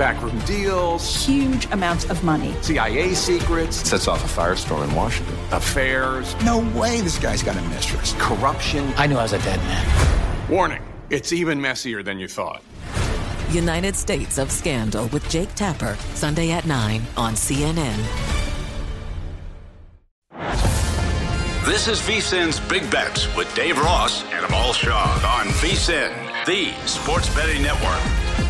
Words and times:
Backroom 0.00 0.38
deals, 0.46 1.26
huge 1.26 1.66
amounts 1.72 2.08
of 2.08 2.24
money, 2.24 2.54
CIA 2.62 3.12
secrets, 3.12 3.86
sets 3.86 4.08
off 4.08 4.24
a 4.24 4.40
firestorm 4.40 4.88
in 4.88 4.94
Washington, 4.94 5.36
affairs. 5.52 6.34
No 6.42 6.60
way 6.74 7.02
this 7.02 7.18
guy's 7.18 7.42
got 7.42 7.54
a 7.54 7.60
mistress. 7.68 8.14
Corruption. 8.14 8.94
I 8.96 9.06
knew 9.06 9.18
I 9.18 9.24
was 9.24 9.34
a 9.34 9.38
dead 9.40 9.58
man. 9.58 10.48
Warning 10.48 10.80
it's 11.10 11.34
even 11.34 11.60
messier 11.60 12.02
than 12.02 12.18
you 12.18 12.28
thought. 12.28 12.62
United 13.50 13.94
States 13.94 14.38
of 14.38 14.50
Scandal 14.50 15.06
with 15.08 15.28
Jake 15.28 15.54
Tapper, 15.54 15.98
Sunday 16.14 16.50
at 16.52 16.64
9 16.64 17.02
on 17.18 17.34
CNN. 17.34 17.98
This 21.66 21.88
is 21.88 22.00
VSIN's 22.00 22.58
Big 22.70 22.90
Bets 22.90 23.36
with 23.36 23.54
Dave 23.54 23.76
Ross 23.76 24.24
and 24.32 24.46
Amal 24.46 24.72
Shaw 24.72 25.38
on 25.38 25.48
VSIN, 25.60 26.46
the 26.46 26.72
sports 26.86 27.28
betting 27.34 27.62
network. 27.62 28.49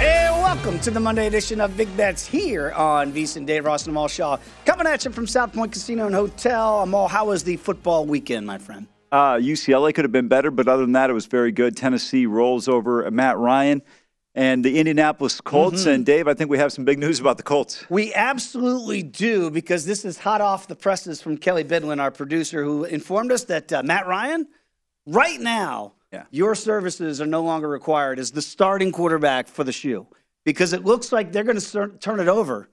And 0.00 0.42
welcome 0.42 0.78
to 0.80 0.90
the 0.90 1.00
Monday 1.00 1.26
edition 1.26 1.60
of 1.60 1.76
Big 1.76 1.94
Bets 1.96 2.26
here 2.26 2.72
on 2.72 3.12
VSIN. 3.12 3.46
Dave 3.46 3.64
Ross 3.64 3.86
and 3.86 3.92
Amal 3.92 4.08
Shaw 4.08 4.38
coming 4.64 4.86
at 4.86 5.04
you 5.04 5.10
from 5.10 5.26
South 5.26 5.52
Point 5.52 5.72
Casino 5.72 6.06
and 6.06 6.14
Hotel. 6.14 6.82
Amal, 6.82 7.08
how 7.08 7.26
was 7.26 7.44
the 7.44 7.56
football 7.56 8.04
weekend, 8.04 8.46
my 8.46 8.58
friend? 8.58 8.86
Uh, 9.12 9.34
UCLA 9.34 9.94
could 9.94 10.04
have 10.04 10.12
been 10.12 10.28
better, 10.28 10.50
but 10.50 10.66
other 10.66 10.82
than 10.82 10.92
that, 10.92 11.10
it 11.10 11.12
was 11.12 11.26
very 11.26 11.52
good. 11.52 11.76
Tennessee 11.76 12.26
rolls 12.26 12.66
over 12.66 13.08
Matt 13.10 13.38
Ryan 13.38 13.82
and 14.34 14.64
the 14.64 14.78
Indianapolis 14.78 15.40
Colts. 15.40 15.82
Mm-hmm. 15.82 15.90
And 15.90 16.06
Dave, 16.06 16.26
I 16.28 16.34
think 16.34 16.50
we 16.50 16.58
have 16.58 16.72
some 16.72 16.84
big 16.84 16.98
news 16.98 17.20
about 17.20 17.36
the 17.36 17.44
Colts. 17.44 17.86
We 17.88 18.12
absolutely 18.12 19.02
do 19.02 19.50
because 19.50 19.86
this 19.86 20.04
is 20.04 20.18
hot 20.18 20.40
off 20.40 20.66
the 20.66 20.74
presses 20.74 21.22
from 21.22 21.36
Kelly 21.36 21.64
Bidlin, 21.64 22.00
our 22.00 22.10
producer, 22.10 22.64
who 22.64 22.84
informed 22.84 23.30
us 23.30 23.44
that 23.44 23.72
uh, 23.72 23.82
Matt 23.84 24.06
Ryan, 24.06 24.48
right 25.06 25.40
now, 25.40 25.93
yeah. 26.14 26.24
your 26.30 26.54
services 26.54 27.20
are 27.20 27.26
no 27.26 27.42
longer 27.42 27.68
required 27.68 28.18
as 28.18 28.30
the 28.30 28.42
starting 28.42 28.92
quarterback 28.92 29.48
for 29.48 29.64
the 29.64 29.72
shoe 29.72 30.06
because 30.44 30.72
it 30.72 30.84
looks 30.84 31.12
like 31.12 31.32
they're 31.32 31.44
going 31.44 31.58
to 31.58 31.88
turn 32.00 32.20
it 32.20 32.28
over 32.28 32.68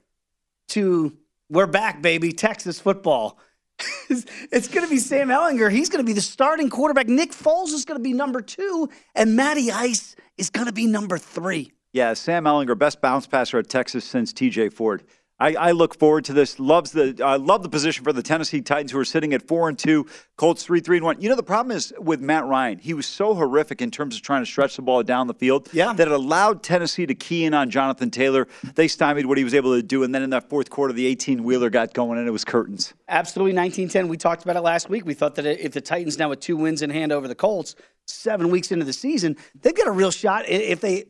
to 0.69 1.17
we're 1.49 1.67
back, 1.67 2.01
baby, 2.01 2.31
Texas 2.31 2.79
football. 2.79 3.37
it's 4.09 4.67
going 4.67 4.85
to 4.85 4.89
be 4.89 4.99
Sam 4.99 5.29
Ehlinger. 5.29 5.71
He's 5.71 5.89
going 5.89 6.03
to 6.03 6.07
be 6.07 6.13
the 6.13 6.21
starting 6.21 6.69
quarterback. 6.69 7.07
Nick 7.07 7.31
Foles 7.31 7.73
is 7.73 7.83
going 7.83 7.99
to 7.99 8.03
be 8.03 8.13
number 8.13 8.41
two, 8.41 8.89
and 9.15 9.35
Matty 9.35 9.71
Ice 9.71 10.15
is 10.37 10.49
going 10.49 10.67
to 10.67 10.73
be 10.73 10.85
number 10.85 11.17
three. 11.17 11.71
Yeah, 11.93 12.13
Sam 12.13 12.45
Ehlinger, 12.45 12.77
best 12.77 13.01
bounce 13.01 13.27
passer 13.27 13.57
at 13.57 13.69
Texas 13.69 14.05
since 14.05 14.31
T.J. 14.31 14.69
Ford. 14.69 15.03
I, 15.41 15.55
I, 15.55 15.71
look 15.71 15.97
forward 15.97 16.25
to 16.25 16.33
this. 16.33 16.59
Loves 16.59 16.91
the 16.91 17.17
uh, 17.19 17.39
love 17.39 17.63
the 17.63 17.69
position 17.69 18.03
for 18.03 18.13
the 18.13 18.21
Tennessee 18.21 18.61
Titans, 18.61 18.91
who 18.91 18.99
are 18.99 19.05
sitting 19.05 19.33
at 19.33 19.41
four 19.47 19.69
and 19.69 19.77
two, 19.77 20.05
Colts 20.37 20.63
three 20.63 20.81
three 20.81 20.97
and 20.97 21.05
one. 21.05 21.19
You 21.19 21.29
know 21.29 21.35
the 21.35 21.41
problem 21.41 21.75
is 21.75 21.91
with 21.97 22.21
Matt 22.21 22.45
Ryan. 22.45 22.77
He 22.77 22.93
was 22.93 23.07
so 23.07 23.33
horrific 23.33 23.81
in 23.81 23.89
terms 23.89 24.15
of 24.15 24.21
trying 24.21 24.43
to 24.43 24.45
stretch 24.45 24.75
the 24.75 24.83
ball 24.83 25.01
down 25.01 25.25
the 25.25 25.33
field 25.33 25.67
yeah. 25.73 25.93
that 25.93 26.07
it 26.07 26.13
allowed 26.13 26.61
Tennessee 26.61 27.07
to 27.07 27.15
key 27.15 27.45
in 27.45 27.55
on 27.55 27.71
Jonathan 27.71 28.11
Taylor. 28.11 28.47
They 28.75 28.87
stymied 28.87 29.25
what 29.25 29.39
he 29.39 29.43
was 29.43 29.55
able 29.55 29.75
to 29.75 29.81
do, 29.81 30.03
and 30.03 30.13
then 30.13 30.21
in 30.21 30.29
that 30.29 30.47
fourth 30.47 30.69
quarter, 30.69 30.93
the 30.93 31.07
18 31.07 31.43
wheeler 31.43 31.71
got 31.71 31.95
going, 31.95 32.19
and 32.19 32.27
it 32.27 32.31
was 32.31 32.45
curtains. 32.45 32.93
Absolutely, 33.07 33.55
1910. 33.55 34.09
We 34.09 34.17
talked 34.17 34.43
about 34.43 34.57
it 34.57 34.61
last 34.61 34.89
week. 34.89 35.05
We 35.05 35.15
thought 35.15 35.33
that 35.35 35.47
if 35.47 35.71
the 35.71 35.81
Titans 35.81 36.19
now 36.19 36.29
with 36.29 36.39
two 36.39 36.55
wins 36.55 36.83
in 36.83 36.91
hand 36.91 37.11
over 37.11 37.27
the 37.27 37.35
Colts, 37.35 37.75
seven 38.05 38.51
weeks 38.51 38.71
into 38.71 38.85
the 38.85 38.93
season, 38.93 39.35
they've 39.61 39.75
got 39.75 39.87
a 39.87 39.91
real 39.91 40.11
shot 40.11 40.47
if 40.47 40.81
they 40.81 41.05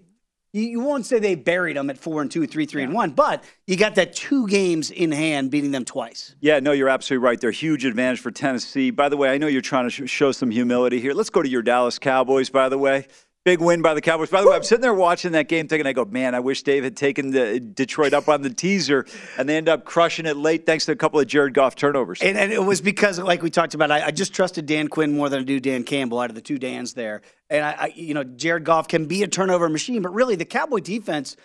you, 0.53 0.63
you 0.63 0.79
won't 0.79 1.05
say 1.05 1.19
they 1.19 1.35
buried 1.35 1.77
them 1.77 1.89
at 1.89 1.97
four 1.97 2.21
and 2.21 2.29
two, 2.29 2.45
three, 2.47 2.65
three 2.65 2.81
yeah. 2.81 2.87
and 2.87 2.95
one, 2.95 3.11
but 3.11 3.43
you 3.67 3.77
got 3.77 3.95
that 3.95 4.15
two 4.15 4.47
games 4.47 4.91
in 4.91 5.11
hand, 5.11 5.51
beating 5.51 5.71
them 5.71 5.85
twice. 5.85 6.35
Yeah, 6.39 6.59
no, 6.59 6.71
you're 6.71 6.89
absolutely 6.89 7.23
right. 7.23 7.39
They're 7.39 7.51
huge 7.51 7.85
advantage 7.85 8.19
for 8.19 8.31
Tennessee. 8.31 8.91
By 8.91 9.09
the 9.09 9.17
way, 9.17 9.29
I 9.29 9.37
know 9.37 9.47
you're 9.47 9.61
trying 9.61 9.89
to 9.89 10.07
sh- 10.07 10.09
show 10.09 10.31
some 10.31 10.51
humility 10.51 10.99
here. 10.99 11.13
Let's 11.13 11.29
go 11.29 11.41
to 11.41 11.49
your 11.49 11.61
Dallas 11.61 11.99
Cowboys. 11.99 12.49
By 12.49 12.69
the 12.69 12.77
way, 12.77 13.07
Big 13.43 13.59
win 13.59 13.81
by 13.81 13.95
the 13.95 14.01
Cowboys. 14.01 14.29
By 14.29 14.41
the 14.41 14.47
way, 14.47 14.55
I'm 14.55 14.61
sitting 14.61 14.83
there 14.83 14.93
watching 14.93 15.31
that 15.31 15.47
game 15.47 15.67
thinking, 15.67 15.87
I 15.87 15.93
go, 15.93 16.05
man, 16.05 16.35
I 16.35 16.39
wish 16.39 16.61
Dave 16.61 16.83
had 16.83 16.95
taken 16.95 17.31
the 17.31 17.59
Detroit 17.59 18.13
up 18.13 18.29
on 18.29 18.43
the 18.43 18.51
teaser, 18.51 19.03
and 19.35 19.49
they 19.49 19.57
end 19.57 19.67
up 19.67 19.83
crushing 19.83 20.27
it 20.27 20.37
late 20.37 20.67
thanks 20.67 20.85
to 20.85 20.91
a 20.91 20.95
couple 20.95 21.19
of 21.19 21.25
Jared 21.25 21.55
Goff 21.55 21.75
turnovers. 21.75 22.21
And, 22.21 22.37
and 22.37 22.51
it 22.51 22.63
was 22.63 22.81
because, 22.81 23.17
like 23.17 23.41
we 23.41 23.49
talked 23.49 23.73
about, 23.73 23.89
I, 23.89 24.05
I, 24.05 24.11
just 24.11 24.35
trusted 24.35 24.67
Dan 24.67 24.89
Quinn 24.89 25.17
more 25.17 25.27
than 25.27 25.39
I 25.39 25.43
do 25.43 25.59
Dan 25.59 25.83
Campbell 25.83 26.19
out 26.19 26.29
of 26.29 26.35
the 26.35 26.41
two 26.41 26.59
Dans 26.59 26.93
there. 26.93 27.23
And 27.49 27.65
I, 27.65 27.71
I, 27.71 27.93
you 27.95 28.13
know, 28.13 28.23
Jared 28.23 28.63
Goff 28.63 28.87
can 28.87 29.07
be 29.07 29.23
a 29.23 29.27
turnover 29.27 29.67
machine, 29.69 30.03
but 30.03 30.13
really 30.13 30.35
the 30.35 30.45
Cowboy 30.45 30.79
defense. 30.79 31.35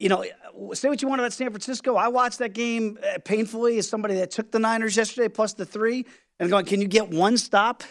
You 0.00 0.08
know, 0.08 0.24
say 0.72 0.88
what 0.88 1.02
you 1.02 1.08
want 1.08 1.20
about 1.20 1.32
San 1.32 1.50
Francisco. 1.50 1.94
I 1.94 2.08
watched 2.08 2.40
that 2.40 2.52
game 2.52 2.98
uh, 3.00 3.18
painfully 3.24 3.78
as 3.78 3.88
somebody 3.88 4.14
that 4.16 4.32
took 4.32 4.50
the 4.50 4.58
Niners 4.58 4.96
yesterday 4.96 5.28
plus 5.28 5.54
the 5.54 5.64
three 5.64 6.04
and 6.40 6.50
going, 6.50 6.64
can 6.64 6.80
you 6.80 6.88
get 6.88 7.10
one 7.10 7.36
stop? 7.36 7.84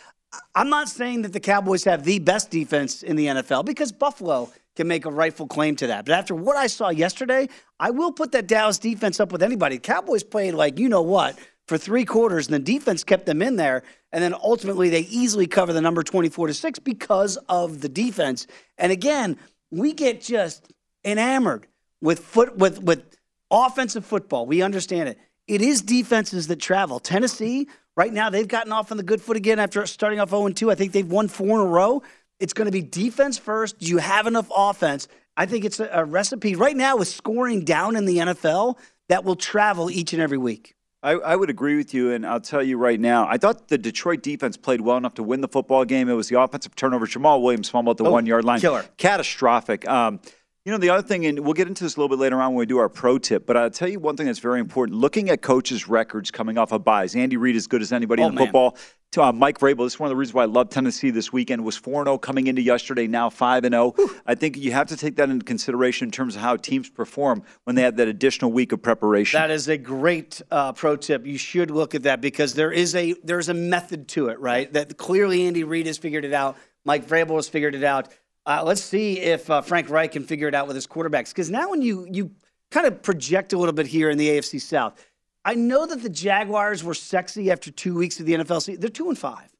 I'm 0.55 0.69
not 0.69 0.89
saying 0.89 1.21
that 1.21 1.33
the 1.33 1.39
Cowboys 1.39 1.83
have 1.85 2.03
the 2.03 2.19
best 2.19 2.51
defense 2.51 3.03
in 3.03 3.15
the 3.15 3.27
NFL 3.27 3.65
because 3.65 3.91
Buffalo 3.91 4.51
can 4.75 4.87
make 4.87 5.05
a 5.05 5.11
rightful 5.11 5.47
claim 5.47 5.75
to 5.77 5.87
that. 5.87 6.05
But 6.05 6.13
after 6.13 6.35
what 6.35 6.55
I 6.55 6.67
saw 6.67 6.89
yesterday, 6.89 7.49
I 7.79 7.91
will 7.91 8.11
put 8.11 8.31
that 8.33 8.47
Dallas 8.47 8.77
defense 8.77 9.19
up 9.19 9.31
with 9.31 9.41
anybody. 9.41 9.79
Cowboys 9.79 10.23
played 10.23 10.53
like 10.53 10.79
you 10.79 10.89
know 10.89 11.01
what 11.01 11.37
for 11.67 11.77
three 11.77 12.05
quarters, 12.05 12.47
and 12.47 12.55
the 12.55 12.59
defense 12.59 13.03
kept 13.03 13.25
them 13.25 13.41
in 13.41 13.55
there. 13.55 13.83
And 14.11 14.23
then 14.23 14.33
ultimately, 14.33 14.89
they 14.89 15.01
easily 15.01 15.47
cover 15.47 15.73
the 15.73 15.81
number 15.81 16.03
24 16.03 16.47
to 16.47 16.53
6 16.53 16.79
because 16.79 17.37
of 17.49 17.81
the 17.81 17.89
defense. 17.89 18.47
And 18.77 18.91
again, 18.91 19.37
we 19.71 19.93
get 19.93 20.21
just 20.21 20.71
enamored 21.03 21.67
with 22.01 22.19
foot 22.19 22.57
with 22.57 22.81
with 22.81 23.03
offensive 23.51 24.05
football. 24.05 24.45
We 24.45 24.61
understand 24.61 25.09
it. 25.09 25.17
It 25.47 25.61
is 25.61 25.81
defenses 25.81 26.47
that 26.47 26.59
travel. 26.59 26.99
Tennessee 26.99 27.67
Right 27.97 28.13
now, 28.13 28.29
they've 28.29 28.47
gotten 28.47 28.71
off 28.71 28.91
on 28.91 28.97
the 28.97 29.03
good 29.03 29.23
foot 29.23 29.37
again 29.37 29.57
after 29.57 29.85
starting 29.87 30.19
off 30.19 30.29
0 30.29 30.49
2. 30.49 30.69
I 30.69 30.75
think 30.75 30.91
they've 30.91 31.09
won 31.09 31.27
four 31.27 31.59
in 31.59 31.65
a 31.65 31.69
row. 31.69 32.03
It's 32.39 32.53
going 32.53 32.67
to 32.67 32.71
be 32.71 32.83
defense 32.83 33.39
first. 33.39 33.79
Do 33.79 33.87
you 33.87 33.97
have 33.97 34.27
enough 34.27 34.47
offense? 34.55 35.07
I 35.35 35.47
think 35.47 35.65
it's 35.65 35.79
a, 35.79 35.89
a 35.91 36.05
recipe 36.05 36.55
right 36.55 36.77
now 36.77 36.97
with 36.97 37.07
scoring 37.07 37.65
down 37.65 37.95
in 37.95 38.05
the 38.05 38.17
NFL 38.17 38.77
that 39.09 39.23
will 39.23 39.35
travel 39.35 39.89
each 39.89 40.13
and 40.13 40.21
every 40.21 40.37
week. 40.37 40.75
I, 41.01 41.13
I, 41.13 41.35
would 41.35 41.49
agree 41.49 41.75
with 41.75 41.93
you, 41.93 42.11
and 42.11 42.25
I'll 42.25 42.39
tell 42.39 42.61
you 42.61 42.77
right 42.77 42.99
now. 42.99 43.27
I 43.27 43.37
thought 43.37 43.67
the 43.67 43.77
Detroit 43.77 44.21
defense 44.21 44.57
played 44.57 44.81
well 44.81 44.97
enough 44.97 45.15
to 45.15 45.23
win 45.23 45.41
the 45.41 45.47
football 45.47 45.83
game. 45.83 46.07
It 46.07 46.13
was 46.13 46.27
the 46.27 46.39
offensive 46.39 46.75
turnover. 46.75 47.07
Jamaal 47.07 47.41
Williams 47.41 47.69
fumbled 47.69 47.99
at 47.99 48.03
the 48.03 48.09
oh, 48.09 48.13
one 48.13 48.27
yard 48.27 48.45
line. 48.45 48.59
Killer. 48.59 48.85
Catastrophic. 48.97 49.87
Um, 49.87 50.19
You 50.67 50.73
know, 50.73 50.79
the 50.79 50.89
other 50.89 51.07
thing, 51.07 51.25
and 51.25 51.39
we'll 51.39 51.53
get 51.53 51.69
into 51.69 51.85
this 51.85 51.95
a 51.95 51.99
little 52.01 52.13
bit 52.13 52.21
later 52.21 52.41
on 52.41 52.49
when 52.49 52.57
we 52.57 52.65
do 52.65 52.77
our 52.77 52.89
pro 52.89 53.17
tip, 53.17 53.45
but 53.45 53.55
I'll 53.55 53.69
tell 53.69 53.87
you 53.87 54.01
one 54.01 54.17
thing 54.17 54.25
that's 54.25 54.39
very 54.39 54.59
important. 54.59 54.97
Looking 54.97 55.29
at 55.29 55.41
coaches' 55.41 55.87
records 55.87 56.29
coming 56.29 56.57
off 56.57 56.73
of 56.73 56.83
buys, 56.83 57.15
Andy 57.15 57.37
Reid 57.37 57.55
as 57.55 57.67
good 57.67 57.81
as 57.81 57.93
anybody 57.93 58.21
Oh, 58.21 58.27
in 58.27 58.35
football. 58.35 58.75
To, 59.13 59.23
uh, 59.23 59.31
Mike 59.31 59.59
Vrabel, 59.59 59.85
this 59.85 59.93
is 59.93 59.99
one 60.01 60.07
of 60.07 60.09
the 60.09 60.17
reasons 60.17 60.33
why 60.33 60.43
I 60.43 60.47
love 60.47 60.69
Tennessee 60.69 61.09
this 61.09 61.31
weekend, 61.31 61.63
was 61.63 61.77
4 61.77 62.03
0 62.03 62.17
coming 62.17 62.47
into 62.47 62.61
yesterday, 62.61 63.07
now 63.07 63.29
5 63.29 63.63
0. 63.63 63.95
I 64.25 64.35
think 64.35 64.57
you 64.57 64.73
have 64.73 64.87
to 64.87 64.97
take 64.97 65.15
that 65.15 65.29
into 65.29 65.45
consideration 65.45 66.09
in 66.09 66.11
terms 66.11 66.35
of 66.35 66.41
how 66.41 66.57
teams 66.57 66.89
perform 66.89 67.43
when 67.63 67.77
they 67.77 67.83
have 67.83 67.95
that 67.95 68.09
additional 68.09 68.51
week 68.51 68.73
of 68.73 68.81
preparation. 68.81 69.39
That 69.39 69.51
is 69.51 69.69
a 69.69 69.77
great 69.77 70.41
uh, 70.51 70.73
pro 70.73 70.97
tip. 70.97 71.25
You 71.25 71.37
should 71.37 71.71
look 71.71 71.95
at 71.95 72.03
that 72.03 72.19
because 72.19 72.55
there 72.55 72.73
is 72.73 72.93
a 72.93 73.13
there's 73.23 73.47
a 73.47 73.53
method 73.53 74.09
to 74.09 74.27
it, 74.27 74.41
right? 74.41 74.73
That 74.73 74.97
clearly 74.97 75.47
Andy 75.47 75.63
Reid 75.63 75.87
has 75.87 75.97
figured 75.97 76.25
it 76.25 76.33
out. 76.33 76.57
Mike 76.83 77.07
Vrabel 77.07 77.35
has 77.37 77.47
figured 77.47 77.73
it 77.73 77.85
out. 77.85 78.09
Uh, 78.47 78.63
let's 78.65 78.81
see 78.81 79.19
if 79.19 79.49
uh, 79.49 79.61
Frank 79.61 79.89
Reich 79.89 80.13
can 80.13 80.23
figure 80.23 80.47
it 80.47 80.55
out 80.55 80.67
with 80.67 80.75
his 80.75 80.87
quarterbacks. 80.87 81.29
Because 81.29 81.49
now, 81.49 81.69
when 81.69 81.81
you 81.81 82.07
you 82.09 82.31
kind 82.71 82.87
of 82.87 83.03
project 83.03 83.51
a 83.51 83.57
little 83.57 83.73
bit 83.73 83.87
here 83.87 84.09
in 84.09 84.17
the 84.17 84.29
AFC 84.29 84.61
South, 84.61 85.05
I 85.43 85.53
know 85.53 85.85
that 85.85 86.01
the 86.01 86.09
Jaguars 86.09 86.81
were 86.81 86.93
sexy 86.93 87.51
after 87.51 87.71
two 87.71 87.95
weeks 87.95 88.21
of 88.21 88.25
the 88.25 88.35
NFL 88.35 88.61
season. 88.61 88.79
They're 88.79 88.89
two 88.89 89.09
and 89.09 89.19
five, 89.19 89.53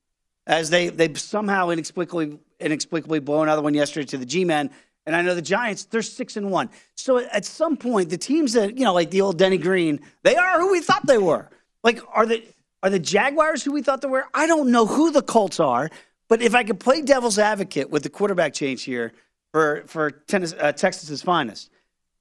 as 0.48 0.70
they 0.70 0.88
they 0.88 1.14
somehow 1.16 1.70
inexplicably 1.70 2.40
inexplicably 2.62 3.20
blow 3.20 3.44
another 3.44 3.62
one 3.62 3.74
yesterday 3.74 4.06
to 4.06 4.18
the 4.18 4.26
G-men. 4.26 4.72
And 5.06 5.16
I 5.16 5.22
know 5.22 5.36
the 5.36 5.42
Giants, 5.42 5.86
they're 5.86 6.02
six 6.02 6.36
and 6.36 6.50
one. 6.50 6.70
So 6.96 7.20
at 7.20 7.46
some 7.46 7.78
point, 7.78 8.10
the 8.10 8.18
teams 8.18 8.54
that, 8.54 8.78
you 8.78 8.84
know, 8.84 8.94
like 8.94 9.10
the 9.10 9.22
old 9.22 9.38
Denny 9.38 9.58
Green, 9.58 10.02
they 10.24 10.36
are 10.36 10.60
who 10.60 10.72
we 10.74 10.82
thought 10.82 11.06
they 11.08 11.18
were. 11.18 11.50
Like, 11.84 12.02
are 12.14 12.26
the 12.26 12.44
are 12.84 12.90
the 12.90 13.00
Jaguars 13.00 13.64
who 13.64 13.74
we 13.74 13.82
thought 13.82 14.02
they 14.02 14.08
were? 14.08 14.26
I 14.34 14.48
don't 14.48 14.72
know 14.72 14.86
who 14.86 15.12
the 15.12 15.22
Colts 15.22 15.60
are, 15.60 15.90
but 16.30 16.42
if 16.42 16.56
I 16.56 16.64
could 16.64 16.80
play 16.80 17.02
devil's 17.02 17.40
advocate 17.40 17.90
with 17.90 18.04
the 18.04 18.10
quarterback 18.10 18.54
change 18.54 18.84
here 18.84 19.14
for 19.52 19.84
for 19.88 20.12
tennis, 20.12 20.54
uh, 20.54 20.72
Texas's 20.72 21.22
finest, 21.22 21.70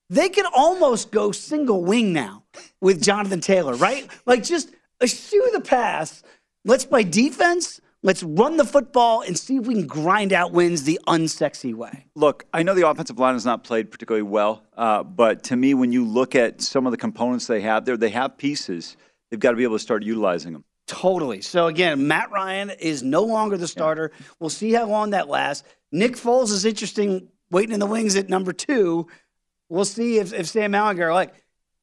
they 0.09 0.29
could 0.29 0.47
almost 0.55 1.11
go 1.11 1.33
single 1.33 1.85
wing 1.85 2.13
now 2.13 2.45
with 2.81 3.03
Jonathan 3.03 3.41
Taylor, 3.41 3.75
right? 3.75 4.09
Like 4.25 4.43
just 4.45 4.71
eschew 5.03 5.51
the 5.53 5.61
pass. 5.61 6.23
Let's 6.65 6.85
play 6.85 7.05
defense. 7.05 7.81
Let's 8.03 8.23
run 8.23 8.57
the 8.57 8.65
football 8.65 9.23
and 9.23 9.37
see 9.37 9.57
if 9.57 9.67
we 9.67 9.75
can 9.75 9.87
grind 9.87 10.33
out 10.33 10.53
wins 10.53 10.85
the 10.85 11.01
unsexy 11.09 11.75
way. 11.75 12.07
Look, 12.15 12.45
I 12.53 12.63
know 12.63 12.75
the 12.75 12.89
offensive 12.89 13.19
line 13.19 13.35
has 13.35 13.45
not 13.45 13.65
played 13.65 13.91
particularly 13.91 14.23
well, 14.23 14.63
uh, 14.77 15.03
but 15.03 15.43
to 15.45 15.57
me, 15.57 15.75
when 15.75 15.91
you 15.91 16.05
look 16.05 16.37
at 16.37 16.61
some 16.61 16.87
of 16.87 16.93
the 16.93 16.97
components 16.99 17.49
they 17.49 17.63
have 17.63 17.85
there, 17.85 17.97
they 17.97 18.11
have 18.11 18.39
pieces. 18.39 18.97
They've 19.31 19.41
got 19.41 19.53
to 19.53 19.57
be 19.57 19.65
able 19.65 19.75
to 19.75 19.83
start 19.83 20.05
utilizing 20.05 20.53
them. 20.53 20.65
Totally. 20.87 21.41
So 21.43 21.67
again, 21.67 22.07
Matt 22.07 22.31
Ryan 22.31 22.71
is 22.71 23.03
no 23.03 23.23
longer 23.23 23.57
the 23.57 23.67
starter. 23.67 24.13
We'll 24.39 24.51
see 24.51 24.73
how 24.73 24.87
long 24.87 25.11
that 25.11 25.29
lasts. 25.29 25.67
Nick 25.91 26.13
Foles 26.13 26.53
is 26.53 26.65
interesting, 26.65 27.29
waiting 27.51 27.75
in 27.75 27.81
the 27.81 27.87
wings 27.87 28.15
at 28.17 28.29
number 28.29 28.53
two. 28.53 29.09
We'll 29.69 29.85
see 29.85 30.19
if, 30.19 30.33
if 30.33 30.47
Sam 30.47 30.73
Ehlinger, 30.73 31.13
like, 31.13 31.35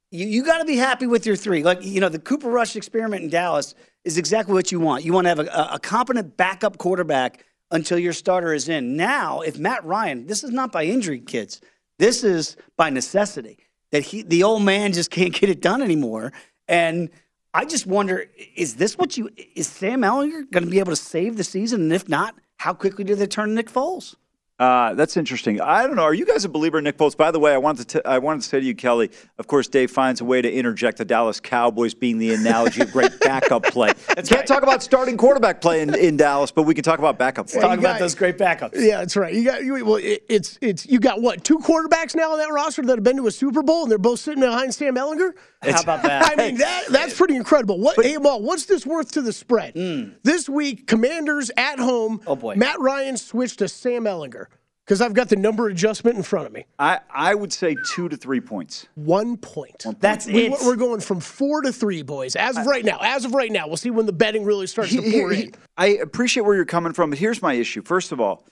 you, 0.09 0.25
you 0.27 0.45
got 0.45 0.59
to 0.59 0.65
be 0.65 0.77
happy 0.77 1.05
with 1.05 1.25
your 1.25 1.35
three. 1.35 1.63
Like, 1.63 1.83
you 1.83 1.99
know, 1.99 2.07
the 2.07 2.19
Cooper 2.19 2.49
Rush 2.49 2.75
experiment 2.75 3.23
in 3.23 3.29
Dallas 3.29 3.75
is 4.05 4.17
exactly 4.17 4.53
what 4.53 4.71
you 4.71 4.79
want. 4.79 5.03
You 5.03 5.11
want 5.11 5.25
to 5.25 5.29
have 5.29 5.39
a, 5.39 5.47
a, 5.47 5.69
a 5.73 5.79
competent 5.79 6.37
backup 6.37 6.77
quarterback 6.77 7.43
until 7.71 7.97
your 7.97 8.13
starter 8.13 8.53
is 8.53 8.69
in. 8.69 8.95
Now, 8.95 9.41
if 9.41 9.57
Matt 9.57 9.83
Ryan, 9.83 10.27
this 10.27 10.43
is 10.43 10.51
not 10.51 10.71
by 10.71 10.85
injury, 10.85 11.19
kids. 11.19 11.59
This 11.99 12.23
is 12.23 12.55
by 12.77 12.89
necessity. 12.89 13.57
That 13.91 14.03
he, 14.03 14.23
the 14.23 14.43
old 14.43 14.63
man, 14.63 14.93
just 14.93 15.11
can't 15.11 15.33
get 15.33 15.49
it 15.49 15.61
done 15.61 15.81
anymore. 15.81 16.31
And 16.67 17.09
I 17.53 17.65
just 17.65 17.85
wonder: 17.85 18.25
is 18.55 18.75
this 18.75 18.97
what 18.97 19.17
you? 19.17 19.29
Is 19.55 19.67
Sam 19.67 20.01
Ehlinger 20.01 20.49
going 20.51 20.63
to 20.63 20.69
be 20.69 20.79
able 20.79 20.91
to 20.91 20.95
save 20.95 21.37
the 21.37 21.43
season? 21.43 21.81
And 21.81 21.93
if 21.93 22.09
not, 22.09 22.35
how 22.57 22.73
quickly 22.73 23.03
do 23.03 23.15
they 23.15 23.27
turn 23.27 23.53
Nick 23.55 23.71
Foles? 23.71 24.15
Uh, 24.59 24.93
that's 24.93 25.17
interesting. 25.17 25.59
I 25.59 25.87
don't 25.87 25.95
know. 25.95 26.03
Are 26.03 26.13
you 26.13 26.25
guys 26.25 26.45
a 26.45 26.49
believer 26.49 26.77
in 26.77 26.83
Nick 26.83 26.97
Foles? 26.97 27.17
By 27.17 27.31
the 27.31 27.39
way, 27.39 27.53
I 27.53 27.57
wanted 27.57 27.89
to 27.89 27.99
t- 27.99 28.05
I 28.05 28.19
wanted 28.19 28.43
to 28.43 28.47
say 28.47 28.59
to 28.59 28.65
you, 28.65 28.75
Kelly. 28.75 29.09
Of 29.39 29.47
course, 29.47 29.67
Dave 29.67 29.89
finds 29.89 30.21
a 30.21 30.25
way 30.25 30.43
to 30.43 30.51
interject 30.51 30.99
the 30.99 31.05
Dallas 31.05 31.39
Cowboys 31.39 31.95
being 31.95 32.19
the 32.19 32.35
analogy 32.35 32.81
of 32.81 32.91
great 32.91 33.19
backup 33.19 33.63
play. 33.63 33.93
Can't 34.25 34.45
talk 34.45 34.61
about 34.61 34.83
starting 34.83 35.17
quarterback 35.17 35.59
play 35.59 35.81
in, 35.81 35.95
in 35.95 36.17
Dallas, 36.17 36.51
but 36.51 36.63
we 36.63 36.75
can 36.75 36.83
talk 36.83 36.99
about 36.99 37.17
backup 37.17 37.49
play. 37.49 37.61
Talk 37.61 37.79
about 37.79 37.97
those 37.97 38.13
great 38.13 38.37
backups. 38.37 38.73
Yeah, 38.75 38.99
that's 38.99 39.15
right. 39.15 39.33
You 39.33 39.43
got 39.43 39.63
you, 39.63 39.83
well, 39.83 39.95
it, 39.95 40.23
it's 40.29 40.59
it's 40.61 40.85
you 40.85 40.99
got 40.99 41.19
what 41.19 41.43
two 41.43 41.57
quarterbacks 41.57 42.15
now 42.15 42.31
on 42.31 42.37
that 42.37 42.53
roster 42.53 42.83
that 42.83 42.95
have 42.95 43.03
been 43.03 43.17
to 43.17 43.25
a 43.25 43.31
Super 43.31 43.63
Bowl 43.63 43.83
and 43.83 43.91
they're 43.91 43.97
both 43.97 44.19
sitting 44.19 44.41
behind 44.41 44.73
Sam 44.73 44.95
Ehlinger. 44.95 45.31
How 45.63 45.81
about 45.81 46.03
that? 46.03 46.31
I 46.31 46.35
mean 46.35 46.57
that 46.57 46.85
that's 46.89 47.17
pretty 47.17 47.35
incredible. 47.35 47.79
What 47.79 48.03
hey, 48.03 48.17
Mal, 48.17 48.39
what's 48.39 48.65
this 48.65 48.85
worth 48.85 49.13
to 49.13 49.23
the 49.23 49.33
spread? 49.33 49.73
This 50.21 50.47
week, 50.47 50.85
Commanders 50.85 51.49
at 51.57 51.79
home. 51.79 52.21
Oh 52.27 52.35
boy, 52.35 52.53
Matt 52.55 52.79
Ryan 52.79 53.17
switched 53.17 53.59
to 53.59 53.67
Sam 53.67 54.03
Ehlinger 54.03 54.43
because 54.85 55.01
I've 55.01 55.13
got 55.13 55.29
the 55.29 55.35
number 55.35 55.67
adjustment 55.67 56.17
in 56.17 56.23
front 56.23 56.45
of 56.47 56.51
me. 56.53 56.65
I, 56.77 56.99
I 57.09 57.35
would 57.35 57.53
say 57.53 57.75
two 57.93 58.09
to 58.09 58.17
three 58.17 58.41
points. 58.41 58.87
One 58.95 59.37
point. 59.37 59.85
One 59.85 59.93
point. 59.93 60.01
That's 60.01 60.25
We, 60.25 60.47
it. 60.47 60.59
we're 60.65 60.75
going 60.75 60.99
from 60.99 61.19
four 61.19 61.61
to 61.61 61.71
three, 61.71 62.01
boys. 62.01 62.35
As 62.35 62.57
of 62.57 62.65
right 62.65 62.83
now, 62.83 62.97
as 63.01 63.23
of 63.25 63.33
right 63.33 63.51
now, 63.51 63.67
we'll 63.67 63.77
see 63.77 63.91
when 63.91 64.05
the 64.05 64.13
betting 64.13 64.43
really 64.43 64.67
starts 64.67 64.91
to 64.91 65.01
pour 65.01 65.31
in. 65.31 65.53
I 65.77 65.87
appreciate 65.87 66.43
where 66.43 66.55
you're 66.55 66.65
coming 66.65 66.93
from, 66.93 67.09
but 67.11 67.19
here's 67.19 67.41
my 67.41 67.53
issue. 67.53 67.81
First 67.81 68.11
of 68.11 68.19
all, 68.19 68.45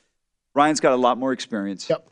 Ryan's 0.53 0.79
got 0.79 0.93
a 0.93 0.97
lot 0.97 1.17
more 1.17 1.33
experience. 1.33 1.89
Yep. 1.89 2.07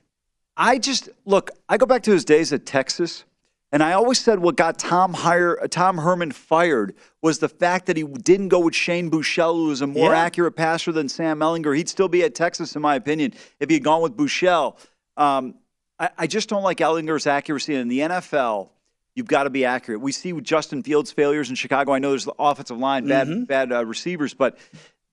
I 0.58 0.78
just 0.78 1.10
look. 1.26 1.52
I 1.70 1.78
go 1.78 1.86
back 1.86 2.04
to 2.04 2.12
his 2.12 2.26
days 2.26 2.52
at 2.52 2.66
Texas, 2.66 3.24
and 3.72 3.84
I 3.84 3.94
always 3.94 4.20
said 4.20 4.40
what 4.40 4.56
got 4.56 4.80
Tom 4.80 5.14
hire, 5.14 5.56
Tom 5.70 5.98
Herman 5.98 6.32
fired 6.32 6.96
was 7.22 7.40
the 7.40 7.50
fact 7.50 7.86
that 7.88 7.98
he 7.98 8.04
didn't 8.04 8.48
go 8.50 8.60
with 8.60 8.76
Shane 8.76 9.10
Buechele, 9.12 9.56
who 9.56 9.68
was 9.68 9.82
a 9.82 9.88
more 9.88 10.12
Yeah. 10.12 10.20
accurate 10.20 10.56
passer 10.56 10.92
than 10.92 11.08
Sam 11.10 11.40
Ehlinger. 11.40 11.76
He'd 11.78 11.90
still 11.90 12.08
be 12.08 12.24
at 12.24 12.34
Texas, 12.36 12.76
in 12.76 12.82
my 12.82 12.96
opinion, 12.96 13.34
if 13.60 13.70
he 13.70 13.76
had 13.76 13.84
gone 13.84 14.02
with 14.02 14.18
Buechele. 14.18 14.76
Um, 15.18 15.56
I, 16.00 16.10
I 16.18 16.28
just 16.28 16.50
don't 16.50 16.64
like 16.64 16.78
Ehlinger's 16.80 17.28
accuracy 17.28 17.76
in 17.76 17.88
the 17.90 18.00
NFL. 18.00 18.70
You've 19.16 19.28
got 19.28 19.44
to 19.44 19.50
be 19.50 19.66
accurate. 19.66 20.00
We 20.00 20.14
see 20.14 20.32
with 20.34 20.46
Justin 20.46 20.82
Fields' 20.82 21.12
failures 21.12 21.50
in 21.50 21.56
Chicago. 21.56 21.92
I 21.92 22.00
know 22.00 22.12
there's 22.12 22.26
the 22.26 22.34
offensive 22.40 22.78
line, 22.78 23.06
bad, 23.08 23.48
bad 23.48 23.72
uh, 23.74 23.86
receivers, 23.86 24.34
but 24.34 24.58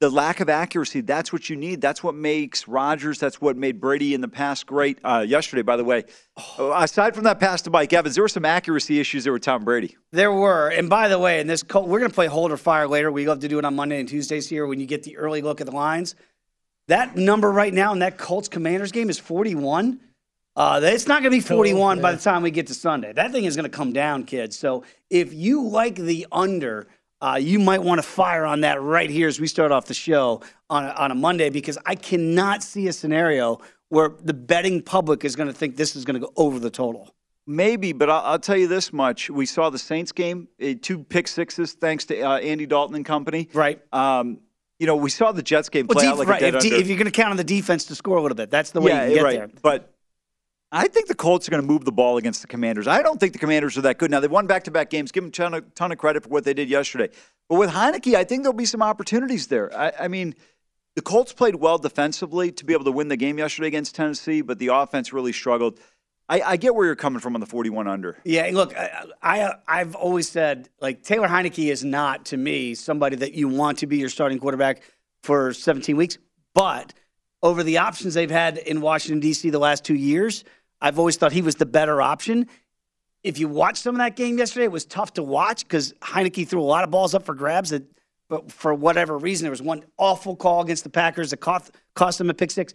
the 0.01 0.11
lack 0.11 0.41
of 0.41 0.49
accuracy, 0.49 1.01
that's 1.01 1.33
what 1.33 1.49
you 1.49 1.57
need. 1.57 1.81
That's 1.81 2.03
what 2.03 2.15
makes 2.15 2.69
Rodgers, 2.69 3.19
that's 3.19 3.41
what 3.41 3.57
made 3.57 3.81
Brady 3.81 4.13
in 4.13 4.21
the 4.21 4.29
past 4.29 4.67
great. 4.67 4.99
Uh, 5.03 5.25
yesterday, 5.27 5.63
by 5.63 5.77
the 5.77 5.85
way, 5.85 6.05
uh, 6.59 6.73
aside 6.77 7.15
from 7.15 7.25
that 7.25 7.41
pass 7.41 7.63
to 7.63 7.71
Mike 7.71 7.93
Evans, 7.93 8.15
there 8.15 8.25
were 8.25 8.29
some 8.29 8.45
accuracy 8.45 9.01
issues 9.01 9.25
there 9.25 9.33
with 9.33 9.43
Tom 9.43 9.65
Brady. 9.65 9.97
There 10.13 10.33
were, 10.33 10.69
and 10.69 10.91
by 10.91 11.09
the 11.09 11.19
way, 11.19 11.41
in 11.41 11.47
this 11.47 11.63
Col- 11.63 11.87
we're 11.87 11.99
going 11.99 12.11
to 12.11 12.15
play 12.15 12.27
Hold 12.27 12.53
or 12.53 12.57
Fire 12.59 12.87
later. 12.87 13.11
We 13.11 13.27
love 13.27 13.41
to 13.41 13.49
do 13.49 13.59
it 13.59 13.65
on 13.65 13.75
Monday 13.75 13.99
and 13.99 14.09
Tuesdays 14.09 14.49
here 14.49 14.67
when 14.67 14.81
you 14.81 14.87
get 14.87 15.03
the 15.03 15.17
early 15.17 15.41
look 15.41 15.61
at 15.61 15.67
the 15.67 15.75
lines. 15.75 16.15
That 16.89 17.17
number 17.17 17.51
right 17.51 17.73
now 17.73 17.93
in 17.93 18.01
that 18.01 18.19
Colts 18.19 18.49
Commanders 18.49 18.93
game 18.93 19.11
is 19.11 19.19
41. 19.19 20.01
Uh, 20.55 20.81
it's 20.83 21.07
not 21.07 21.23
going 21.23 21.31
to 21.31 21.37
be 21.37 21.41
41 21.41 22.01
by 22.01 22.13
the 22.13 22.19
time 22.21 22.43
we 22.43 22.51
get 22.51 22.69
to 22.69 22.75
Sunday. 22.75 23.13
That 23.13 23.33
thing 23.33 23.45
is 23.45 23.57
going 23.57 23.71
to 23.71 23.77
come 23.77 23.93
down, 23.93 24.25
kids. 24.25 24.59
So 24.59 24.85
if 25.11 25.35
you 25.35 25.69
like 25.69 25.97
the 25.97 26.27
under, 26.33 26.87
uh, 27.21 27.39
you 27.41 27.59
might 27.59 27.83
want 27.83 27.99
to 27.99 28.07
fire 28.07 28.45
on 28.45 28.61
that 28.61 28.81
right 28.81 29.09
here 29.09 29.29
as 29.29 29.41
we 29.41 29.47
start 29.47 29.73
off 29.73 29.87
the 29.87 29.95
show 29.95 30.43
on 30.69 30.85
a, 30.85 30.89
on 30.89 31.11
a 31.11 31.15
Monday 31.15 31.51
because 31.51 31.79
I 31.87 31.95
cannot 31.95 32.63
see 32.63 32.89
a 32.89 32.93
scenario 32.93 33.59
where 33.89 34.11
the 34.23 34.35
betting 34.35 34.83
public 34.83 35.25
is 35.25 35.37
going 35.37 35.49
to 35.49 35.55
think 35.55 35.77
this 35.77 35.97
is 35.97 36.05
going 36.05 36.21
to 36.21 36.27
go 36.27 36.33
over 36.37 36.59
the 36.59 36.71
total. 36.71 37.15
Maybe, 37.47 37.93
but 37.93 38.11
I'll, 38.11 38.23
I'll 38.23 38.39
tell 38.39 38.57
you 38.57 38.67
this 38.67 38.93
much: 38.93 39.31
we 39.31 39.47
saw 39.47 39.71
the 39.71 39.79
Saints 39.79 40.11
game, 40.11 40.49
uh, 40.61 40.75
two 40.83 41.05
pick 41.05 41.29
sixes, 41.29 41.75
thanks 41.75 42.05
to 42.07 42.21
uh, 42.21 42.39
Andy 42.39 42.67
Dalton 42.67 42.97
and 42.97 43.05
company. 43.05 43.49
Right. 43.53 43.81
Um, 43.93 44.41
you 44.79 44.87
know, 44.87 44.97
we 44.97 45.11
saw 45.11 45.33
the 45.33 45.43
Jets 45.43 45.69
game 45.69 45.87
Well, 45.87 45.95
play 45.95 46.05
def- 46.05 46.13
out 46.13 46.19
like 46.19 46.29
right, 46.29 46.43
a 46.43 46.51
dead 46.51 46.55
if, 46.57 46.63
de- 46.63 46.79
if 46.79 46.89
you're 46.89 46.99
going 46.99 47.07
to 47.07 47.13
count 47.13 47.31
on 47.31 47.37
the 47.37 47.45
defense 47.45 47.85
to 47.87 47.95
score 47.95 48.19
a 48.19 48.23
little 48.23 48.37
bit, 48.37 48.51
that's 48.51 48.73
the 48.73 48.81
way 48.81 48.91
yeah, 48.91 49.07
you 49.07 49.15
get 49.15 49.23
right. 49.23 49.37
there. 49.37 49.51
But 49.63 49.95
I 50.73 50.89
think 50.89 51.07
the 51.07 51.15
Colts 51.15 51.47
are 51.47 51.51
going 51.51 51.63
to 51.63 51.67
move 51.67 51.85
the 51.85 51.93
ball 51.93 52.17
against 52.17 52.41
the 52.43 52.49
Commanders. 52.49 52.89
I 52.89 53.01
don't 53.03 53.21
think 53.21 53.33
the 53.33 53.39
Commanders 53.39 53.79
are 53.79 53.83
that 53.83 53.99
good. 53.99 54.11
Now 54.11 54.21
they've 54.21 54.31
won 54.31 54.47
back-to-back 54.47 54.91
games. 54.91 55.13
Give 55.13 55.23
them 55.23 55.29
a 55.29 55.33
ton 55.33 55.55
of, 55.55 55.75
ton 55.75 55.93
of 55.93 55.99
credit 55.99 56.25
for 56.25 56.29
what 56.29 56.45
they 56.45 56.55
did 56.55 56.69
yesterday. 56.69 57.09
But 57.49 57.59
with 57.59 57.71
Heinicke, 57.71 58.15
I 58.15 58.25
think 58.25 58.43
there'll 58.43 58.53
be 58.57 58.67
some 58.67 58.83
opportunities 58.83 59.47
there. 59.47 59.73
I, 59.77 59.93
I 60.01 60.09
mean, 60.09 60.35
the 60.97 61.03
Colts 61.03 61.33
played 61.33 61.55
well 61.57 61.79
defensively 61.79 62.51
to 62.53 62.65
be 62.65 62.73
able 62.73 62.85
to 62.85 62.93
win 62.93 63.09
the 63.09 63.17
game 63.17 63.39
yesterday 63.39 63.69
against 63.69 63.95
Tennessee, 63.95 64.41
but 64.41 64.59
the 64.59 64.69
offense 64.69 65.13
really 65.13 65.33
struggled. 65.33 65.79
I, 66.29 66.41
I 66.41 66.57
get 66.57 66.75
where 66.75 66.87
you're 66.87 66.97
coming 66.97 67.21
from 67.21 67.35
on 67.37 67.41
the 67.41 67.47
41 67.47 67.87
under. 67.87 68.19
Yeah, 68.25 68.51
look, 68.53 68.77
I, 68.77 69.05
I 69.23 69.55
I've 69.69 69.95
always 69.95 70.29
said 70.29 70.69
like 70.81 71.05
Taylor 71.05 71.29
Heinicke 71.29 71.71
is 71.71 71.85
not 71.85 72.25
to 72.27 72.37
me 72.37 72.75
somebody 72.75 73.15
that 73.17 73.35
you 73.35 73.47
want 73.47 73.79
to 73.79 73.87
be 73.87 73.99
your 73.99 74.09
starting 74.09 74.41
quarterback 74.41 74.83
for 75.23 75.53
17 75.53 75.97
weeks, 75.97 76.19
but 76.55 76.93
over 77.47 77.63
the 77.63 77.79
options 77.79 78.15
they've 78.15 78.31
had 78.31 78.59
in 78.59 78.81
Washington 78.81 79.21
D.C. 79.21 79.51
the 79.51 79.59
last 79.59 79.85
two 79.85 79.95
years, 79.95 80.45
I've 80.81 80.99
always 80.99 81.17
thought 81.17 81.33
he 81.33 81.43
was 81.43 81.55
the 81.55 81.67
better 81.67 82.03
option. 82.03 82.49
If 83.23 83.39
you 83.39 83.49
watched 83.49 83.83
some 83.83 83.95
of 83.95 83.99
that 83.99 84.17
game 84.17 84.39
yesterday, 84.39 84.65
it 84.65 84.73
was 84.73 84.85
tough 84.85 85.15
to 85.15 85.23
watch 85.23 85.63
because 85.63 85.93
Heinicke 86.03 86.47
threw 86.47 86.61
a 86.61 86.65
lot 86.65 86.85
of 86.85 86.91
balls 86.91 87.15
up 87.15 87.25
for 87.25 87.35
grabs 87.35 87.71
that, 87.71 87.85
but 88.29 88.51
for 88.51 88.75
whatever 88.75 89.17
reason, 89.17 89.45
there 89.45 89.51
was 89.51 89.63
one 89.63 89.85
awful 89.97 90.37
call 90.37 90.61
against 90.61 90.85
the 90.85 90.91
Packers 90.91 91.31
that 91.31 91.39
cost, 91.39 91.71
cost 91.95 92.19
them 92.19 92.31
a 92.31 92.35
pick 92.35 92.51
six. 92.51 92.75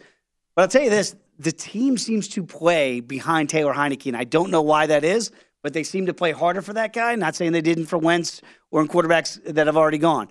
But 0.56 0.64
I'll 0.64 0.68
tell 0.68 0.84
you 0.84 0.90
this 0.90 1.16
the 1.38 1.52
team 1.52 1.98
seems 1.98 2.28
to 2.30 2.44
play 2.44 3.00
behind 3.00 3.50
Taylor 3.50 3.74
Heinicke, 3.74 4.08
and 4.08 4.18
I 4.18 4.24
don't 4.24 4.52
know 4.52 4.62
why 4.62 4.88
that 4.88 5.04
is, 5.04 5.32
but 5.64 5.74
they 5.74 5.84
seem 5.84 6.06
to 6.06 6.14
play 6.14 6.32
harder 6.32 6.62
for 6.62 6.74
that 6.74 6.94
guy. 6.94 7.16
Not 7.16 7.36
saying 7.36 7.52
they 7.52 7.62
didn't 7.62 7.86
for 7.86 7.98
Wentz 7.98 8.42
or 8.72 8.82
in 8.82 8.88
quarterbacks 8.88 9.44
that 9.54 9.68
have 9.68 9.78
already 9.78 9.98
gone. 9.98 10.28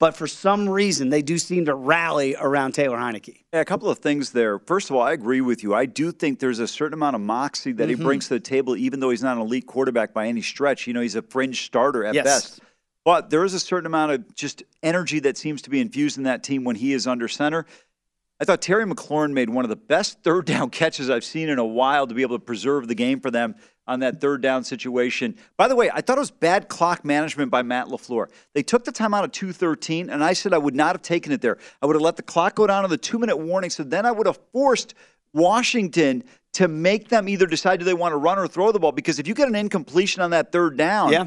But 0.00 0.16
for 0.16 0.26
some 0.26 0.68
reason 0.68 1.08
they 1.08 1.22
do 1.22 1.38
seem 1.38 1.66
to 1.66 1.74
rally 1.74 2.34
around 2.38 2.72
Taylor 2.72 2.98
Heinicke. 2.98 3.44
Yeah, 3.52 3.60
a 3.60 3.64
couple 3.64 3.88
of 3.88 3.98
things 3.98 4.32
there. 4.32 4.58
First 4.58 4.90
of 4.90 4.96
all, 4.96 5.02
I 5.02 5.12
agree 5.12 5.40
with 5.40 5.62
you. 5.62 5.74
I 5.74 5.86
do 5.86 6.10
think 6.10 6.40
there's 6.40 6.58
a 6.58 6.66
certain 6.66 6.94
amount 6.94 7.14
of 7.16 7.22
moxie 7.22 7.72
that 7.72 7.86
Mhm. 7.86 7.88
he 7.90 7.94
brings 7.94 8.28
to 8.28 8.34
the 8.34 8.40
table, 8.40 8.76
even 8.76 9.00
though 9.00 9.10
he's 9.10 9.22
not 9.22 9.36
an 9.36 9.42
elite 9.42 9.66
quarterback 9.66 10.12
by 10.12 10.26
any 10.26 10.42
stretch. 10.42 10.86
You 10.86 10.94
know, 10.94 11.00
he's 11.00 11.14
a 11.14 11.22
fringe 11.22 11.64
starter 11.64 12.04
at 12.04 12.14
Yes. 12.14 12.24
best. 12.24 12.60
But 13.04 13.30
there 13.30 13.44
is 13.44 13.54
a 13.54 13.60
certain 13.60 13.86
amount 13.86 14.12
of 14.12 14.34
just 14.34 14.62
energy 14.82 15.20
that 15.20 15.36
seems 15.36 15.62
to 15.62 15.70
be 15.70 15.80
infused 15.80 16.16
in 16.18 16.24
that 16.24 16.42
team 16.42 16.64
when 16.64 16.76
he 16.76 16.92
is 16.92 17.06
under 17.06 17.28
center. 17.28 17.64
I 18.40 18.44
thought 18.44 18.60
Terry 18.60 18.84
McLaurin 18.84 19.32
made 19.32 19.48
one 19.48 19.64
of 19.64 19.68
the 19.68 19.76
best 19.76 20.20
third 20.24 20.46
down 20.46 20.70
catches 20.70 21.08
I've 21.10 21.24
seen 21.24 21.48
in 21.48 21.58
a 21.58 21.64
while 21.64 22.06
to 22.06 22.14
be 22.14 22.22
able 22.22 22.38
to 22.38 22.44
preserve 22.44 22.88
the 22.88 22.94
game 22.94 23.20
for 23.20 23.30
them 23.30 23.54
on 23.86 24.00
that 24.00 24.20
third 24.20 24.40
down 24.40 24.64
situation. 24.64 25.36
By 25.56 25.68
the 25.68 25.76
way, 25.76 25.90
I 25.92 26.00
thought 26.00 26.16
it 26.16 26.20
was 26.20 26.30
bad 26.30 26.68
clock 26.68 27.04
management 27.04 27.50
by 27.50 27.62
Matt 27.62 27.88
LaFleur. 27.88 28.28
They 28.54 28.62
took 28.62 28.84
the 28.84 28.92
time 28.92 29.12
out 29.12 29.24
of 29.24 29.32
213, 29.32 30.08
and 30.08 30.24
I 30.24 30.32
said 30.32 30.54
I 30.54 30.58
would 30.58 30.74
not 30.74 30.94
have 30.94 31.02
taken 31.02 31.32
it 31.32 31.42
there. 31.42 31.58
I 31.82 31.86
would 31.86 31.94
have 31.94 32.02
let 32.02 32.16
the 32.16 32.22
clock 32.22 32.54
go 32.54 32.66
down 32.66 32.82
to 32.82 32.88
the 32.88 32.96
two 32.96 33.18
minute 33.18 33.36
warning, 33.36 33.68
so 33.70 33.82
then 33.84 34.06
I 34.06 34.10
would 34.10 34.26
have 34.26 34.38
forced 34.52 34.94
Washington 35.34 36.24
to 36.54 36.66
make 36.68 37.08
them 37.08 37.28
either 37.28 37.46
decide 37.46 37.78
do 37.80 37.84
they 37.84 37.92
want 37.94 38.12
to 38.12 38.16
run 38.16 38.38
or 38.38 38.46
throw 38.46 38.72
the 38.72 38.78
ball 38.78 38.92
because 38.92 39.18
if 39.18 39.26
you 39.28 39.34
get 39.34 39.48
an 39.48 39.54
incompletion 39.56 40.22
on 40.22 40.30
that 40.30 40.50
third 40.52 40.76
down, 40.78 41.12
Yeah. 41.12 41.26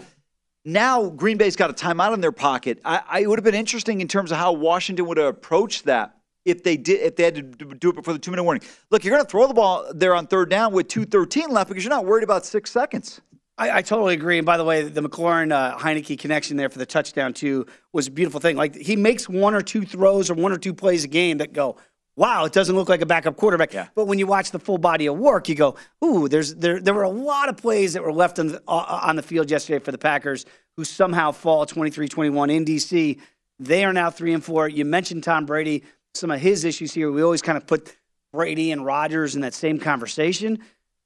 now 0.66 1.10
Green 1.10 1.38
Bay's 1.38 1.56
got 1.58 1.70
a 1.70 1.74
timeout 1.74 2.14
in 2.14 2.22
their 2.22 2.32
pocket. 2.32 2.80
I, 2.86 3.02
I 3.08 3.20
it 3.20 3.30
would 3.30 3.38
have 3.38 3.44
been 3.44 3.54
interesting 3.54 4.02
in 4.02 4.08
terms 4.08 4.32
of 4.32 4.38
how 4.38 4.54
Washington 4.54 5.06
would 5.08 5.18
have 5.18 5.28
approached 5.28 5.86
that 5.86 6.17
if 6.48 6.64
they 6.64 6.78
did 6.78 7.02
if 7.02 7.16
they 7.16 7.24
had 7.24 7.36
to 7.36 7.42
do 7.42 7.90
it 7.90 7.96
before 7.96 8.14
the 8.14 8.20
two 8.20 8.32
minute 8.32 8.44
warning. 8.44 8.64
Look, 8.90 9.04
you're 9.04 9.14
going 9.14 9.26
to 9.26 9.30
throw 9.30 9.48
the 9.48 9.54
ball 9.54 9.86
there 9.94 10.16
on 10.16 10.28
third 10.28 10.50
down 10.50 10.74
with 10.74 10.88
two 10.88 11.06
thirteen 11.06 11.50
left 11.50 11.70
because 11.70 11.84
you're 11.84 11.90
not 11.90 12.06
worried 12.06 12.24
about 12.24 12.46
six 12.46 12.72
seconds. 12.72 13.22
I, 13.58 13.78
I 13.78 13.82
totally 13.82 14.14
agree. 14.14 14.38
And 14.38 14.46
by 14.46 14.58
the 14.58 14.64
way, 14.64 14.84
the 14.84 15.02
McLaurin 15.02 15.52
uh, 15.52 15.78
Heinicke 15.78 16.18
connection 16.20 16.58
there 16.58 16.70
for 16.70 16.78
the 16.78 16.86
touchdown 16.86 17.34
too 17.34 17.66
was 17.92 18.08
a 18.08 18.12
beautiful 18.12 18.40
thing. 18.40 18.56
Like 18.56 18.76
he 18.76 18.96
makes 18.96 19.28
one 19.28 19.56
or 19.56 19.62
two 19.62 19.84
throws 19.84 20.30
or 20.30 20.36
one 20.36 20.52
or 20.52 20.58
two 20.58 20.74
plays 20.74 21.04
a 21.04 21.08
game 21.08 21.40
that 21.40 21.54
go, 21.54 21.78
wow, 22.16 22.46
it 22.46 22.54
doesn't 22.54 22.76
look 22.76 22.90
like 22.90 23.02
a 23.02 23.06
backup 23.06 23.38
quarterback. 23.38 23.74
Yeah. 23.74 23.88
But 23.96 24.06
when 24.06 24.20
you 24.20 24.28
watch 24.28 24.52
the 24.52 24.60
full 24.60 24.78
body 24.78 25.08
of 25.08 25.18
work, 25.18 25.50
you 25.50 25.56
go, 25.56 25.76
ooh, 26.04 26.28
there's 26.28 26.56
there 26.56 26.80
there 26.80 26.94
were 26.94 27.04
a 27.04 27.10
lot 27.10 27.50
of 27.50 27.58
plays 27.58 27.94
that 27.94 28.04
were 28.04 28.14
left 28.14 28.40
on 28.40 28.48
the, 28.50 28.62
uh, 28.68 29.02
on 29.04 29.16
the 29.16 29.24
field 29.24 29.50
yesterday 29.50 29.84
for 29.84 29.92
the 29.92 29.98
Packers 29.98 30.46
who 30.76 30.84
somehow 30.84 31.32
fall 31.32 31.66
23-21 31.66 32.52
in 32.54 32.66
DC. 32.66 33.20
They 33.60 33.84
are 33.84 33.94
now 33.94 34.12
three 34.12 34.34
and 34.34 34.44
four. 34.44 34.68
You 34.70 34.86
mentioned 34.86 35.24
Tom 35.24 35.48
Brady, 35.48 35.84
some 36.16 36.32
of 36.32 36.40
his 36.40 36.66
issues 36.66 36.94
here. 36.94 37.12
We 37.12 37.22
always 37.22 37.42
kind 37.42 37.58
of 37.58 37.68
put 37.68 37.96
Brady 38.34 38.72
and 38.72 38.86
Rodgers 38.86 39.36
in 39.36 39.42
that 39.42 39.54
same 39.54 39.80
conversation. 39.80 40.60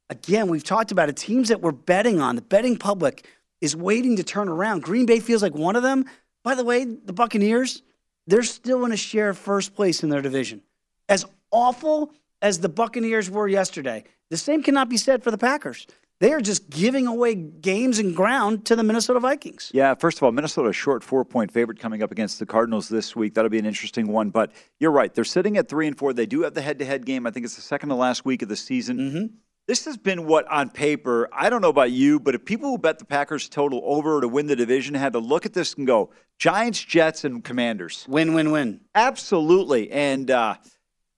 Again, 0.10 0.48
we've 0.48 0.64
talked 0.64 0.92
about 0.92 1.10
it. 1.10 1.18
Teams 1.18 1.50
that 1.50 1.62
we're 1.62 1.72
betting 1.72 2.20
on, 2.20 2.36
the 2.36 2.42
betting 2.42 2.78
public 2.78 3.28
is 3.62 3.76
waiting 3.76 4.18
to 4.18 4.24
turn 4.24 4.50
around. 4.50 4.84
Green 4.84 5.06
Bay 5.06 5.20
feels 5.20 5.42
like 5.42 5.54
one 5.54 5.76
of 5.76 5.84
them. 5.84 6.06
By 6.44 6.56
the 6.56 6.64
way, 6.64 6.84
the 6.86 7.14
Buccaneers, 7.14 7.84
they're 8.28 8.44
still 8.44 8.84
in 8.86 8.92
a 8.92 8.98
share 8.98 9.34
first 9.34 9.76
place 9.76 10.04
in 10.04 10.10
their 10.10 10.22
division. 10.22 10.62
As 11.08 11.26
awful 11.52 12.12
as 12.42 12.60
the 12.60 12.70
Buccaneers 12.70 13.30
were 13.30 13.48
yesterday, 13.48 14.04
the 14.30 14.38
same 14.38 14.64
cannot 14.64 14.90
be 14.90 14.98
said 14.98 15.24
for 15.24 15.32
the 15.32 15.38
Packers. 15.38 15.86
They 16.22 16.34
are 16.34 16.40
just 16.40 16.70
giving 16.70 17.08
away 17.08 17.34
games 17.34 17.98
and 17.98 18.16
ground 18.16 18.64
to 18.66 18.76
the 18.76 18.84
Minnesota 18.84 19.20
Vikings. 19.20 19.72
Yeah, 19.74 19.96
first 19.96 20.20
of 20.20 20.24
all, 20.24 20.32
Minnesota 20.32 20.70
a 20.70 20.74
short 20.74 21.04
four 21.04 21.26
point 21.26 21.52
favorite 21.52 21.80
coming 21.80 22.04
up 22.04 22.12
against 22.12 22.38
the 22.38 22.46
Cardinals 22.46 22.90
this 22.90 23.16
week. 23.16 23.34
That'll 23.34 23.50
be 23.50 23.58
an 23.58 23.66
interesting 23.66 24.08
one. 24.08 24.30
But 24.30 24.52
you're 24.80 24.92
right; 24.92 25.12
they're 25.12 25.24
sitting 25.24 25.58
at 25.58 25.68
three 25.68 25.88
and 25.88 25.98
four. 25.98 26.14
They 26.14 26.28
do 26.28 26.44
have 26.44 26.54
the 26.54 26.62
head 26.62 26.78
to 26.78 26.86
head 26.86 27.08
game. 27.08 27.26
I 27.26 27.32
think 27.32 27.46
it's 27.48 27.56
the 27.56 27.64
second 27.64 27.90
to 27.90 27.96
last 27.96 28.24
week 28.24 28.44
of 28.44 28.50
the 28.50 28.56
season. 28.56 28.98
Mm-hmm. 29.00 29.26
This 29.66 29.86
has 29.86 29.98
been 29.98 30.28
what 30.28 30.48
on 30.48 30.70
paper. 30.70 31.28
I 31.34 31.50
don't 31.50 31.62
know 31.62 31.70
about 31.70 31.90
you, 31.90 32.20
but 32.20 32.36
if 32.36 32.46
people 32.46 32.70
who 32.70 32.78
bet 32.78 33.00
the 33.00 33.06
Packers 33.06 33.50
total 33.50 33.82
over 33.84 34.22
to 34.22 34.28
win 34.28 34.46
the 34.46 34.56
division 34.56 34.94
had 34.94 35.14
to 35.14 35.20
look 35.20 35.48
at 35.48 35.54
this 35.54 35.74
and 35.74 35.88
go 35.88 36.12
Giants, 36.38 36.84
Jets, 36.84 37.24
and 37.24 37.44
Commanders. 37.44 38.06
Win, 38.08 38.36
win, 38.36 38.52
win. 38.52 38.82
Absolutely. 38.94 39.90
And 39.92 40.30
uh, 40.30 40.58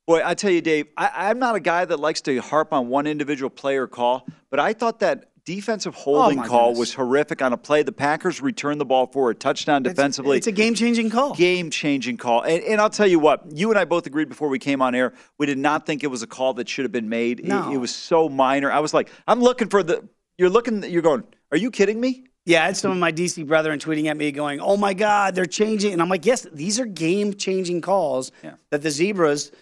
boy, 0.08 0.22
I 0.24 0.34
tell 0.34 0.52
you, 0.52 0.62
Dave, 0.62 0.88
I, 0.98 1.12
I'm 1.30 1.40
not 1.40 1.56
a 1.56 1.60
guy 1.60 1.86
that 1.86 2.00
likes 2.00 2.22
to 2.22 2.38
harp 2.42 2.74
on 2.74 2.88
one 2.90 3.08
individual 3.08 3.50
player 3.50 3.88
call, 3.88 4.28
but 4.50 4.60
I 4.60 4.74
thought 4.74 5.00
that 5.00 5.30
defensive 5.46 5.94
oh, 5.98 6.02
holding 6.02 6.40
Oh, 6.40 6.44
call 6.44 6.60
goodness. 6.70 6.80
was 6.80 6.94
horrific 6.94 7.42
on 7.42 7.52
a 7.52 7.58
play. 7.58 7.84
The 7.84 7.92
Packers 7.92 8.42
returned 8.42 8.80
the 8.80 8.86
ball 8.86 9.08
for 9.08 9.30
a 9.30 9.36
touchdown 9.36 9.84
defensively. 9.84 10.38
It's 10.38 10.48
a 10.48 10.54
game 10.54 10.74
changing 10.74 11.10
call. 11.10 11.34
Game 11.36 11.70
changing 11.70 12.16
call. 12.18 12.44
And, 12.44 12.64
and 12.64 12.80
I'll 12.80 12.90
tell 12.90 13.08
you 13.08 13.20
what, 13.20 13.52
you 13.52 13.70
and 13.70 13.78
I 13.78 13.84
both 13.86 14.06
agreed 14.06 14.30
before 14.30 14.48
we 14.48 14.58
came 14.60 14.82
on 14.82 14.96
air, 14.96 15.14
we 15.38 15.46
did 15.46 15.58
not 15.58 15.86
think 15.86 16.04
it 16.04 16.08
was 16.08 16.24
a 16.24 16.28
call 16.28 16.54
that 16.56 16.70
should 16.70 16.86
have 16.86 16.94
been 16.94 17.10
made. 17.10 17.42
It- 17.42 17.46
No. 17.48 17.72
It, 17.74 17.78
was 17.78 17.94
so 17.94 18.30
minor. 18.30 18.72
I 18.72 18.80
was 18.80 18.94
like, 18.94 19.10
I'm 19.28 19.42
looking 19.42 19.68
for 19.68 19.84
the, 19.84 20.08
you're 20.38 20.50
looking, 20.50 20.82
you're 20.90 21.02
going, 21.02 21.24
are 21.52 21.58
you 21.58 21.72
kidding 21.72 22.00
me? 22.00 22.24
Yeah, 22.46 22.64
I 22.64 22.66
had 22.68 22.76
some 22.78 22.92
of 22.92 22.98
my 22.98 23.12
DC 23.12 23.46
brethren 23.48 23.80
tweeting 23.80 24.08
at 24.08 24.18
me 24.18 24.30
going, 24.34 24.60
"Oh 24.60 24.76
my 24.76 24.94
God, 24.94 25.34
they're 25.34 25.46
changing," 25.46 25.94
and 25.94 26.02
I'm 26.02 26.10
like, 26.10 26.26
"Yes, 26.26 26.46
these 26.52 26.78
are 26.78 26.86
game-changing 26.86 27.80
calls 27.80 28.34
that 28.70 28.82
the 28.82 28.92
zebras 28.92 29.54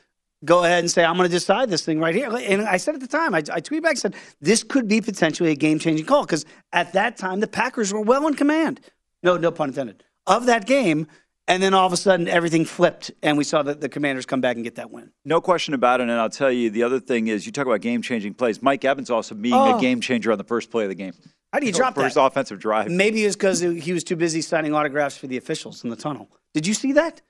go 0.45 0.63
ahead 0.63 0.79
and 0.79 0.89
say, 0.91 1.03
I'm 1.03 1.17
going 1.17 1.29
to 1.29 1.33
decide 1.33 1.69
this 1.69 1.83
thing 1.85 1.99
right 1.99 2.15
here." 2.15 2.29
And 2.35 2.61
I 2.63 2.77
said 2.77 2.95
at 2.95 3.01
the 3.01 3.07
time, 3.07 3.33
I, 3.33 3.39
I 3.39 3.61
tweeted 3.61 3.83
back, 3.83 3.97
said, 3.97 4.15
"This 4.39 4.63
could 4.63 4.87
be 4.87 5.01
potentially 5.01 5.51
a 5.51 5.55
game-changing 5.55 6.05
call 6.05 6.23
because 6.25 6.45
at 6.73 6.93
that 6.93 7.17
time 7.17 7.39
the 7.39 7.47
Packers 7.47 7.93
were 7.93 8.01
well 8.01 8.27
in 8.27 8.33
command, 8.35 8.81
no, 9.23 9.37
no 9.37 9.51
pun 9.51 9.69
intended, 9.69 10.03
of 10.27 10.45
that 10.47 10.65
game." 10.65 11.07
And 11.47 11.61
then 11.61 11.73
all 11.73 11.87
of 11.87 11.91
a 11.91 11.97
sudden, 11.97 12.27
everything 12.29 12.63
flipped, 12.63 13.11
and 13.23 13.37
we 13.37 13.43
saw 13.43 13.61
the, 13.61 13.73
the 13.73 13.89
Commanders 13.89 14.25
come 14.25 14.39
back 14.39 14.55
and 14.55 14.63
get 14.63 14.75
that 14.75 14.89
win. 14.91 15.11
No 15.25 15.41
question 15.41 15.73
about 15.73 15.99
it. 15.99 16.03
And 16.03 16.11
I'll 16.13 16.29
tell 16.29 16.51
you, 16.51 16.69
the 16.69 16.83
other 16.83 16.99
thing 16.99 17.27
is 17.27 17.45
you 17.45 17.51
talk 17.51 17.65
about 17.65 17.81
game 17.81 18.01
changing 18.01 18.35
plays. 18.35 18.61
Mike 18.61 18.85
Evans 18.85 19.09
also 19.09 19.35
being 19.35 19.55
Oh. 19.55 19.77
a 19.77 19.81
game 19.81 19.99
changer 19.99 20.31
on 20.31 20.37
the 20.37 20.45
first 20.45 20.69
play 20.71 20.83
of 20.83 20.89
the 20.89 20.95
game. 20.95 21.13
How 21.51 21.59
do 21.59 21.65
you 21.65 21.73
drop 21.73 21.95
First 21.95 22.15
that? 22.15 22.23
offensive 22.23 22.59
drive. 22.59 22.89
Maybe 22.89 23.25
it's 23.25 23.35
because 23.35 23.59
he 23.59 23.91
was 23.91 24.03
too 24.05 24.15
busy 24.15 24.39
signing 24.41 24.73
autographs 24.73 25.17
for 25.17 25.27
the 25.27 25.35
officials 25.35 25.83
in 25.83 25.89
the 25.89 25.97
tunnel. 25.97 26.29
Did 26.53 26.67
you 26.67 26.73
see 26.73 26.93
that? 26.93 27.21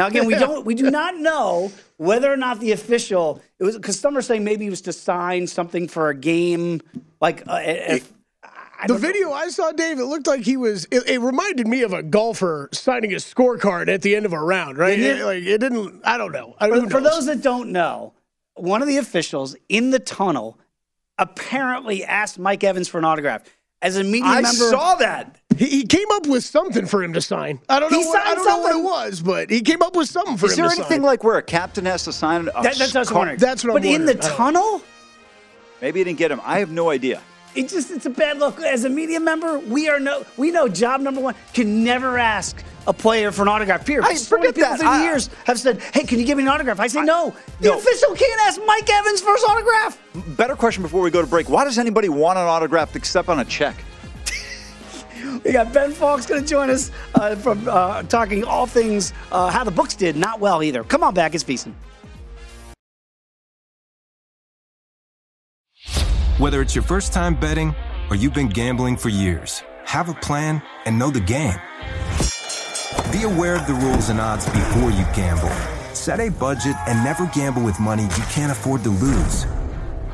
Now 0.00 0.06
again, 0.06 0.24
we 0.24 0.34
don't, 0.34 0.64
we 0.64 0.74
do 0.74 0.90
not 1.02 1.18
know 1.18 1.70
whether 1.98 2.32
or 2.32 2.36
not 2.38 2.58
the 2.58 2.72
official 2.72 3.42
it 3.58 3.64
was 3.64 3.76
because 3.76 4.00
some 4.00 4.16
are 4.16 4.22
saying 4.22 4.44
maybe 4.44 4.64
he 4.64 4.70
was 4.70 4.80
to 4.82 4.94
sign 4.94 5.46
something 5.46 5.88
for 5.88 6.08
a 6.08 6.14
game, 6.14 6.80
like 7.20 7.46
uh, 7.46 7.60
if, 7.62 8.10
The 8.86 8.94
video 8.94 9.30
I 9.30 9.50
saw, 9.50 9.72
Dave, 9.72 9.98
it 9.98 10.06
looked 10.06 10.26
like 10.26 10.40
he 10.40 10.56
was. 10.56 10.86
It, 10.90 11.06
it 11.06 11.20
reminded 11.20 11.68
me 11.68 11.82
of 11.82 11.92
a 11.92 12.02
golfer 12.02 12.70
signing 12.72 13.12
a 13.12 13.16
scorecard 13.16 13.92
at 13.92 14.00
the 14.00 14.16
end 14.16 14.24
of 14.24 14.32
a 14.32 14.40
round, 14.40 14.78
right? 14.78 14.98
It? 14.98 15.18
It- 15.18 15.24
like 15.26 15.44
it 15.44 15.58
didn't. 15.58 16.00
I 16.02 16.16
don't 16.16 16.32
know. 16.32 16.56
I 16.58 16.68
for, 16.70 16.88
for 16.88 17.00
those 17.02 17.26
that 17.26 17.42
don't 17.42 17.70
know, 17.70 18.14
one 18.54 18.80
of 18.80 18.88
the 18.88 18.96
officials 18.96 19.54
in 19.68 19.90
the 19.90 19.98
tunnel 19.98 20.58
apparently 21.18 22.06
asked 22.06 22.38
Mike 22.38 22.64
Evans 22.64 22.88
for 22.88 22.96
an 22.96 23.04
autograph. 23.04 23.42
As 23.82 23.96
a 23.96 24.04
media 24.04 24.26
I 24.28 24.42
member, 24.42 24.48
I 24.48 24.70
saw 24.70 24.94
that. 24.96 25.36
He, 25.56 25.66
he 25.66 25.86
came 25.86 26.06
up 26.12 26.26
with 26.26 26.44
something 26.44 26.84
for 26.86 27.02
him 27.02 27.14
to 27.14 27.20
sign. 27.20 27.60
I 27.68 27.80
don't 27.80 27.90
know. 27.90 27.98
He 28.00 28.06
What, 28.06 28.26
I 28.26 28.34
don't 28.34 28.44
know 28.46 28.58
what 28.58 28.76
it 28.76 28.82
was, 28.82 29.20
but 29.22 29.50
he 29.50 29.62
came 29.62 29.80
up 29.82 29.96
with 29.96 30.08
something 30.08 30.36
for 30.36 30.46
Is 30.46 30.52
him 30.58 30.64
Is 30.66 30.72
there 30.72 30.80
anything 30.80 30.98
sign. 30.98 31.02
like 31.02 31.24
where 31.24 31.38
a 31.38 31.42
captain 31.42 31.86
has 31.86 32.04
to 32.04 32.12
sign 32.12 32.42
a 32.42 32.62
That- 32.62 32.76
that's 32.76 32.78
what 32.80 32.96
I 32.96 32.98
was 33.00 33.08
car- 33.08 33.18
wondering. 33.18 33.38
That's 33.38 33.64
what 33.64 33.70
I'm 33.70 33.74
But 33.76 33.84
in 33.86 34.04
the 34.04 34.12
wondering. 34.12 34.18
I 34.18 34.28
don't- 34.28 34.36
tunnel, 34.36 34.82
Maybe 35.80 36.00
he 36.00 36.04
didn't 36.04 36.18
get 36.18 36.30
him. 36.30 36.42
I 36.44 36.58
have 36.58 36.70
no 36.70 36.90
idea. 36.90 37.22
it 37.54 37.68
just 37.68 37.90
it's 37.90 38.04
a 38.06 38.10
bad 38.10 38.38
look. 38.38 38.60
As 38.60 38.84
a 38.84 38.88
media 38.90 39.18
member, 39.18 39.58
we 39.60 39.88
are 39.88 39.98
no 39.98 40.24
we 40.36 40.50
know 40.50 40.68
job 40.68 41.00
number 41.00 41.20
one 41.22 41.34
can 41.54 41.82
never 41.82 42.18
ask 42.18 42.62
a 42.86 42.92
player 42.92 43.30
for 43.32 43.42
an 43.42 43.48
autograph. 43.48 43.84
Period. 43.84 44.04
I- 44.06 44.14
so 44.14 44.36
forget 44.36 44.54
people 44.54 44.70
that. 44.70 44.78
through 44.78 44.88
the 44.88 44.94
I- 44.94 45.02
years 45.04 45.30
have 45.44 45.58
said, 45.58 45.80
"Hey, 45.92 46.04
can 46.04 46.18
you 46.18 46.24
give 46.24 46.36
me 46.38 46.44
an 46.44 46.48
autograph?" 46.48 46.80
I 46.80 46.86
say, 46.86 47.02
"No." 47.02 47.34
The 47.60 47.68
no. 47.68 47.78
official 47.78 48.14
can't 48.14 48.40
ask 48.46 48.60
Mike 48.66 48.88
Evans 48.90 49.20
for 49.20 49.34
his 49.34 49.44
autograph. 49.44 49.98
Better 50.36 50.56
question 50.56 50.82
before 50.82 51.02
we 51.02 51.10
go 51.10 51.20
to 51.20 51.26
break. 51.26 51.48
Why 51.48 51.64
does 51.64 51.78
anybody 51.78 52.08
want 52.08 52.38
an 52.38 52.46
autograph 52.46 52.96
except 52.96 53.28
on 53.28 53.38
a 53.40 53.44
check? 53.44 53.76
We 55.44 55.52
got 55.52 55.72
Ben 55.72 55.92
Fawkes 55.92 56.26
going 56.26 56.42
to 56.42 56.46
join 56.48 56.68
us 56.70 56.90
uh, 57.14 57.34
from 57.36 57.66
uh, 57.68 58.02
talking 58.04 58.44
all 58.44 58.66
things 58.66 59.12
uh, 59.32 59.48
how 59.50 59.64
the 59.64 59.70
books 59.70 59.94
did. 59.94 60.16
Not 60.16 60.40
well 60.40 60.62
either. 60.62 60.82
Come 60.84 61.02
on 61.02 61.14
back, 61.14 61.34
it's 61.34 61.44
VSIN. 61.44 61.72
Whether 66.38 66.60
it's 66.62 66.74
your 66.74 66.84
first 66.84 67.12
time 67.12 67.34
betting 67.38 67.74
or 68.08 68.16
you've 68.16 68.34
been 68.34 68.48
gambling 68.48 68.96
for 68.96 69.08
years, 69.08 69.62
have 69.84 70.08
a 70.08 70.14
plan 70.14 70.62
and 70.86 70.98
know 70.98 71.10
the 71.10 71.20
game. 71.20 71.58
Be 73.12 73.24
aware 73.24 73.56
of 73.56 73.66
the 73.66 73.74
rules 73.74 74.08
and 74.08 74.20
odds 74.20 74.46
before 74.46 74.92
you 74.92 75.04
gamble. 75.16 75.50
Set 75.94 76.20
a 76.20 76.28
budget 76.28 76.76
and 76.86 77.02
never 77.02 77.26
gamble 77.26 77.62
with 77.62 77.80
money 77.80 78.04
you 78.04 78.24
can't 78.30 78.52
afford 78.52 78.84
to 78.84 78.90
lose. 78.90 79.46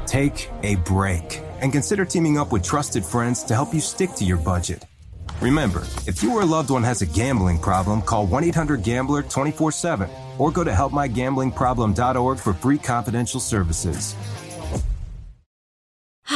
Take 0.06 0.50
a 0.62 0.76
break 0.76 1.42
and 1.60 1.70
consider 1.72 2.06
teaming 2.06 2.38
up 2.38 2.52
with 2.52 2.62
trusted 2.62 3.04
friends 3.04 3.42
to 3.44 3.54
help 3.54 3.74
you 3.74 3.80
stick 3.80 4.12
to 4.12 4.24
your 4.24 4.38
budget. 4.38 4.86
Remember, 5.42 5.82
if 6.06 6.22
you 6.22 6.32
or 6.32 6.40
a 6.40 6.46
loved 6.46 6.70
one 6.70 6.82
has 6.84 7.02
a 7.02 7.06
gambling 7.06 7.58
problem, 7.58 8.00
call 8.00 8.26
1 8.26 8.44
800 8.44 8.82
Gambler 8.82 9.22
24 9.22 9.72
7 9.72 10.08
or 10.38 10.50
go 10.50 10.64
to 10.64 10.70
helpmygamblingproblem.org 10.70 12.38
for 12.38 12.54
free 12.54 12.78
confidential 12.78 13.40
services. 13.40 14.16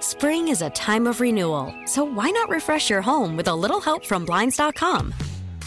Spring 0.00 0.48
is 0.48 0.60
a 0.60 0.68
time 0.70 1.06
of 1.06 1.22
renewal, 1.22 1.72
so 1.86 2.04
why 2.04 2.28
not 2.28 2.50
refresh 2.50 2.90
your 2.90 3.00
home 3.00 3.38
with 3.38 3.48
a 3.48 3.54
little 3.54 3.80
help 3.80 4.04
from 4.04 4.26
Blinds.com? 4.26 5.14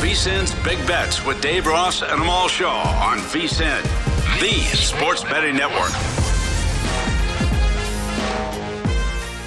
VSIN's 0.00 0.54
Big 0.64 0.78
Bets 0.86 1.26
with 1.26 1.42
Dave 1.42 1.66
Ross 1.66 2.00
and 2.00 2.22
Amal 2.22 2.48
Shaw 2.48 2.82
on 3.06 3.18
VSIN, 3.18 3.82
the 4.40 4.52
sports 4.74 5.22
betting 5.24 5.54
network. 5.54 5.90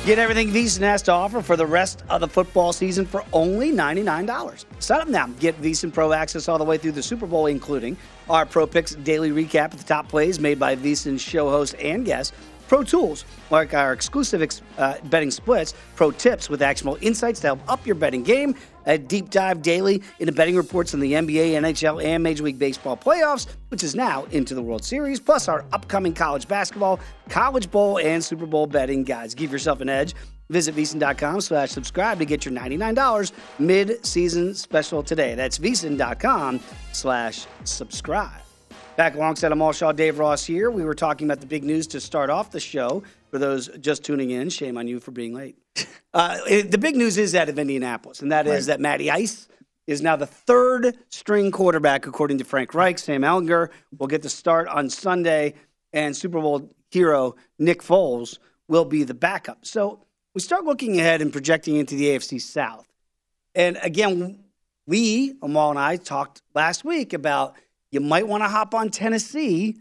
Get 0.05 0.19
everything 0.19 0.49
VSIN 0.49 0.81
has 0.81 1.01
to 1.03 1.11
offer 1.11 1.41
for 1.41 1.55
the 1.55 1.65
rest 1.65 2.03
of 2.07 2.21
the 2.21 2.27
football 2.27 2.71
season 2.71 3.03
for 3.03 3.25
only 3.33 3.71
$99. 3.71 4.65
Sign 4.77 5.01
up 5.01 5.07
now. 5.07 5.25
Get 5.39 5.59
VSIN 5.59 5.91
Pro 5.91 6.13
access 6.13 6.47
all 6.47 6.59
the 6.59 6.63
way 6.63 6.77
through 6.77 6.91
the 6.91 7.01
Super 7.01 7.25
Bowl, 7.25 7.47
including 7.47 7.97
our 8.29 8.45
Pro 8.45 8.67
Picks 8.67 8.93
daily 8.93 9.31
recap 9.31 9.73
of 9.73 9.79
the 9.79 9.85
top 9.85 10.07
plays 10.07 10.39
made 10.39 10.59
by 10.59 10.75
VSIN 10.75 11.19
show 11.19 11.49
host 11.49 11.73
and 11.79 12.05
guests. 12.05 12.31
Pro 12.73 12.83
tools 12.83 13.23
like 13.51 13.75
our 13.75 13.93
exclusive 13.93 14.41
uh, 14.79 14.95
betting 15.03 15.29
splits, 15.29 15.75
pro 15.95 16.09
tips 16.09 16.49
with 16.49 16.63
actionable 16.63 16.97
insights 17.01 17.39
to 17.41 17.45
help 17.45 17.59
up 17.69 17.85
your 17.85 17.93
betting 17.93 18.23
game, 18.23 18.55
a 18.87 18.97
deep 18.97 19.29
dive 19.29 19.61
daily 19.61 20.01
into 20.17 20.33
betting 20.33 20.55
reports 20.55 20.95
on 20.95 20.99
the 20.99 21.13
NBA, 21.13 21.51
NHL, 21.51 22.03
and 22.03 22.23
Major 22.23 22.43
League 22.43 22.57
Baseball 22.57 22.97
playoffs, 22.97 23.45
which 23.67 23.83
is 23.83 23.93
now 23.93 24.23
into 24.31 24.55
the 24.55 24.61
World 24.63 24.83
Series, 24.83 25.19
plus 25.19 25.47
our 25.47 25.63
upcoming 25.71 26.15
college 26.15 26.47
basketball, 26.47 26.99
college 27.29 27.69
bowl, 27.69 27.99
and 27.99 28.23
Super 28.23 28.47
Bowl 28.47 28.65
betting 28.65 29.03
guides. 29.03 29.35
Give 29.35 29.51
yourself 29.51 29.79
an 29.79 29.89
edge. 29.89 30.15
Visit 30.49 30.75
VSIN.com 30.75 31.41
slash 31.41 31.69
subscribe 31.69 32.17
to 32.17 32.25
get 32.25 32.43
your 32.43 32.55
$99 32.55 33.33
mid-season 33.59 34.55
special 34.55 35.03
today. 35.03 35.35
That's 35.35 35.59
VSIN.com 35.59 36.59
slash 36.91 37.45
subscribe. 37.65 38.41
Back 38.95 39.15
alongside 39.15 39.51
Amal 39.51 39.71
Shaw, 39.71 39.91
Dave 39.91 40.19
Ross 40.19 40.45
here. 40.45 40.69
We 40.69 40.85
were 40.85 40.93
talking 40.93 41.25
about 41.25 41.39
the 41.39 41.47
big 41.47 41.63
news 41.63 41.87
to 41.87 41.99
start 41.99 42.29
off 42.29 42.51
the 42.51 42.59
show. 42.59 43.01
For 43.31 43.39
those 43.39 43.67
just 43.79 44.03
tuning 44.03 44.29
in, 44.29 44.49
shame 44.49 44.77
on 44.77 44.87
you 44.87 44.99
for 44.99 45.11
being 45.11 45.33
late. 45.33 45.57
Uh, 46.15 46.37
it, 46.47 46.69
the 46.69 46.77
big 46.77 46.95
news 46.95 47.17
is 47.17 47.33
out 47.33 47.49
of 47.49 47.57
Indianapolis, 47.57 48.21
and 48.21 48.31
that 48.31 48.45
is 48.45 48.67
right. 48.67 48.73
that 48.73 48.79
Matty 48.79 49.09
Ice 49.09 49.47
is 49.87 49.99
now 49.99 50.15
the 50.15 50.27
third 50.27 50.95
string 51.09 51.49
quarterback, 51.49 52.05
according 52.05 52.37
to 52.37 52.43
Frank 52.43 52.75
Reich. 52.75 52.99
Sam 52.99 53.23
Ehlinger 53.23 53.69
will 53.97 54.05
get 54.05 54.21
the 54.21 54.29
start 54.29 54.67
on 54.67 54.91
Sunday, 54.91 55.55
and 55.91 56.15
Super 56.15 56.39
Bowl 56.39 56.69
hero 56.91 57.33
Nick 57.57 57.81
Foles 57.81 58.37
will 58.67 58.85
be 58.85 59.03
the 59.03 59.15
backup. 59.15 59.65
So 59.65 60.05
we 60.35 60.41
start 60.41 60.65
looking 60.65 60.99
ahead 60.99 61.19
and 61.23 61.31
projecting 61.33 61.77
into 61.77 61.95
the 61.95 62.09
AFC 62.09 62.39
South. 62.39 62.87
And 63.55 63.79
again, 63.81 64.43
we, 64.85 65.33
Amal 65.41 65.71
and 65.71 65.79
I, 65.79 65.95
talked 65.97 66.43
last 66.53 66.85
week 66.85 67.13
about 67.13 67.55
you 67.93 67.99
might 67.99 68.27
want 68.27 68.43
to 68.43 68.49
hop 68.49 68.73
on 68.73 68.89
Tennessee 68.89 69.77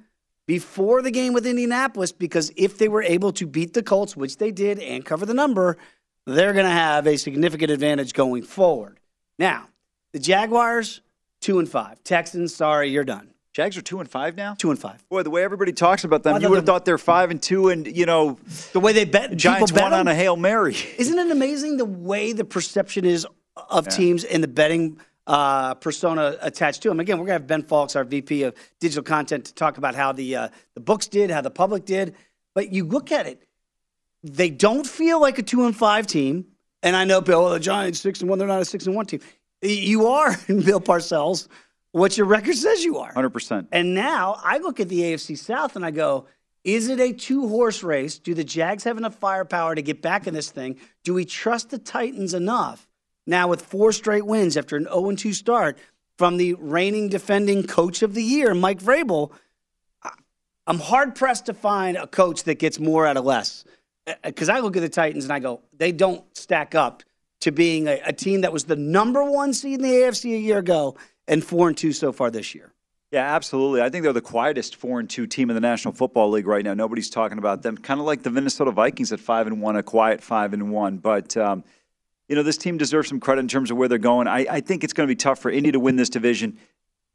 before 0.47 1.01
the 1.01 1.11
game 1.11 1.33
with 1.33 1.47
Indianapolis 1.47 2.13
because 2.13 2.53
if 2.57 2.77
they 2.77 2.89
were 2.89 3.03
able 3.03 3.33
to 3.33 3.47
beat 3.47 3.73
the 3.73 3.83
Colts, 3.83 4.17
which 4.17 4.37
they 4.37 4.51
did, 4.51 4.79
and 4.79 5.05
cover 5.05 5.25
the 5.25 5.35
number, 5.35 5.79
they're 6.27 6.53
going 6.53 6.67
to 6.67 6.71
have 6.71 7.07
a 7.07 7.17
significant 7.17 7.71
advantage 7.71 8.13
going 8.13 8.43
forward. 8.43 9.01
Now, 9.39 9.69
the 10.13 10.19
Jaguars, 10.19 11.01
two 11.41 11.59
and 11.59 11.69
five. 11.69 12.03
Texans, 12.05 12.55
sorry, 12.55 12.91
you're 12.91 13.05
done. 13.05 13.31
Jags 13.55 13.77
are 13.77 13.83
two 13.83 14.01
and 14.01 14.09
five 14.09 14.37
now. 14.37 14.55
Two 14.55 14.71
and 14.71 14.79
five. 14.79 15.07
Boy, 15.09 15.23
the 15.23 15.31
way 15.31 15.45
everybody 15.45 15.73
talks 15.73 16.05
about 16.05 16.23
them, 16.23 16.35
well, 16.35 16.43
you 16.43 16.49
would 16.49 16.57
have 16.57 16.67
thought 16.67 16.85
they're 16.85 16.97
five 16.97 17.31
and 17.31 17.43
two, 17.43 17.69
and 17.69 17.87
you 17.87 18.07
know 18.07 18.39
the 18.73 18.81
way 18.81 18.93
they 18.93 19.05
bet. 19.05 19.37
Giants 19.37 19.73
bet 19.73 19.83
won 19.83 19.93
on 19.93 20.09
a 20.09 20.15
hail 20.15 20.37
mary. 20.37 20.77
Isn't 20.97 21.19
it 21.19 21.31
amazing 21.31 21.77
the 21.77 21.85
way 21.85 22.33
the 22.33 22.45
perception 22.45 23.05
is 23.05 23.27
of 23.57 23.87
yeah. 23.87 23.91
teams 23.91 24.25
and 24.25 24.43
the 24.43 24.49
betting? 24.49 24.99
Uh, 25.25 25.75
persona 25.75 26.37
attached 26.41 26.83
to 26.83 26.91
him. 26.91 26.99
Again, 26.99 27.17
we're 27.17 27.27
going 27.27 27.39
to 27.39 27.43
have 27.43 27.47
Ben 27.47 27.63
Fawkes, 27.63 27.95
our 27.95 28.03
VP 28.03 28.43
of 28.43 28.55
digital 28.81 29.05
content, 29.05 29.45
to 29.45 29.55
talk 29.55 29.79
about 29.79 29.95
how 29.95 30.11
the 30.11 30.35
uh, 30.35 30.49
the 30.75 30.81
books 30.81 31.07
did, 31.07 31.31
how 31.31 31.41
the 31.41 31.51
public 31.51 31.85
did. 31.85 32.17
But 32.55 32.73
you 32.73 32.85
look 32.85 33.13
at 33.13 33.27
it, 33.27 33.47
they 34.25 34.51
don't 34.51 34.87
feel 34.87 35.21
like 35.21 35.39
a 35.39 35.43
two 35.43 35.65
and 35.65 35.77
five 35.77 36.07
team. 36.07 36.47
And 36.83 36.97
I 36.97 37.05
know 37.05 37.21
Bill, 37.21 37.51
the 37.51 37.61
Giants 37.61 38.01
six 38.01 38.21
and 38.21 38.29
one, 38.29 38.39
they're 38.39 38.49
not 38.49 38.63
a 38.63 38.65
six 38.65 38.87
and 38.87 38.97
one 38.97 39.07
team. 39.07 39.21
You 39.63 40.09
are, 40.09 40.37
Bill 40.49 40.81
Parcells, 40.81 41.47
what 41.93 42.17
your 42.17 42.27
record 42.27 42.57
says 42.57 42.85
you 42.85 42.99
are. 42.99 43.13
Hundred 43.13 43.31
percent. 43.31 43.69
And 43.71 43.95
now 43.95 44.41
I 44.43 44.59
look 44.59 44.81
at 44.81 44.89
the 44.89 45.01
AFC 45.03 45.39
South 45.39 45.77
and 45.77 45.85
I 45.85 45.91
go. 45.91 46.27
Is 46.65 46.89
it 46.89 47.01
a 47.01 47.13
two 47.13 47.49
horse 47.49 47.83
race? 47.83 48.19
Do 48.21 48.35
the 48.35 48.45
Jags 48.45 48.85
have 48.85 48.97
enough 48.97 49.17
firepower 49.17 49.75
to 49.75 49.83
get 49.83 50.01
back 50.01 50.29
in 50.29 50.35
this 50.35 50.51
thing? 50.51 50.79
Do 51.03 51.13
we 51.13 51.25
trust 51.25 51.71
the 51.71 51.79
Titans 51.79 52.35
enough 52.35 52.89
now 53.27 53.49
with 53.49 53.63
four 53.63 53.93
straight 53.93 54.27
wins 54.27 54.57
after 54.57 54.77
an 54.77 54.85
0 54.85 55.13
2 55.13 55.33
start 55.33 55.79
from 56.19 56.37
the 56.37 56.55
reigning 56.55 57.09
defending 57.09 57.67
coach 57.67 58.03
of 58.03 58.15
the 58.15 58.23
year, 58.23 58.55
Mike 58.55 58.81
Vrabel. 58.81 59.33
I'm 60.67 60.79
hard 60.79 61.15
pressed 61.15 61.47
to 61.47 61.55
find 61.55 61.97
a 61.97 62.07
coach 62.07 62.45
that 62.45 62.59
gets 62.59 62.79
more 62.79 63.07
out 63.07 63.17
of 63.17 63.25
less. 63.25 63.65
Because 64.23 64.49
I 64.49 64.61
look 64.61 64.77
at 64.77 64.81
the 64.81 64.89
Titans 64.89 65.25
and 65.25 65.33
I 65.33 65.39
go, 65.39 65.63
they 65.77 65.93
don't 65.93 66.25
stack 66.37 66.75
up 66.75 67.03
to 67.41 67.51
being 67.51 67.89
a, 67.89 68.01
a 68.05 68.13
team 68.13 68.43
that 68.43 68.53
was 68.53 68.65
the 68.65 68.77
number 68.77 69.25
one 69.25 69.53
seed 69.53 69.81
in 69.81 69.83
the 69.83 69.91
AFC 69.91 70.37
a 70.37 70.39
year 70.39 70.59
ago 70.59 70.97
and 71.27 71.45
four 71.45 71.69
and 71.69 71.77
two 71.77 71.93
so 71.93 72.13
far 72.13 72.31
this 72.31 72.55
year. 72.55 72.73
Yeah, 73.11 73.35
absolutely. 73.35 73.83
I 73.83 73.91
think 73.91 74.05
they're 74.05 74.13
the 74.13 74.21
quietest 74.21 74.77
four 74.77 74.99
and 74.99 75.09
two 75.09 75.27
team 75.27 75.51
in 75.51 75.55
the 75.55 75.61
National 75.61 75.93
Football 75.93 76.31
League 76.31 76.47
right 76.47 76.65
now. 76.65 76.73
Nobody's 76.73 77.11
talking 77.11 77.39
about 77.39 77.63
them. 77.63 77.77
Kind 77.77 78.01
of 78.01 78.07
like 78.07 78.23
the 78.23 78.31
Minnesota 78.31 78.71
Vikings 78.71 79.13
at 79.13 79.21
five 79.21 79.47
and 79.47 79.61
one, 79.61 79.77
a 79.77 79.83
quiet 79.83 80.23
five 80.23 80.53
and 80.55 80.73
one. 80.73 80.97
But 80.97 81.37
um, 81.37 81.63
you 82.33 82.37
know, 82.37 82.43
this 82.43 82.57
team 82.57 82.79
deserves 82.79 83.11
some 83.11 83.21
credit 83.21 83.43
in 83.43 83.49
terms 83.49 83.71
of 83.71 83.77
where 83.77 83.89
they're 83.89 83.99
going. 83.99 84.27
I, 84.27 84.47
I 84.49 84.61
think 84.63 84.85
it's 84.85 84.95
going 84.95 85.07
to 85.07 85.11
be 85.11 85.17
tough 85.17 85.39
for 85.39 85.51
Indy 85.51 85.71
to 85.73 85.79
win 85.79 85.97
this 85.97 86.09
division. 86.09 86.57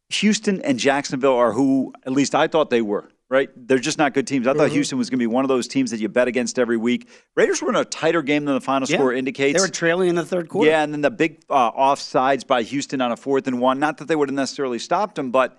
Houston 0.10 0.62
and 0.62 0.78
Jacksonville 0.78 1.34
are 1.34 1.54
who, 1.54 1.92
at 2.06 2.12
least 2.12 2.36
I 2.36 2.46
thought 2.46 2.70
they 2.70 2.84
were, 2.84 3.10
right? 3.28 3.50
They're 3.56 3.80
just 3.80 3.98
not 3.98 4.14
good 4.14 4.28
teams. 4.28 4.46
I 4.46 4.52
mm-hmm. 4.52 4.60
thought 4.60 4.70
Houston 4.70 5.00
was 5.00 5.10
going 5.10 5.18
to 5.18 5.24
be 5.24 5.26
one 5.26 5.44
of 5.44 5.50
those 5.50 5.68
teams 5.68 5.90
that 5.90 6.00
you 6.00 6.08
bet 6.08 6.28
against 6.28 6.60
every 6.60 6.78
week. 6.78 7.10
Raiders 7.34 7.64
were 7.64 7.70
in 7.70 7.76
a 7.78 7.84
tighter 7.84 8.22
game 8.22 8.46
than 8.46 8.54
the 8.54 8.62
final 8.62 8.88
yeah. 8.88 8.98
score 8.98 9.12
indicates. 9.12 9.60
They 9.60 9.66
were 9.66 9.74
trailing 9.74 10.10
in 10.10 10.14
the 10.14 10.24
third 10.24 10.50
quarter. 10.50 10.70
Yeah, 10.70 10.84
and 10.84 10.94
then 10.94 11.02
the 11.02 11.10
big 11.10 11.42
uh, 11.50 11.72
offsides 11.72 12.46
by 12.46 12.62
Houston 12.62 13.02
on 13.02 13.12
a 13.12 13.18
fourth 13.18 13.48
and 13.48 13.60
one. 13.60 13.80
Not 13.80 13.98
that 13.98 14.08
they 14.08 14.16
would 14.16 14.30
have 14.30 14.36
necessarily 14.36 14.78
stopped 14.78 15.16
them, 15.16 15.32
but, 15.32 15.58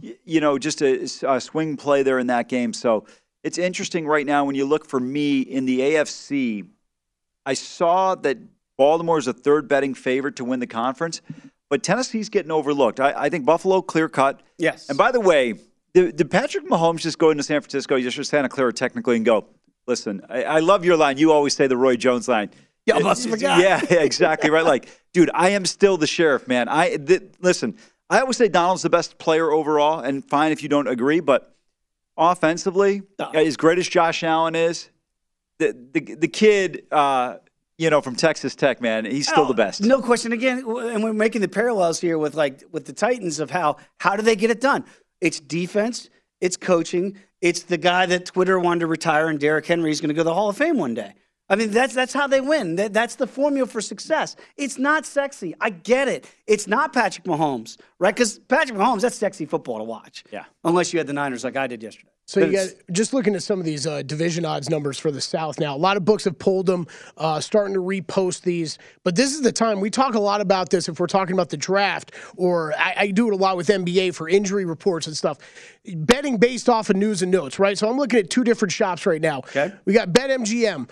you 0.00 0.40
know, 0.40 0.56
just 0.56 0.82
a, 0.82 1.02
a 1.26 1.40
swing 1.40 1.76
play 1.76 2.04
there 2.04 2.20
in 2.20 2.28
that 2.28 2.48
game. 2.48 2.72
So 2.72 3.06
it's 3.42 3.58
interesting 3.58 4.06
right 4.06 4.24
now 4.24 4.44
when 4.44 4.54
you 4.54 4.66
look 4.66 4.86
for 4.86 5.00
me 5.00 5.40
in 5.40 5.64
the 5.64 5.80
AFC. 5.80 6.68
I 7.44 7.54
saw 7.54 8.14
that 8.14 8.38
Baltimore 8.80 9.18
is 9.18 9.26
a 9.26 9.34
third 9.34 9.68
betting 9.68 9.92
favorite 9.92 10.36
to 10.36 10.44
win 10.46 10.58
the 10.58 10.66
conference, 10.66 11.20
but 11.68 11.82
Tennessee's 11.82 12.30
getting 12.30 12.50
overlooked. 12.50 12.98
I, 12.98 13.12
I 13.14 13.28
think 13.28 13.44
Buffalo 13.44 13.82
clear 13.82 14.08
cut. 14.08 14.40
Yes. 14.56 14.88
And 14.88 14.96
by 14.96 15.12
the 15.12 15.20
way, 15.20 15.56
did, 15.92 16.16
did 16.16 16.30
Patrick 16.30 16.66
Mahomes 16.66 17.00
just 17.00 17.18
go 17.18 17.28
into 17.28 17.42
San 17.42 17.60
Francisco, 17.60 18.00
just 18.00 18.16
for 18.16 18.24
Santa 18.24 18.48
Clara 18.48 18.72
technically, 18.72 19.16
and 19.16 19.24
go, 19.26 19.44
listen, 19.86 20.22
I, 20.30 20.44
I 20.44 20.58
love 20.60 20.82
your 20.86 20.96
line. 20.96 21.18
You 21.18 21.30
always 21.30 21.54
say 21.54 21.66
the 21.66 21.76
Roy 21.76 21.96
Jones 21.96 22.26
line. 22.26 22.52
Yeah, 22.86 22.96
I 22.96 23.00
must 23.00 23.24
have 23.24 23.32
forgot. 23.34 23.60
Yeah, 23.60 23.84
exactly 23.90 24.48
right. 24.48 24.64
Like, 24.64 24.88
dude, 25.12 25.30
I 25.34 25.50
am 25.50 25.66
still 25.66 25.98
the 25.98 26.06
sheriff, 26.06 26.48
man. 26.48 26.66
I 26.66 26.96
th- 26.96 27.34
listen. 27.42 27.76
I 28.08 28.20
always 28.20 28.38
say 28.38 28.48
Donald's 28.48 28.80
the 28.80 28.88
best 28.88 29.18
player 29.18 29.52
overall, 29.52 30.00
and 30.00 30.24
fine 30.24 30.52
if 30.52 30.62
you 30.62 30.70
don't 30.70 30.88
agree, 30.88 31.20
but 31.20 31.54
offensively, 32.16 33.02
as 33.34 33.58
great 33.58 33.78
as 33.78 33.86
Josh 33.86 34.24
Allen 34.24 34.54
is, 34.54 34.88
the 35.58 35.76
the, 35.92 36.14
the 36.14 36.28
kid, 36.28 36.86
uh, 36.90 37.36
you 37.80 37.88
know, 37.88 38.02
from 38.02 38.14
Texas 38.14 38.54
Tech, 38.54 38.82
man, 38.82 39.06
he's 39.06 39.26
still 39.26 39.44
Oh, 39.44 39.48
the 39.48 39.54
best. 39.54 39.80
No 39.80 40.02
question. 40.02 40.32
Again, 40.32 40.58
and 40.58 41.02
we're 41.02 41.14
making 41.14 41.40
the 41.40 41.48
parallels 41.48 41.98
here 41.98 42.18
with 42.18 42.34
like 42.34 42.62
with 42.70 42.84
the 42.84 42.92
Titans 42.92 43.40
of 43.40 43.50
how 43.50 43.78
how 43.98 44.16
do 44.16 44.22
they 44.22 44.36
get 44.36 44.50
it 44.50 44.60
done? 44.60 44.84
It's 45.22 45.40
defense, 45.40 46.10
it's 46.42 46.58
coaching, 46.58 47.16
it's 47.40 47.62
the 47.62 47.78
guy 47.78 48.04
that 48.04 48.26
Twitter 48.26 48.58
wanted 48.60 48.80
to 48.80 48.86
retire, 48.86 49.28
and 49.28 49.40
Derrick 49.40 49.64
Henry 49.64 49.90
is 49.90 50.00
going 50.02 50.08
to 50.08 50.14
go 50.14 50.20
to 50.20 50.24
the 50.24 50.34
Hall 50.34 50.50
of 50.50 50.58
Fame 50.58 50.76
one 50.76 50.92
day. 50.92 51.14
I 51.48 51.56
mean, 51.56 51.70
that's 51.70 51.94
that's 51.94 52.12
how 52.12 52.26
they 52.26 52.42
win. 52.42 52.76
That, 52.76 52.92
that's 52.92 53.14
the 53.16 53.26
formula 53.26 53.66
for 53.66 53.80
success. 53.80 54.36
It's 54.58 54.78
not 54.78 55.06
sexy. 55.06 55.54
I 55.58 55.70
get 55.70 56.06
it. 56.06 56.30
It's 56.46 56.66
not 56.66 56.92
Patrick 56.92 57.24
Mahomes, 57.24 57.78
right? 57.98 58.14
Because 58.14 58.38
Patrick 58.40 58.78
Mahomes, 58.78 59.00
that's 59.00 59.16
sexy 59.16 59.46
football 59.46 59.78
to 59.78 59.84
watch. 59.84 60.22
Yeah. 60.30 60.44
Unless 60.64 60.92
you 60.92 60.98
had 61.00 61.06
the 61.06 61.14
Niners 61.14 61.44
like 61.44 61.56
I 61.56 61.66
did 61.66 61.82
yesterday. 61.82 62.12
So 62.30 62.44
you 62.44 62.52
got 62.52 62.68
just 62.92 63.12
looking 63.12 63.34
at 63.34 63.42
some 63.42 63.58
of 63.58 63.64
these 63.64 63.88
uh, 63.88 64.02
division 64.02 64.44
odds 64.44 64.70
numbers 64.70 65.00
for 65.00 65.10
the 65.10 65.20
South 65.20 65.58
now. 65.58 65.74
A 65.74 65.76
lot 65.76 65.96
of 65.96 66.04
books 66.04 66.22
have 66.22 66.38
pulled 66.38 66.66
them, 66.66 66.86
uh, 67.16 67.40
starting 67.40 67.74
to 67.74 67.80
repost 67.80 68.42
these. 68.42 68.78
But 69.02 69.16
this 69.16 69.34
is 69.34 69.40
the 69.40 69.50
time 69.50 69.80
we 69.80 69.90
talk 69.90 70.14
a 70.14 70.20
lot 70.20 70.40
about 70.40 70.70
this 70.70 70.88
if 70.88 71.00
we're 71.00 71.08
talking 71.08 71.32
about 71.32 71.48
the 71.48 71.56
draft, 71.56 72.12
or 72.36 72.72
I, 72.78 72.94
I 72.96 73.10
do 73.10 73.26
it 73.26 73.32
a 73.32 73.36
lot 73.36 73.56
with 73.56 73.66
NBA 73.66 74.14
for 74.14 74.28
injury 74.28 74.64
reports 74.64 75.08
and 75.08 75.16
stuff. 75.16 75.38
Betting 75.84 76.36
based 76.36 76.68
off 76.68 76.88
of 76.88 76.94
news 76.94 77.22
and 77.22 77.32
notes, 77.32 77.58
right? 77.58 77.76
So 77.76 77.90
I'm 77.90 77.96
looking 77.96 78.20
at 78.20 78.30
two 78.30 78.44
different 78.44 78.70
shops 78.70 79.06
right 79.06 79.20
now. 79.20 79.38
Okay. 79.38 79.72
We 79.84 79.92
got 79.92 80.10
BetMGM. 80.10 80.88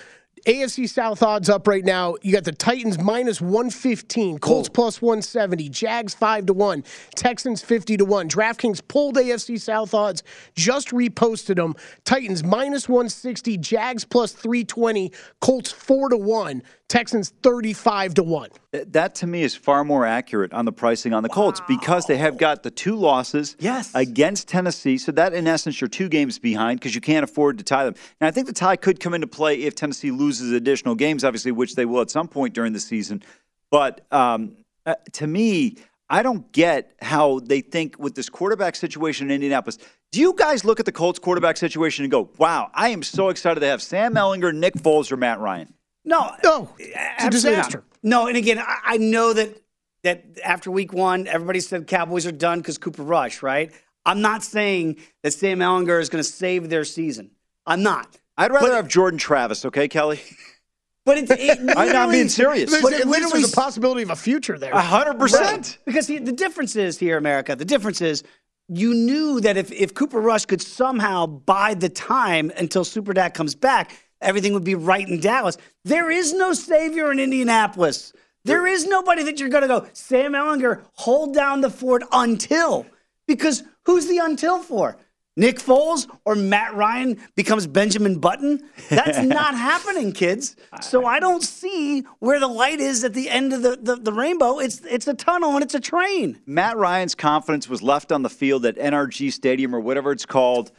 AFC 0.49 0.89
South 0.89 1.23
odds 1.23 1.51
up 1.51 1.69
right 1.69 1.85
now. 1.85 2.15
You 2.23 2.33
got 2.33 2.45
the 2.45 2.53
Titans 2.53 2.99
minus 2.99 3.39
115, 3.39 4.39
Colts 4.39 4.71
plus 4.71 5.03
170, 5.03 5.69
Jags 5.69 6.15
5 6.15 6.47
to 6.47 6.55
1, 6.55 6.85
Texans 7.15 7.61
50 7.61 7.99
to 7.99 8.07
1. 8.07 8.31
DraftKings 8.31 8.81
pulled 8.89 9.17
AFC 9.17 9.61
South 9.61 9.93
odds, 9.93 10.23
just 10.55 10.89
reposted 10.89 11.57
them. 11.57 11.75
Titans 12.07 12.43
minus 12.43 12.89
160, 12.89 13.59
Jags 13.59 14.07
plus 14.07 14.33
320, 14.33 15.13
Colts 15.43 15.71
4 15.71 16.09
to 16.09 16.17
1, 16.17 16.63
Texans 16.89 17.35
35 17.43 18.15
to 18.15 18.23
1. 18.23 18.49
That 18.73 19.15
to 19.17 19.27
me 19.27 19.43
is 19.43 19.55
far 19.55 19.85
more 19.85 20.07
accurate 20.07 20.55
on 20.55 20.65
the 20.65 20.73
pricing 20.73 21.13
on 21.13 21.23
the 21.23 21.29
Colts 21.29 21.61
because 21.69 22.07
they 22.07 22.17
have 22.17 22.39
got 22.39 22.63
the 22.63 22.71
two 22.71 22.97
losses 22.97 23.57
yes. 23.59 23.91
against 23.95 24.49
Tennessee. 24.49 24.97
So 24.97 25.13
that, 25.13 25.35
in 25.35 25.47
essence, 25.47 25.81
you're 25.81 25.89
two 25.89 26.09
games 26.09 26.39
behind 26.39 26.81
because 26.81 26.95
you 26.95 27.03
can't 27.03 27.25
afford 27.25 27.59
to 27.59 27.65
tie 27.65 27.85
them. 27.85 27.95
And 28.21 28.29
I 28.29 28.31
think 28.31 28.47
the 28.47 28.55
tie 28.55 28.77
could 28.77 29.01
come 29.01 29.13
into 29.13 29.27
play 29.27 29.63
if 29.63 29.75
Tennessee 29.75 30.11
loses 30.11 30.53
additional 30.53 30.95
games, 30.95 31.25
obviously, 31.25 31.53
which 31.53 31.75
they 31.75 31.85
will 31.85 32.01
at 32.01 32.11
some 32.11 32.27
point 32.27 32.55
during 32.55 32.73
the 32.73 32.81
season. 32.81 33.23
But 33.71 34.07
um, 34.11 34.57
uh, 34.87 34.95
to 35.13 35.27
me, 35.27 35.77
I 36.09 36.23
don't 36.23 36.51
get 36.53 36.95
how 37.03 37.41
they 37.41 37.61
think 37.61 37.99
with 37.99 38.15
this 38.15 38.31
quarterback 38.31 38.75
situation 38.75 39.27
in 39.27 39.35
Indianapolis. 39.35 39.77
Do 40.11 40.21
you 40.21 40.33
guys 40.33 40.65
look 40.65 40.81
at 40.81 40.87
the 40.87 40.93
Colts 40.93 41.19
quarterback 41.19 41.59
situation 41.59 42.05
and 42.05 42.11
go, 42.11 42.31
wow, 42.39 42.71
I 42.73 42.89
am 42.89 43.03
so 43.03 43.29
excited 43.29 43.61
to 43.61 43.67
have 43.67 43.83
Sam 43.83 44.15
Ehlinger, 44.15 44.55
Nick 44.55 44.73
Foles, 44.75 45.13
or 45.13 45.19
Matt 45.19 45.39
Ryan? 45.39 45.75
No, 46.09 46.35
no, 46.43 46.75
it's 46.79 47.25
a 47.25 47.31
disaster. 47.31 47.85
No, 48.03 48.27
and 48.27 48.37
again, 48.37 48.59
I, 48.59 48.79
I 48.85 48.97
know 48.97 49.33
that 49.33 49.61
that 50.05 50.25
after 50.45 50.71
week 50.71 50.93
one, 50.93 51.27
everybody 51.27 51.61
said 51.61 51.87
Cowboys 51.87 52.27
are 52.27 52.33
done 52.33 52.61
because 52.61 52.79
Cooper 52.79 53.03
Rush, 53.03 53.43
right? 53.43 53.73
I'm 54.07 54.23
not 54.23 54.43
saying 54.43 54.97
that 55.23 55.33
Sam 55.33 55.59
Ehlinger 55.59 56.01
is 56.01 56.09
going 56.09 56.25
to 56.25 56.29
save 56.29 56.71
their 56.71 56.85
season. 56.85 57.33
I'm 57.67 57.83
not. 57.83 58.19
I'd 58.39 58.53
rather 58.53 58.75
have 58.75 58.89
Jordan 58.89 59.19
Travis, 59.19 59.65
okay, 59.67 59.89
Kelly? 59.89 60.21
But 61.05 61.17
it, 61.17 61.31
it 61.31 61.59
I'm 61.75 61.91
not 61.91 62.11
being 62.11 62.29
serious. 62.29 62.71
There's, 62.71 62.83
But 62.83 62.93
it 62.93 63.01
at 63.01 63.07
least 63.07 63.21
literally 63.21 63.41
there's 63.41 63.53
a 63.55 63.57
possibility 63.57 64.03
of 64.03 64.11
a 64.11 64.17
future 64.17 64.59
there. 64.59 64.73
A 64.73 64.83
hundred 64.83 65.19
percent. 65.19 65.79
Because 65.87 66.07
he, 66.07 66.19
the 66.19 66.33
difference 66.33 66.77
is 66.77 66.99
here, 66.99 67.17
America. 67.17 67.57
The 67.57 67.65
difference 67.65 68.03
is 68.03 68.25
you 68.69 68.93
knew 68.93 69.41
that 69.41 69.57
if, 69.57 69.73
if 69.73 69.95
Cooper 69.95 70.21
Rush 70.21 70.45
could 70.45 70.61
somehow 70.61 71.25
bide 71.25 71.81
the 71.81 71.89
time 71.89 72.53
until 72.59 72.85
Super 72.85 73.15
Dak 73.15 73.33
comes 73.33 73.55
back, 73.55 73.93
everything 74.21 74.53
would 74.55 74.65
be 74.65 74.75
right 74.75 75.09
in 75.09 75.21
Dallas. 75.21 75.57
There 75.85 76.11
is 76.11 76.33
no 76.33 76.53
savior 76.53 77.11
in 77.13 77.19
Indianapolis. 77.19 78.13
There 78.45 78.67
is 78.67 78.87
nobody 78.87 79.23
that 79.25 79.41
you're 79.41 79.49
going 79.49 79.63
to 79.63 79.69
go, 79.69 79.87
Sam 79.93 80.33
Ehlinger, 80.33 80.83
hold 80.93 81.35
down 81.35 81.61
the 81.61 81.71
fort 81.71 82.03
until. 82.13 82.87
Because 83.27 83.63
who's 83.85 84.07
the 84.07 84.19
until 84.19 84.63
for? 84.63 84.97
Nick 85.39 85.61
Foles 85.61 86.09
or 86.25 86.35
Matt 86.35 86.75
Ryan 86.75 87.17
becomes 87.37 87.69
Benjamin 87.69 88.19
Button? 88.19 88.61
That's 88.91 89.19
not 89.23 89.55
happening, 89.55 90.13
kids. 90.13 90.57
So 90.81 91.07
I 91.07 91.21
don't 91.21 91.45
see 91.45 92.01
where 92.19 92.41
the 92.41 92.49
light 92.49 92.81
is 92.81 93.05
at 93.05 93.15
the 93.15 93.31
end 93.31 93.53
of 93.53 93.63
the, 93.63 93.79
the, 93.81 93.97
the 93.97 94.13
rainbow. 94.13 94.59
It's 94.59 94.81
it's 94.81 95.07
a 95.07 95.15
tunnel 95.15 95.55
and 95.55 95.63
it's 95.63 95.75
a 95.75 95.81
train. 95.81 96.41
Matt 96.45 96.77
Ryan's 96.77 97.15
confidence 97.15 97.69
was 97.69 97.83
left 97.83 98.11
on 98.11 98.23
the 98.23 98.29
field 98.29 98.67
at 98.67 98.77
NRG 98.77 99.33
Stadium 99.33 99.75
or 99.75 99.81
whatever 99.81 100.11
it's 100.11 100.27
called. 100.27 100.73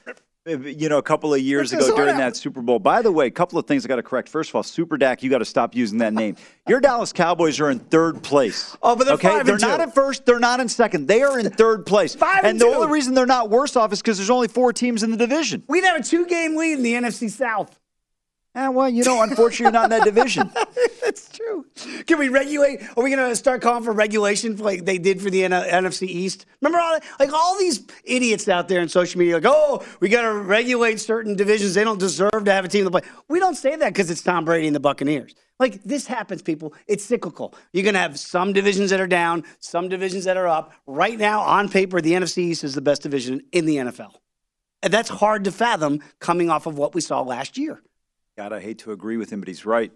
You 0.49 0.89
know, 0.89 0.97
a 0.97 1.03
couple 1.03 1.33
of 1.33 1.41
years 1.41 1.71
ago 1.73 1.95
during 1.95 2.17
that 2.17 2.35
Super 2.35 2.61
Bowl. 2.61 2.79
By 2.79 3.01
the 3.03 3.11
way, 3.11 3.27
a 3.27 3.31
couple 3.31 3.59
of 3.59 3.67
things 3.67 3.85
I 3.85 3.87
got 3.87 3.97
to 3.97 4.03
correct. 4.03 4.29
First 4.29 4.49
of 4.49 4.55
all, 4.55 4.63
Super 4.63 4.97
Dak, 4.97 5.21
you 5.21 5.29
got 5.29 5.37
to 5.39 5.45
stop 5.45 5.75
using 5.75 5.99
that 5.99 6.13
name. 6.13 6.35
Your 6.67 6.79
Dallas 6.79 7.13
Cowboys 7.13 7.59
are 7.59 7.69
in 7.69 7.79
third 7.79 8.23
place. 8.23 8.75
Oh, 8.81 8.95
but 8.95 9.05
they're 9.05 9.13
okay, 9.15 9.29
five 9.29 9.45
they're 9.45 9.57
two. 9.57 9.67
not 9.67 9.79
in 9.79 9.91
first. 9.91 10.25
They're 10.25 10.39
not 10.39 10.59
in 10.59 10.67
second. 10.67 11.07
They 11.07 11.21
are 11.21 11.39
in 11.39 11.49
third 11.51 11.85
place. 11.85 12.15
Five 12.15 12.43
and 12.43 12.59
the 12.59 12.65
two. 12.65 12.71
only 12.71 12.87
reason 12.87 13.13
they're 13.13 13.25
not 13.25 13.49
worse 13.49 13.75
off 13.75 13.93
is 13.93 14.01
because 14.01 14.17
there's 14.17 14.29
only 14.29 14.47
four 14.47 14.73
teams 14.73 15.03
in 15.03 15.11
the 15.11 15.17
division. 15.17 15.63
We'd 15.67 15.83
have 15.83 15.99
a 15.99 16.03
two 16.03 16.25
game 16.25 16.55
lead 16.55 16.73
in 16.73 16.83
the 16.83 16.93
NFC 16.93 17.29
South. 17.29 17.78
Eh, 18.55 18.67
well, 18.67 18.89
you 18.89 19.03
know, 19.03 19.21
unfortunately, 19.21 19.65
you're 19.65 19.71
not 19.71 19.85
in 19.85 19.89
that 19.91 20.03
division. 20.03 20.51
That's 21.03 21.29
true. 21.29 21.65
Can 22.07 22.17
we 22.17 22.29
regulate? 22.29 22.81
Are 22.97 23.03
we 23.03 23.15
going 23.15 23.29
to 23.29 23.35
start 23.35 23.61
calling 23.61 23.83
for 23.83 23.93
regulation 23.93 24.57
like 24.57 24.85
they 24.85 24.97
did 24.97 25.21
for 25.21 25.29
the 25.29 25.43
N- 25.43 25.51
NFC 25.51 26.07
East? 26.07 26.47
Remember 26.61 26.79
all 26.79 26.97
like 27.19 27.31
all 27.31 27.59
these 27.59 27.85
idiots 28.03 28.49
out 28.49 28.67
there 28.67 28.81
in 28.81 28.89
social 28.89 29.19
media 29.19 29.35
like, 29.35 29.45
oh, 29.45 29.85
we 29.99 30.09
got 30.09 30.23
to 30.23 30.33
regulate 30.33 30.99
certain 30.99 31.35
divisions. 31.35 31.75
They 31.75 31.83
don't 31.83 31.99
deserve 31.99 32.43
to 32.45 32.51
have 32.51 32.65
a 32.65 32.67
team 32.67 32.85
to 32.85 32.91
play. 32.91 33.01
We 33.27 33.39
don't 33.39 33.55
say 33.55 33.75
that 33.75 33.93
because 33.93 34.09
it's 34.09 34.23
Tom 34.23 34.45
Brady 34.45 34.65
and 34.65 34.75
the 34.75 34.79
Buccaneers. 34.79 35.35
Like 35.59 35.83
this 35.83 36.07
happens, 36.07 36.41
people. 36.41 36.73
It's 36.87 37.03
cyclical. 37.03 37.53
You're 37.71 37.83
going 37.83 37.93
to 37.93 37.99
have 37.99 38.17
some 38.17 38.51
divisions 38.51 38.89
that 38.89 38.99
are 38.99 39.07
down, 39.07 39.43
some 39.59 39.89
divisions 39.89 40.23
that 40.23 40.37
are 40.37 40.47
up. 40.47 40.73
Right 40.87 41.19
now, 41.19 41.41
on 41.41 41.69
paper, 41.69 42.01
the 42.01 42.13
NFC 42.13 42.39
East 42.39 42.63
is 42.63 42.73
the 42.73 42.81
best 42.81 43.03
division 43.03 43.41
in 43.51 43.65
the 43.65 43.75
NFL. 43.75 44.15
And 44.81 44.91
that's 44.91 45.09
hard 45.09 45.43
to 45.43 45.51
fathom 45.51 46.01
coming 46.19 46.49
off 46.49 46.65
of 46.65 46.77
what 46.77 46.95
we 46.95 47.01
saw 47.01 47.21
last 47.21 47.57
year. 47.57 47.81
God, 48.39 48.53
I 48.53 48.61
hate 48.61 48.77
to 48.79 48.93
agree 48.93 49.17
with 49.17 49.29
him, 49.33 49.41
but 49.41 49.49
he's 49.49 49.65
right. 49.65 49.91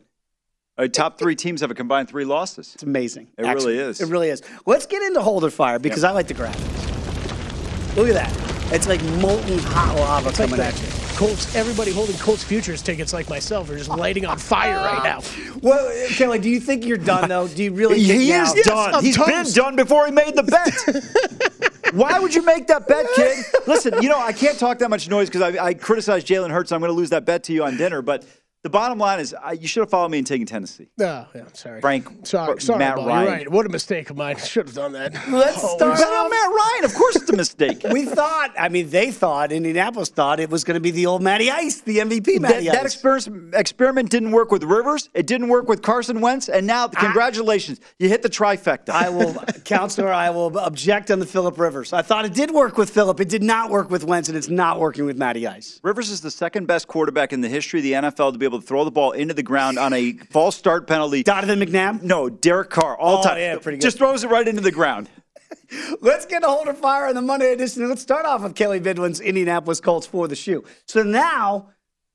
Uh, 0.78 0.90
top 0.90 1.18
three 1.18 1.34
teams 1.34 1.62
have 1.62 1.72
a 1.72 1.74
combined 1.74 2.10
three 2.10 2.26
losses. 2.26 2.74
It's 2.74 2.84
amazing. 2.84 3.30
It 3.38 3.46
Actually, 3.46 3.78
really 3.78 3.90
is. 3.92 4.02
It 4.02 4.10
really 4.10 4.28
is. 4.28 4.42
Let's 4.66 4.86
get 4.86 5.02
into 5.02 5.22
Hold 5.22 5.46
or 5.46 5.50
Fire 5.50 5.80
because 5.80 6.04
I 6.04 6.12
like 6.12 6.28
the 6.28 6.34
graphics. 6.34 7.96
Look 7.96 8.10
at 8.10 8.16
that. 8.16 8.74
It's 8.74 8.86
like 8.86 9.02
molten 9.22 9.60
hot 9.60 9.96
lava 9.96 10.28
It's 10.28 10.40
like 10.40 10.50
coming 10.50 10.60
the 10.60 10.66
at 10.66 10.82
you. 10.82 10.88
Colts, 11.16 11.56
everybody 11.56 11.94
holding 11.94 12.18
Colts 12.18 12.44
futures 12.44 12.82
tickets 12.82 13.14
like 13.14 13.30
myself 13.30 13.70
are 13.70 13.78
just 13.78 13.90
lighting 13.90 14.26
on 14.26 14.38
fire 14.38 14.76
right 14.76 15.04
now. 15.06 15.22
Well, 15.62 16.08
Kelly, 16.10 16.40
do 16.40 16.50
you 16.50 16.60
think 16.60 16.86
you're 16.86 16.98
done 16.98 17.30
though? 17.30 17.48
Do 17.48 17.64
you 17.64 17.72
really? 17.72 18.04
think 18.06 18.22
He 18.24 18.30
now- 18.32 18.52
is 18.52 18.66
done. 18.66 18.96
I'm 18.96 19.04
He's 19.06 19.18
been 19.18 19.46
done 19.54 19.78
before 19.78 20.06
he 20.06 20.12
made 20.12 20.36
the 20.36 20.44
bet. 20.44 21.53
Why 21.94 22.20
would 22.20 22.34
you 22.34 22.42
make 22.42 22.68
that 22.68 22.88
bet, 22.88 23.06
kid? 23.16 23.46
Listen, 23.68 24.02
you 24.02 24.10
know, 24.10 24.20
I 24.20 24.34
can't 24.34 24.58
talk 24.58 24.80
that 24.80 24.90
much 24.90 25.08
noise 25.10 25.30
because 25.30 25.42
I, 25.42 25.64
I 25.64 25.74
criticized 25.76 26.26
Jalen 26.28 26.50
Hurts. 26.50 26.72
I'm 26.72 26.80
going 26.80 26.90
to 26.90 26.96
lose 26.96 27.12
that 27.12 27.24
bet 27.24 27.44
to 27.46 27.54
you 27.54 27.64
on 27.64 27.78
dinner. 27.78 28.02
But 28.02 28.26
the 28.64 28.70
bottom 28.70 28.98
line 28.98 29.20
is, 29.20 29.34
I, 29.34 29.52
you 29.52 29.68
should 29.68 29.82
have 29.82 29.90
followed 29.90 30.10
me 30.10 30.18
in 30.20 30.24
taking 30.24 30.46
Tennessee. 30.46 30.88
Oh, 31.00 31.28
yeah, 31.36 31.44
sorry. 31.54 31.82
Frank, 31.82 32.26
Sorry, 32.26 32.60
sorry, 32.62 32.80
Matt 32.80 32.96
Ball, 32.96 33.08
Ryan. 33.08 33.28
Right. 33.28 33.52
What 33.52 33.66
a 33.66 33.70
mistake 33.70 34.10
of 34.10 34.16
mine. 34.18 34.38
Should 34.44 34.68
have 34.68 34.76
done 34.76 34.94
that. 34.94 35.14
Let's 35.30 35.60
Oh, 35.62 35.76
start 35.76 35.98
Bet 35.98 36.08
on 36.08 36.30
Matt 36.30 36.50
Ryan. 36.50 36.86
Of 36.86 36.94
course, 36.96 37.16
it's 37.18 37.30
a 37.30 37.36
mistake. 37.36 37.84
We 37.92 38.06
thought. 38.06 38.52
I 38.58 38.70
mean, 38.70 38.90
they 38.90 39.12
thought. 39.12 39.52
Indianapolis 39.52 40.10
thought 40.10 40.40
it 40.40 40.50
was 40.50 40.64
going 40.64 40.76
to 40.76 40.80
be 40.82 40.92
the 40.92 41.06
old 41.06 41.22
Matty 41.22 41.52
Ice, 41.52 41.82
the 41.82 41.98
MVP 41.98 42.24
that, 42.36 42.42
Matty 42.42 42.66
that 42.68 42.86
Ice. 42.86 42.94
experiment, 42.96 43.54
experiment 43.54 44.10
didn't 44.10 44.32
work 44.32 44.52
with 44.52 44.64
Rivers. 44.64 45.10
It 45.14 45.28
didn't 45.28 45.50
work 45.50 45.68
with 45.68 45.82
Carson 45.82 46.22
Wentz. 46.22 46.48
And 46.50 46.66
now, 46.66 46.88
congratulations, 46.88 47.80
you 48.00 48.10
hit 48.10 48.22
the 48.22 48.30
trifecta. 48.30 48.90
I 48.90 49.10
will, 49.10 49.34
counselor. 49.66 50.12
I 50.12 50.30
will 50.30 50.58
object 50.60 51.12
on 51.12 51.20
the 51.20 51.26
Philip 51.26 51.60
Rivers. 51.60 51.94
I 51.94 52.02
thought 52.02 52.26
it 52.26 52.34
did 52.34 52.50
work 52.52 52.78
with 52.78 52.90
Philip. 52.90 53.20
It 53.20 53.30
did 53.30 53.44
not 53.44 53.70
work 53.70 53.90
with 53.92 54.04
Wentz, 54.04 54.30
and 54.30 54.38
it's 54.38 54.50
not 54.50 54.80
working 54.80 55.06
with 55.06 55.18
Matty 55.18 55.46
Ice. 55.46 55.80
Rivers 55.84 56.10
is 56.10 56.22
the 56.22 56.32
second 56.32 56.66
best 56.66 56.88
quarterback 56.88 57.34
in 57.34 57.42
the 57.42 57.50
history 57.50 57.80
of 57.80 57.84
the 57.84 57.92
NFL 57.94 58.32
to 58.32 58.38
be 58.40 58.46
able 58.46 58.53
to 58.60 58.66
throw 58.66 58.84
the 58.86 58.92
ball 58.92 59.12
into 59.12 59.34
the 59.34 59.44
ground 59.44 59.78
on 59.80 59.94
a 59.94 60.14
false 60.32 60.56
start 60.56 60.88
penalty. 60.88 61.24
Donovan 61.24 61.60
McNabb. 61.60 62.02
No, 62.04 62.30
Derek 62.30 62.70
Carr, 62.70 62.98
all 62.98 63.20
Oh, 63.20 63.24
time. 63.24 63.38
yeah, 63.38 63.58
pretty 63.58 63.78
good. 63.78 63.84
Just 63.84 63.98
throws 63.98 64.24
it 64.24 64.30
right 64.30 64.48
into 64.48 64.62
the 64.62 64.72
ground. 64.72 65.10
Let's 66.02 66.26
get 66.26 66.44
a 66.44 66.48
Hold 66.48 66.68
or 66.68 66.74
Fire 66.74 67.08
on 67.08 67.16
the 67.16 67.22
Monday 67.22 67.52
edition. 67.54 67.88
Let's 67.90 68.02
start 68.02 68.26
off 68.26 68.42
with 68.44 68.56
Kelly 68.56 68.80
Bidwin's 68.80 69.20
Indianapolis 69.20 69.80
Colts 69.80 70.06
for 70.08 70.28
the 70.28 70.36
shoe. 70.36 70.64
So 70.88 71.04
now, 71.04 71.70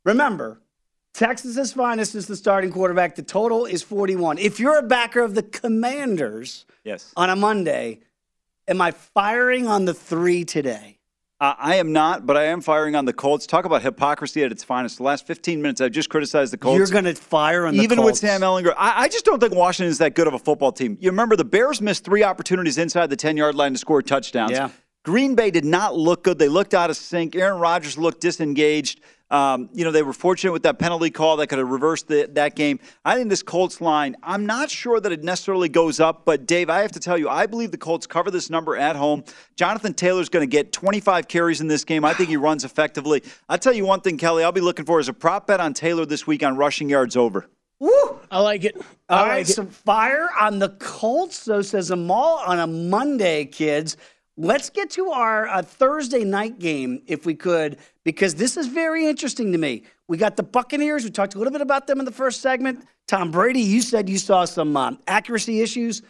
remember, 0.05 0.61
Texas's 1.14 1.72
finest 1.72 2.14
is 2.14 2.27
the 2.27 2.37
starting 2.37 2.70
quarterback. 2.70 3.16
The 3.16 3.22
total 3.22 3.64
is 3.66 3.83
41. 3.83 4.38
If 4.38 4.61
you're 4.61 4.79
a 4.79 4.83
backer 4.83 5.20
of 5.22 5.35
the 5.35 5.42
Commanders 5.42 6.66
Yes. 6.85 7.12
on 7.16 7.31
a 7.31 7.37
Monday, 7.37 8.01
am 8.68 8.81
I 8.81 8.92
firing 8.92 9.66
on 9.66 9.85
the 9.87 9.94
three 9.94 10.44
today? 10.44 10.97
Uh, 11.40 11.55
I 11.57 11.77
am 11.77 11.92
not, 11.92 12.27
but 12.27 12.37
I 12.37 12.46
am 12.46 12.61
firing 12.61 12.96
on 12.96 13.05
the 13.05 13.12
Colts. 13.12 13.46
Talk 13.46 13.64
about 13.64 13.83
hypocrisy 13.83 14.42
at 14.42 14.51
its 14.51 14.64
finest. 14.64 14.96
The 14.96 15.05
last 15.05 15.24
15 15.24 15.62
minutes, 15.62 15.81
I've 15.81 15.92
just 15.92 16.11
criticized 16.11 16.53
the 16.53 16.59
Colts. 16.59 16.79
You're 16.79 16.88
going 16.88 17.05
to 17.05 17.14
fire 17.14 17.64
on 17.64 17.77
the 17.77 17.83
Even 17.83 18.03
with 18.03 18.16
Sam 18.16 18.40
Ehlinger, 18.40 18.74
I, 18.77 19.05
I 19.05 19.09
just 19.09 19.24
don't 19.24 19.38
think 19.38 19.55
Washington 19.55 19.88
is 19.88 19.98
that 19.98 20.14
good 20.14 20.27
of 20.27 20.35
a 20.35 20.38
football 20.40 20.72
team. 20.72 20.98
You 21.01 21.11
remember 21.11 21.37
the 21.37 21.44
Bears 21.44 21.81
missed 21.81 22.05
three 22.05 22.24
opportunities 22.24 22.77
inside 22.77 23.09
the 23.09 23.16
10 23.16 23.37
yard 23.37 23.55
line 23.55 23.72
to 23.72 23.79
score 23.79 24.03
touchdowns. 24.03 24.51
Yeah. 24.51 24.70
Green 25.05 25.37
Bay 25.37 25.53
did 25.53 25.64
not 25.64 25.96
look 25.96 26.24
good. 26.24 26.40
They 26.40 26.48
looked 26.48 26.74
out 26.74 26.90
of 26.90 26.96
sync. 26.96 27.37
Aaron 27.37 27.61
Rodgers 27.61 27.96
looked 27.96 28.20
disengaged. 28.20 29.01
Um, 29.31 29.69
you 29.75 29.85
know, 29.85 29.91
they 29.91 30.03
were 30.03 30.12
fortunate 30.12 30.53
with 30.53 30.62
that 30.62 30.79
penalty 30.79 31.11
call 31.11 31.37
that 31.37 31.49
could 31.49 31.59
have 31.59 31.69
reversed 31.69 32.09
the, 32.09 32.29
that 32.33 32.57
game. 32.57 32.81
I 33.05 33.17
think 33.17 33.29
this 33.29 33.43
Colts 33.43 33.81
line, 33.81 34.17
I'm 34.23 34.47
not 34.47 34.71
sure 34.71 35.01
that 35.01 35.12
it 35.12 35.23
necessarily 35.23 35.69
goes 35.69 36.01
up, 36.01 36.25
but 36.25 36.47
Dave, 36.47 36.71
I 36.71 36.81
have 36.81 36.93
to 36.93 37.01
tell 37.01 37.19
you, 37.19 37.29
I 37.29 37.47
believe 37.47 37.71
the 37.71 37.79
Colts 37.79 38.07
cover 38.07 38.31
this 38.31 38.49
number 38.49 38.77
at 38.77 38.97
home. 38.97 39.25
Jonathan 39.57 39.93
Taylor's 39.93 40.29
going 40.29 40.43
to 40.43 40.51
get 40.51 40.73
25 40.73 41.29
carries 41.29 41.61
in 41.61 41.67
this 41.67 41.85
game. 41.85 42.05
I 42.05 42.14
think 42.14 42.31
he 42.31 42.37
runs 42.37 42.64
effectively. 42.64 43.23
I'll 43.49 43.59
tell 43.59 43.75
you 43.75 43.85
one 43.85 44.01
thing, 44.01 44.17
Kelly, 44.17 44.45
I'll 44.45 44.53
be 44.53 44.61
looking 44.61 44.87
for 44.87 44.99
is 44.99 45.09
a 45.09 45.12
prop 45.12 45.47
bet 45.47 45.61
on 45.61 45.75
Taylor 45.75 46.07
this 46.07 46.27
week 46.27 46.43
on 46.43 46.57
rushing 46.57 46.88
yards 46.88 47.17
over. 47.17 47.47
Woo! 47.81 48.19
I 48.31 48.41
like 48.41 48.64
it. 48.64 48.77
I 49.09 49.14
All 49.14 49.23
like 49.23 49.31
right, 49.31 49.49
it. 49.49 49.53
so 49.53 49.67
fire 49.67 50.29
on 50.41 50.59
the 50.59 50.71
Colts. 50.81 51.38
So 51.38 51.62
says 51.62 51.91
Amal 51.91 52.43
on 52.47 52.59
a 52.59 52.67
Monday, 52.67 53.45
kids. 53.45 53.97
Let's 54.37 54.71
get 54.71 54.91
to 54.91 55.11
our 55.11 55.49
uh, 55.49 55.62
Thursday 55.62 56.25
night 56.25 56.59
game, 56.59 57.03
if 57.07 57.27
we 57.27 57.35
could, 57.35 57.79
because 58.09 58.37
this 58.37 58.57
is 58.57 58.68
very 58.68 59.07
interesting 59.07 59.53
to 59.53 59.59
me. 59.59 59.83
We 60.07 60.16
got 60.16 60.35
the 60.38 60.42
Buccaneers. 60.42 61.05
We 61.05 61.11
talked 61.11 61.35
a 61.35 61.38
little 61.38 61.53
bit 61.53 61.61
about 61.61 61.87
them 61.87 61.99
in 61.99 62.07
the 62.07 62.11
first 62.11 62.40
segment. 62.40 62.87
Tom 63.07 63.31
Brady, 63.31 63.61
you 63.61 63.83
said 63.83 64.09
you 64.09 64.16
saw 64.16 64.47
some 64.47 64.75
um, 64.79 64.99
accuracy 65.07 65.61
issues. 65.61 66.01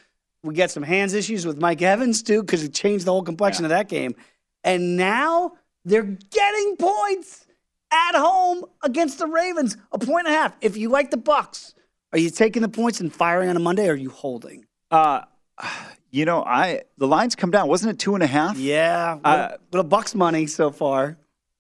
We 0.45 0.55
got 0.55 0.71
some 0.71 0.85
hands 0.85 1.13
issues 1.13 1.45
with 1.45 1.61
Mike 1.61 1.83
Evans, 1.83 2.23
too, 2.23 2.43
because 2.45 2.63
it 2.63 2.73
changed 2.73 3.05
the 3.05 3.11
whole 3.11 3.25
complexion 3.25 3.65
of 3.65 3.71
that 3.71 3.89
game. 3.89 4.15
And 4.63 4.97
now 4.97 5.55
they're 5.85 6.05
getting 6.05 6.77
points 6.77 7.45
at 7.91 8.15
home 8.15 8.65
against 8.85 9.19
the 9.19 9.27
Ravens, 9.27 9.77
a 9.91 9.99
point 9.99 10.29
and 10.29 10.37
a 10.37 10.39
half. 10.39 10.57
If 10.61 10.77
you 10.77 10.91
like 10.91 11.11
the 11.11 11.17
Bucks, 11.17 11.75
are 12.13 12.19
you 12.21 12.31
taking 12.31 12.63
the 12.63 12.69
points 12.69 13.01
and 13.01 13.13
firing 13.13 13.49
on 13.49 13.57
a 13.57 13.61
Monday? 13.61 13.89
Or 13.89 13.95
are 13.95 13.97
you 13.97 14.11
holding? 14.11 14.67
Uh, 14.93 15.23
you 16.13 16.25
know, 16.25 16.45
I 16.45 16.83
the 16.97 17.09
lines 17.09 17.35
come 17.35 17.51
down. 17.51 17.67
Wasn't 17.67 17.91
it 17.93 17.99
two 17.99 18.15
and 18.15 18.23
a 18.23 18.29
half? 18.29 18.57
Yeah, 18.57 19.19
Uh, 19.25 19.57
little 19.73 19.83
Bucks 19.83 20.15
money 20.15 20.47
so 20.47 20.71
far. 20.71 21.19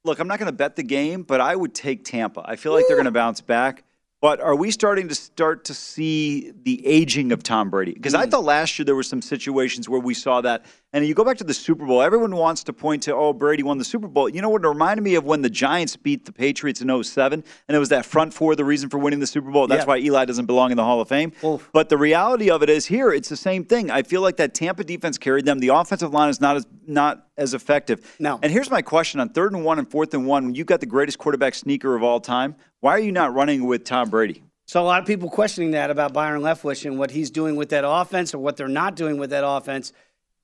Look, 0.09 0.21
I'm 0.21 0.27
not 0.27 0.38
going 0.38 0.47
to 0.47 0.57
bet 0.57 0.75
the 0.75 0.83
game, 0.83 1.23
but 1.23 1.42
I 1.42 1.55
would 1.55 1.75
take 1.75 2.03
Tampa. 2.03 2.42
I 2.42 2.57
feel 2.57 2.73
like 2.73 2.87
they're 2.88 2.97
going 2.97 3.05
to 3.05 3.11
bounce 3.11 3.42
back. 3.42 3.85
But 4.23 4.40
are 4.40 4.57
we 4.57 4.71
starting 4.71 5.09
to 5.09 5.14
start 5.14 5.66
to 5.66 5.75
see 5.75 6.51
the 6.62 6.85
aging 6.87 7.31
of 7.31 7.42
Tom 7.42 7.68
Brady? 7.68 7.92
Because 7.92 8.14
I 8.14 8.25
mm. 8.25 8.31
thought 8.31 8.44
last 8.44 8.79
year 8.79 8.87
there 8.87 8.97
were 8.97 9.03
some 9.03 9.21
situations 9.21 9.87
where 9.87 10.01
we 10.01 10.14
saw 10.14 10.40
that. 10.40 10.64
And 10.94 11.07
you 11.07 11.12
go 11.12 11.22
back 11.22 11.37
to 11.37 11.44
the 11.44 11.53
Super 11.53 11.85
Bowl, 11.85 12.01
everyone 12.01 12.35
wants 12.35 12.64
to 12.64 12.72
point 12.72 13.03
to, 13.03 13.14
oh, 13.14 13.35
Brady 13.35 13.62
won 13.62 13.77
the 13.77 13.85
Super 13.85 14.09
Bowl. 14.09 14.27
You 14.27 14.40
know 14.40 14.48
what? 14.48 14.64
It 14.64 14.68
reminded 14.68 15.03
me 15.03 15.16
of 15.16 15.24
when 15.24 15.42
the 15.42 15.51
Giants 15.51 15.96
beat 15.96 16.24
the 16.24 16.33
Patriots 16.33 16.81
in 16.81 16.88
07, 17.03 17.44
and 17.68 17.77
it 17.77 17.79
was 17.79 17.90
that 17.90 18.07
front 18.07 18.33
four 18.33 18.57
the 18.57 18.64
reason 18.64 18.88
for 18.88 18.96
winning 18.96 19.20
the 19.20 19.27
Super 19.27 19.51
Bowl. 19.51 19.66
That's 19.66 19.83
Yeah. 19.83 19.87
why 19.88 19.98
Eli 19.98 20.24
doesn't 20.24 20.46
belong 20.46 20.70
in 20.70 20.79
the 20.79 20.85
Hall 20.85 21.03
of 21.03 21.09
Fame. 21.09 21.33
But 21.74 21.90
the 21.90 21.98
reality 21.98 22.51
of 22.51 22.62
it 22.62 22.70
is 22.70 22.87
here, 22.87 23.11
it's 23.12 23.29
the 23.29 23.37
same 23.37 23.64
thing. 23.64 23.90
I 23.90 24.03
feel 24.03 24.22
like 24.22 24.38
that 24.38 24.55
Tampa 24.55 24.83
defense 24.83 25.18
carried 25.18 25.44
them. 25.44 25.59
The 25.59 25.68
offensive 25.68 26.14
line 26.14 26.31
is 26.31 26.40
not 26.40 26.57
as 26.57 26.66
not 26.87 27.27
as 27.37 27.53
effective. 27.53 28.16
No. 28.18 28.38
And 28.42 28.51
here's 28.51 28.70
my 28.70 28.81
question 28.81 29.20
on 29.20 29.29
third 29.29 29.53
and 29.53 29.62
one 29.62 29.79
and 29.79 29.90
fourth 29.90 30.14
and 30.14 30.27
one, 30.27 30.46
when 30.46 30.55
you've 30.55 30.66
got 30.66 30.81
the 30.81 30.87
greatest 30.87 31.18
quarterback 31.18 31.55
sneaker 31.55 31.94
of 31.94 32.03
all 32.03 32.18
time, 32.18 32.57
why 32.81 32.92
are 32.92 32.98
you 32.98 33.12
not 33.12 33.35
running 33.35 33.66
with 33.66 33.85
Tom 33.85 34.09
Brady? 34.09 34.42
So 34.64 34.83
a 34.83 34.85
lot 34.85 35.01
of 35.01 35.07
people 35.07 35.29
questioning 35.29 35.72
that 35.72 35.90
about 35.90 36.14
Byron 36.14 36.40
Leftwich 36.40 36.87
and 36.87 36.98
what 36.98 37.11
he's 37.11 37.31
doing 37.31 37.57
with 37.57 37.68
that 37.70 37.85
offense 37.87 38.35
or 38.35 38.38
what 38.38 38.57
they're 38.57 38.68
not 38.68 38.96
doing 38.96 39.18
with 39.18 39.31
that 39.31 39.46
offense. 39.46 39.92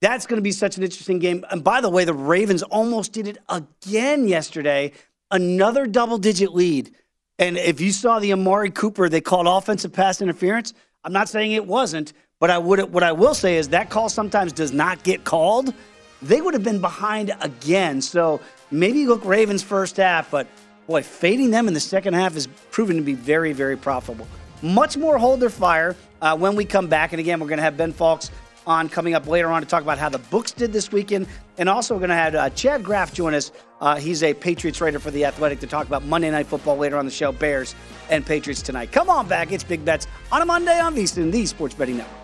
That's 0.01 0.25
going 0.25 0.37
to 0.37 0.43
be 0.43 0.51
such 0.51 0.77
an 0.77 0.83
interesting 0.83 1.19
game. 1.19 1.45
And 1.49 1.63
by 1.63 1.81
the 1.81 1.89
way, 1.89 2.05
the 2.05 2.13
Ravens 2.13 2.63
almost 2.63 3.13
did 3.13 3.27
it 3.27 3.37
again 3.49 4.27
yesterday. 4.27 4.91
Another 5.31 5.87
double 5.87 6.17
digit 6.17 6.53
lead. 6.53 6.91
And 7.39 7.57
if 7.57 7.81
you 7.81 7.91
saw 7.91 8.19
the 8.19 8.33
Amari 8.33 8.69
Cooper, 8.69 9.09
they 9.09 9.21
called 9.21 9.47
offensive 9.47 9.91
pass 9.93 10.21
interference. 10.21 10.73
I'm 11.03 11.13
not 11.13 11.29
saying 11.29 11.51
it 11.51 11.65
wasn't, 11.65 12.13
but 12.39 12.49
I 12.49 12.57
would 12.57 12.93
what 12.93 13.03
I 13.03 13.11
will 13.11 13.33
say 13.33 13.57
is 13.57 13.69
that 13.69 13.89
call 13.89 14.09
sometimes 14.09 14.53
does 14.53 14.71
not 14.71 15.03
get 15.03 15.23
called. 15.23 15.73
They 16.21 16.41
would 16.41 16.53
have 16.53 16.63
been 16.63 16.81
behind 16.81 17.35
again. 17.41 18.01
So 18.01 18.41
maybe 18.71 19.05
look 19.05 19.23
Ravens 19.25 19.61
first 19.61 19.97
half, 19.97 20.31
but 20.31 20.47
boy, 20.87 21.03
fading 21.03 21.51
them 21.51 21.67
in 21.67 21.73
the 21.73 21.79
second 21.79 22.13
half 22.13 22.35
is 22.35 22.47
proven 22.71 22.95
to 22.95 23.01
be 23.01 23.13
very, 23.13 23.53
very 23.53 23.77
profitable. 23.77 24.27
Much 24.61 24.97
more 24.97 25.17
hold 25.17 25.39
their 25.39 25.49
fire 25.49 25.95
uh, 26.21 26.35
when 26.37 26.55
we 26.55 26.65
come 26.65 26.87
back. 26.87 27.11
And 27.13 27.19
again, 27.19 27.39
we're 27.39 27.47
going 27.47 27.57
to 27.57 27.63
have 27.63 27.77
Ben 27.77 27.91
Fawkes 27.91 28.31
on 28.67 28.89
coming 28.89 29.13
up 29.13 29.27
later 29.27 29.49
on 29.49 29.61
to 29.61 29.67
talk 29.67 29.83
about 29.83 29.97
how 29.97 30.09
the 30.09 30.19
books 30.19 30.51
did 30.51 30.73
this 30.73 30.91
weekend. 30.91 31.27
And 31.57 31.69
also, 31.69 31.93
we're 31.93 31.99
going 31.99 32.09
to 32.09 32.15
have 32.15 32.35
uh, 32.35 32.49
Chad 32.51 32.83
Graff 32.83 33.13
join 33.13 33.33
us. 33.33 33.51
Uh, 33.81 33.95
he's 33.95 34.23
a 34.23 34.33
Patriots 34.33 34.81
writer 34.81 34.99
for 34.99 35.11
The 35.11 35.25
Athletic 35.25 35.59
to 35.59 35.67
talk 35.67 35.87
about 35.87 36.03
Monday 36.03 36.31
Night 36.31 36.47
Football 36.47 36.77
later 36.77 36.97
on 36.97 37.05
the 37.05 37.11
show, 37.11 37.31
Bears 37.31 37.75
and 38.09 38.25
Patriots 38.25 38.61
tonight. 38.61 38.91
Come 38.91 39.09
on 39.09 39.27
back. 39.27 39.51
It's 39.51 39.63
Big 39.63 39.83
Bets 39.83 40.07
on 40.31 40.41
a 40.41 40.45
Monday 40.45 40.79
on 40.79 40.95
VSIN, 40.95 41.31
the 41.31 41.45
Sports 41.45 41.75
Betting 41.75 41.97
Network. 41.97 42.21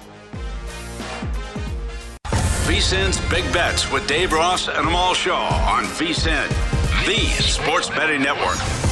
VSIN's 2.66 3.20
Big 3.30 3.52
Bets 3.52 3.92
with 3.92 4.08
Dave 4.08 4.32
Ross 4.32 4.68
and 4.68 4.88
Amal 4.88 5.14
Shaw 5.14 5.50
on 5.70 5.84
VSIN, 5.84 6.48
the 7.06 7.44
Sports 7.44 7.90
Betting 7.90 8.22
Network. 8.22 8.91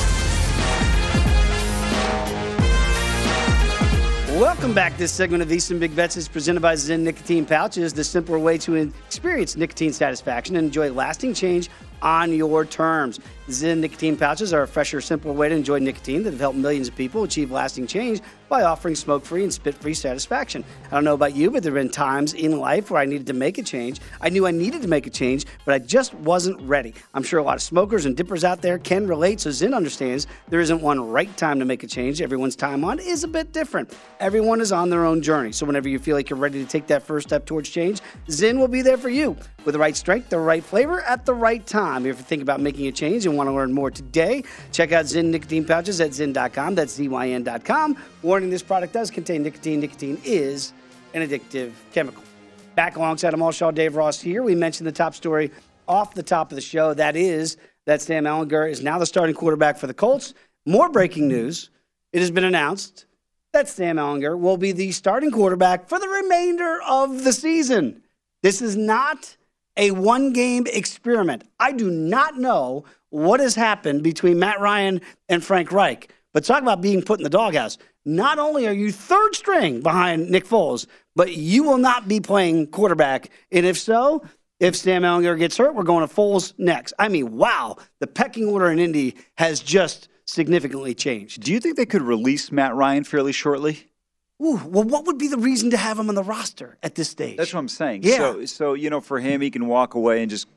Welcome 4.40 4.74
back. 4.74 4.96
This 4.96 5.12
segment 5.12 5.44
of 5.44 5.50
VSIN 5.50 5.82
Big 5.82 5.94
Bets 5.94 6.16
is 6.16 6.30
presented 6.30 6.62
by 6.62 6.74
ZYN 6.74 7.02
Nicotine 7.02 7.46
Pouches, 7.46 7.92
the 7.94 8.06
simpler 8.06 8.40
way 8.40 8.58
to 8.60 8.76
experience 8.76 9.58
nicotine 9.58 9.92
satisfaction 9.92 10.56
and 10.56 10.68
enjoy 10.68 10.94
lasting 10.94 11.34
change 11.34 11.70
on 12.02 12.32
your 12.32 12.64
terms. 12.64 13.20
ZYN 13.50 13.80
nicotine 13.80 14.16
pouches 14.16 14.54
are 14.54 14.62
a 14.62 14.68
fresher, 14.68 15.02
simpler 15.02 15.34
way 15.34 15.50
to 15.50 15.56
enjoy 15.56 15.80
nicotine 15.80 16.22
that 16.22 16.30
have 16.30 16.40
helped 16.40 16.58
millions 16.60 16.88
of 16.88 16.96
people 16.96 17.24
achieve 17.24 17.50
lasting 17.50 17.88
change 17.88 18.22
by 18.48 18.62
offering 18.62 18.94
smoke 18.94 19.26
free 19.26 19.44
and 19.44 19.52
spit 19.52 19.74
free 19.74 19.96
satisfaction. 19.96 20.64
I 20.88 20.90
don't 20.92 21.04
know 21.04 21.16
about 21.16 21.36
you, 21.36 21.50
but 21.50 21.64
there 21.64 21.74
have 21.74 21.84
been 21.84 21.92
times 21.92 22.36
in 22.36 22.60
life 22.60 22.92
where 22.92 23.02
I 23.02 23.06
needed 23.06 23.26
to 23.28 23.34
make 23.34 23.58
a 23.58 23.64
change. 23.64 24.02
I 24.22 24.30
knew 24.30 24.46
I 24.46 24.52
needed 24.52 24.84
to 24.84 24.88
make 24.88 25.08
a 25.08 25.10
change, 25.10 25.48
but 25.66 25.74
I 25.74 25.80
just 25.80 26.14
wasn't 26.14 26.62
ready. 26.62 26.94
I'm 27.16 27.24
sure 27.24 27.40
a 27.40 27.44
lot 27.44 27.56
of 27.56 27.64
smokers 27.64 28.06
and 28.06 28.16
dippers 28.16 28.44
out 28.44 28.62
there 28.62 28.78
can 28.78 29.08
relate, 29.08 29.40
so 29.40 29.50
ZYN 29.50 29.76
understands 29.76 30.28
there 30.50 30.60
isn't 30.60 30.82
one 30.82 31.00
right 31.10 31.36
time 31.36 31.58
to 31.58 31.66
make 31.66 31.82
a 31.82 31.88
change. 31.88 32.22
Everyone's 32.22 32.56
time 32.56 32.84
on 32.84 33.00
is 33.00 33.24
a 33.24 33.28
bit 33.28 33.52
different. 33.52 33.98
Everyone 34.20 34.62
is 34.62 34.72
on 34.72 34.92
their 34.92 35.06
own 35.06 35.24
journey, 35.24 35.54
so 35.54 35.66
whenever 35.66 35.90
you 35.90 35.98
feel 35.98 36.16
like 36.16 36.30
you're 36.30 36.38
ready 36.38 36.64
to 36.64 36.70
take 36.70 36.86
that 36.88 37.02
first 37.02 37.28
step 37.28 37.48
towards 37.48 37.70
change, 37.70 38.02
ZYN 38.28 38.60
will 38.60 38.68
be 38.68 38.84
there 38.84 38.98
for 38.98 39.10
you 39.10 39.36
with 39.66 39.74
the 39.74 39.80
right 39.80 39.98
strength, 39.98 40.30
the 40.30 40.38
right 40.38 40.64
flavor 40.64 41.02
at 41.02 41.26
the 41.26 41.34
right 41.34 41.66
time. 41.66 42.06
If 42.06 42.18
you 42.18 42.24
think 42.24 42.44
about 42.44 42.62
making 42.62 42.86
a 42.86 42.92
change 42.92 43.26
and 43.26 43.39
want 43.40 43.48
to 43.48 43.54
learn 43.54 43.72
more 43.72 43.90
today, 43.90 44.44
check 44.72 44.92
out 44.92 45.06
ZYN 45.06 45.26
nicotine 45.32 45.66
pouches 45.66 46.00
at 46.02 46.12
zyn.com. 46.12 46.76
That's 46.76 46.94
Z-Y-N.com. 46.94 47.98
Warning, 48.22 48.50
this 48.50 48.62
product 48.62 48.94
does 48.94 49.10
contain 49.10 49.42
nicotine. 49.44 49.80
Nicotine 49.80 50.22
is 50.24 50.74
an 51.14 51.28
addictive 51.28 51.72
chemical. 51.94 52.22
Back 52.76 52.98
alongside 52.98 53.34
Amal 53.34 53.52
Shaw, 53.52 53.72
Dave 53.72 53.96
Ross 53.96 54.22
here. 54.22 54.44
We 54.44 54.56
mentioned 54.56 54.88
the 54.88 54.92
top 54.92 55.16
story 55.16 55.52
off 55.88 56.14
the 56.14 56.24
top 56.24 56.52
of 56.52 56.56
the 56.56 56.62
show. 56.62 56.94
That 56.94 57.16
is 57.16 57.58
that 57.86 58.02
Sam 58.02 58.26
Ehlinger 58.26 58.70
is 58.70 58.84
now 58.84 59.00
the 59.00 59.06
starting 59.06 59.36
quarterback 59.36 59.78
for 59.78 59.88
the 59.88 59.94
Colts. 59.94 60.34
More 60.66 60.90
breaking 60.90 61.28
news. 61.28 61.70
It 62.14 62.20
has 62.20 62.32
been 62.32 62.44
announced 62.44 63.06
that 63.54 63.68
Sam 63.68 63.98
Ehlinger 63.98 64.38
will 64.38 64.58
be 64.58 64.72
the 64.72 64.92
starting 64.92 65.32
quarterback 65.32 65.90
for 65.90 66.00
the 66.00 66.08
remainder 66.08 66.80
of 66.88 67.24
the 67.24 67.34
season. 67.34 68.04
This 68.44 68.62
is 68.62 68.76
not 68.76 69.36
a 69.78 69.92
one 69.92 70.34
game 70.34 70.66
experiment. 70.72 71.44
I 71.60 71.72
do 71.72 71.90
not 71.90 72.38
know 72.38 72.86
what 73.10 73.40
has 73.40 73.56
happened 73.56 74.04
between 74.04 74.40
Matt 74.40 74.60
Ryan 74.60 75.02
and 75.28 75.44
Frank 75.44 75.72
Reich, 75.72 76.14
but 76.34 76.44
talk 76.44 76.62
about 76.62 76.82
being 76.82 77.02
put 77.02 77.20
in 77.20 77.24
the 77.24 77.30
doghouse. 77.30 77.78
Not 78.06 78.40
only 78.40 78.68
are 78.68 78.74
you 78.74 78.92
third 78.92 79.36
string 79.36 79.82
behind 79.82 80.30
Nick 80.30 80.46
Foles, 80.46 80.88
but 81.16 81.36
you 81.36 81.64
will 81.64 81.78
not 81.78 82.08
be 82.08 82.20
playing 82.20 82.68
quarterback. 82.68 83.30
And 83.52 83.66
if 83.66 83.78
so, 83.78 84.24
if 84.60 84.76
Sam 84.76 85.04
Ehlinger 85.04 85.38
gets 85.38 85.58
hurt, 85.58 85.76
we're 85.76 85.84
going 85.84 86.08
to 86.08 86.14
Foles 86.14 86.54
next. 86.58 86.94
I 87.00 87.08
mean, 87.08 87.36
wow, 87.36 87.78
the 88.00 88.08
pecking 88.08 88.48
order 88.48 88.72
in 88.72 88.80
Indy 88.80 89.16
has 89.38 89.60
just 89.62 90.10
significantly 90.26 90.94
changed. 90.94 91.42
Do 91.42 91.52
you 91.52 91.60
think 91.60 91.76
they 91.76 91.86
could 91.86 92.02
release 92.02 92.52
Matt 92.52 92.76
Ryan 92.76 93.04
fairly 93.04 93.32
shortly? 93.32 93.89
Ooh, 94.42 94.62
well, 94.66 94.84
what 94.86 95.06
would 95.06 95.18
be 95.18 95.28
the 95.28 95.38
reason 95.38 95.70
to 95.72 95.78
have 95.78 96.00
him 96.00 96.08
on 96.10 96.16
the 96.16 96.24
roster 96.24 96.78
at 96.82 96.96
this 96.96 97.10
stage? 97.10 97.36
That's 97.38 97.54
what 97.54 97.60
I'm 97.60 97.68
saying. 97.68 98.04
Yeah. 98.04 98.18
So, 98.18 98.46
so 98.46 98.74
you 98.74 98.90
know, 98.90 99.02
for 99.02 99.20
him, 99.20 99.42
he 99.42 99.52
can 99.52 99.68
walk 99.68 99.96
away 99.96 100.22
and 100.22 100.30
just. 100.30 100.48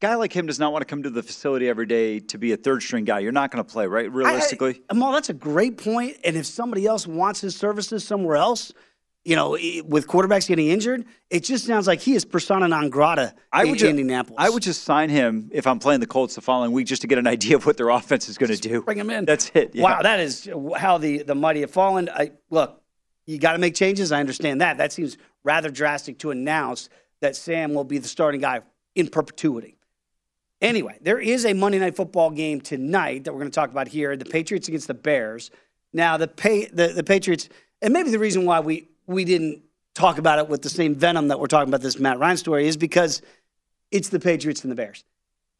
Guy 0.00 0.16
like 0.16 0.32
him 0.34 0.44
does 0.46 0.58
not 0.58 0.72
want 0.72 0.82
to 0.82 0.86
come 0.86 1.02
to 1.04 1.08
the 1.08 1.22
facility 1.22 1.68
every 1.68 1.86
day 1.86 2.18
to 2.18 2.36
be 2.36 2.52
a 2.52 2.56
third 2.56 2.82
string 2.82 3.04
guy. 3.04 3.20
You're 3.20 3.32
not 3.32 3.50
going 3.50 3.64
to 3.64 3.70
play, 3.72 3.86
right? 3.86 4.10
Realistically. 4.12 4.74
I, 4.74 4.78
I, 4.78 4.82
Amal, 4.90 5.12
that's 5.12 5.30
a 5.30 5.34
great 5.34 5.78
point. 5.78 6.16
And 6.24 6.36
if 6.36 6.44
somebody 6.44 6.84
else 6.84 7.06
wants 7.06 7.40
his 7.40 7.56
services 7.56 8.04
somewhere 8.04 8.36
else, 8.36 8.72
you 9.24 9.34
know, 9.36 9.52
with 9.86 10.06
quarterbacks 10.06 10.46
getting 10.46 10.68
injured, 10.68 11.06
it 11.30 11.40
just 11.44 11.64
sounds 11.64 11.86
like 11.86 12.00
he 12.00 12.14
is 12.14 12.24
persona 12.26 12.68
non 12.68 12.90
grata 12.90 13.34
I 13.50 13.62
in 13.62 13.70
would 13.70 13.78
ju- 13.78 13.88
Indianapolis. 13.88 14.36
I 14.38 14.50
would 14.50 14.62
just 14.62 14.82
sign 14.84 15.08
him 15.08 15.48
if 15.52 15.66
I'm 15.66 15.78
playing 15.78 16.00
the 16.00 16.06
Colts 16.06 16.34
the 16.34 16.42
following 16.42 16.72
week 16.72 16.86
just 16.86 17.00
to 17.02 17.08
get 17.08 17.16
an 17.16 17.26
idea 17.36 17.56
of 17.56 17.64
what 17.64 17.78
their 17.78 17.88
offense 17.88 18.28
is 18.28 18.36
going 18.36 18.52
to 18.52 18.60
do. 18.60 18.82
Bring 18.82 18.98
him 18.98 19.08
in. 19.08 19.24
That's 19.24 19.50
it. 19.54 19.74
yeah. 19.74 19.84
Wow, 19.84 20.02
that 20.02 20.20
is 20.20 20.50
how 20.76 20.98
the, 20.98 21.22
the 21.22 21.34
mighty 21.34 21.60
have 21.60 21.70
fallen. 21.70 22.10
I 22.12 22.32
look, 22.50 22.82
you 23.26 23.38
got 23.38 23.52
to 23.52 23.58
make 23.58 23.74
changes. 23.74 24.12
I 24.12 24.20
understand 24.20 24.60
that. 24.60 24.78
That 24.78 24.92
seems 24.92 25.16
rather 25.42 25.70
drastic 25.70 26.18
to 26.20 26.30
announce 26.30 26.88
that 27.20 27.36
Sam 27.36 27.74
will 27.74 27.84
be 27.84 27.98
the 27.98 28.08
starting 28.08 28.40
guy 28.40 28.60
in 28.94 29.08
perpetuity. 29.08 29.76
Anyway, 30.60 30.98
there 31.00 31.18
is 31.18 31.44
a 31.44 31.52
Monday 31.52 31.78
night 31.78 31.96
football 31.96 32.30
game 32.30 32.60
tonight 32.60 33.24
that 33.24 33.32
we're 33.32 33.40
going 33.40 33.50
to 33.50 33.54
talk 33.54 33.70
about 33.70 33.88
here. 33.88 34.16
The 34.16 34.24
Patriots 34.24 34.68
against 34.68 34.86
the 34.86 34.94
Bears. 34.94 35.50
Now, 35.92 36.16
the 36.16 36.28
pay, 36.28 36.66
the, 36.66 36.88
the 36.88 37.04
Patriots, 37.04 37.48
and 37.82 37.92
maybe 37.92 38.10
the 38.10 38.18
reason 38.18 38.44
why 38.44 38.60
we 38.60 38.88
we 39.06 39.24
didn't 39.24 39.62
talk 39.94 40.18
about 40.18 40.38
it 40.38 40.48
with 40.48 40.62
the 40.62 40.70
same 40.70 40.94
venom 40.94 41.28
that 41.28 41.38
we're 41.38 41.46
talking 41.46 41.68
about 41.68 41.82
this 41.82 41.98
Matt 41.98 42.18
Ryan 42.18 42.36
story 42.36 42.66
is 42.66 42.76
because 42.76 43.22
it's 43.90 44.08
the 44.08 44.18
Patriots 44.18 44.62
and 44.62 44.70
the 44.70 44.74
Bears. 44.74 45.04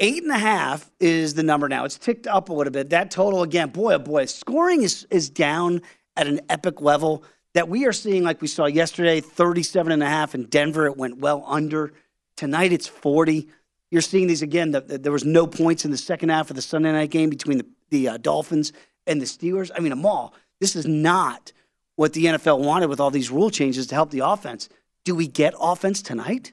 Eight 0.01 0.23
and 0.23 0.33
a 0.33 0.39
half 0.39 0.91
is 0.99 1.35
the 1.35 1.43
number 1.43 1.69
now. 1.69 1.85
It's 1.85 1.99
ticked 1.99 2.27
up 2.27 2.49
a 2.49 2.53
little 2.53 2.73
bit. 2.73 2.91
That 2.91 3.11
total 3.11 3.43
again, 3.43 3.69
boy, 3.69 3.95
oh 3.95 3.99
boy, 3.99 4.25
scoring 4.25 4.83
is 4.83 5.07
is 5.11 5.31
down 5.31 5.83
at 6.17 6.27
an 6.27 6.41
epic 6.49 6.81
level 6.81 7.25
that 7.55 7.69
we 7.69 7.87
are 7.87 7.93
seeing 7.93 8.23
like 8.23 8.41
we 8.43 8.49
saw 8.49 8.67
yesterday, 8.67 9.21
37 9.21 9.93
and 9.93 10.03
a 10.03 10.07
half 10.07 10.35
in 10.35 10.45
Denver. 10.47 10.87
It 10.87 10.97
went 10.97 11.19
well 11.19 11.45
under. 11.47 11.93
Tonight 12.37 12.73
it's 12.73 12.87
40. 12.89 13.49
You're 13.91 14.03
seeing 14.03 14.27
these 14.27 14.43
again. 14.43 14.73
The, 14.73 14.81
the- 14.81 14.99
there 14.99 15.13
was 15.13 15.25
no 15.25 15.47
points 15.47 15.85
in 15.85 15.91
the 15.91 15.97
second 15.97 16.29
half 16.31 16.51
of 16.51 16.57
the 16.57 16.63
Sunday 16.63 16.93
night 16.93 17.11
game 17.11 17.31
between 17.31 17.59
the, 17.59 17.67
the 17.91 18.09
uh, 18.09 18.17
Dolphins 18.19 18.73
and 19.07 19.21
the 19.21 19.27
Steelers. 19.27 19.71
I 19.75 19.81
mean, 19.81 19.93
Amal. 19.93 20.35
This 20.61 20.77
is 20.77 20.87
not 20.87 21.53
what 21.97 22.13
the 22.13 22.27
NFL 22.27 22.61
wanted 22.65 22.89
with 22.89 23.01
all 23.01 23.11
these 23.11 23.31
rule 23.31 23.51
changes 23.51 23.87
to 23.89 23.95
help 23.95 24.11
the 24.11 24.21
offense. 24.21 24.69
Do 25.05 25.15
we 25.15 25.27
get 25.29 25.55
offense 25.61 26.03
tonight? 26.03 26.53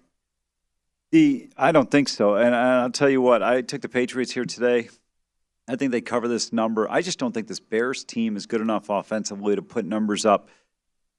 The 1.12 1.50
I 1.58 1.72
don't 1.72 1.90
think 1.92 2.08
so, 2.10 2.36
and 2.36 2.56
I'll 2.56 2.90
tell 2.92 3.10
you 3.10 3.22
what. 3.22 3.44
I 3.44 3.62
took 3.62 3.82
the 3.82 3.90
Patriots 3.90 4.32
here 4.32 4.46
today. 4.46 4.90
I 5.68 5.76
think 5.76 5.92
they 5.92 6.02
cover 6.02 6.28
this 6.28 6.54
number. 6.54 6.90
I 6.90 7.02
just 7.02 7.20
don't 7.20 7.34
think 7.34 7.48
this 7.48 7.60
Bears 7.60 8.04
team 8.04 8.36
is 8.38 8.46
good 8.46 8.62
enough 8.62 8.90
offensively 8.90 9.56
to 9.56 9.62
put 9.62 9.86
numbers 9.86 10.26
up. 10.26 10.50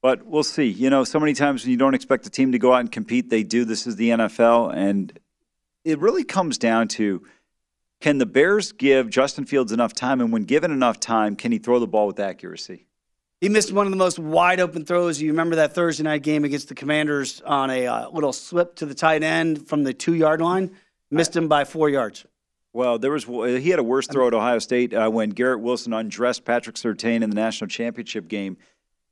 But 0.02 0.26
we'll 0.26 0.42
see. 0.42 0.66
You 0.66 0.90
know, 0.90 1.04
so 1.04 1.20
many 1.20 1.32
times 1.32 1.62
when 1.62 1.70
you 1.70 1.76
don't 1.76 1.94
expect 1.94 2.26
a 2.26 2.30
team 2.30 2.52
to 2.52 2.58
go 2.58 2.74
out 2.74 2.80
and 2.80 2.90
compete, 2.90 3.30
they 3.30 3.44
do. 3.44 3.64
This 3.64 3.86
is 3.86 3.96
the 3.96 4.10
NFL, 4.10 4.74
and 4.74 5.16
it 5.84 6.00
really 6.00 6.24
comes 6.24 6.58
down 6.58 6.88
to 6.88 7.22
can 8.00 8.18
the 8.18 8.26
Bears 8.26 8.72
give 8.72 9.08
Justin 9.08 9.44
Fields 9.46 9.70
enough 9.70 9.94
time, 9.94 10.20
and 10.20 10.32
when 10.32 10.42
given 10.42 10.72
enough 10.72 10.98
time, 10.98 11.36
can 11.36 11.52
he 11.52 11.58
throw 11.58 11.78
the 11.78 11.86
ball 11.86 12.08
with 12.08 12.18
accuracy? 12.18 12.86
He 13.40 13.48
missed 13.48 13.72
one 13.72 13.86
of 13.86 13.92
the 13.92 13.96
most 13.96 14.18
wide 14.18 14.58
open 14.58 14.84
throws. 14.84 15.20
You 15.22 15.30
remember 15.30 15.56
that 15.56 15.72
Thursday 15.74 16.02
night 16.02 16.22
game 16.22 16.44
against 16.44 16.68
the 16.68 16.74
Commanders 16.74 17.40
on 17.40 17.70
a 17.70 17.86
uh, 17.86 18.08
little 18.10 18.32
slip 18.32 18.74
to 18.76 18.86
the 18.86 18.94
tight 18.94 19.22
end 19.22 19.68
from 19.68 19.84
the 19.84 19.94
two 19.94 20.14
yard 20.14 20.40
line? 20.40 20.72
Missed 21.12 21.36
him 21.36 21.46
by 21.46 21.64
four 21.64 21.88
yards. 21.88 22.26
Well, 22.72 22.98
there 22.98 23.10
was 23.10 23.24
he 23.24 23.70
had 23.70 23.78
a 23.78 23.82
worse 23.82 24.06
throw 24.06 24.28
at 24.28 24.34
Ohio 24.34 24.58
State 24.58 24.94
uh, 24.94 25.10
when 25.10 25.30
Garrett 25.30 25.60
Wilson 25.60 25.92
undressed 25.92 26.44
Patrick 26.44 26.76
Surtain 26.76 27.22
in 27.22 27.30
the 27.30 27.36
national 27.36 27.68
championship 27.68 28.28
game, 28.28 28.56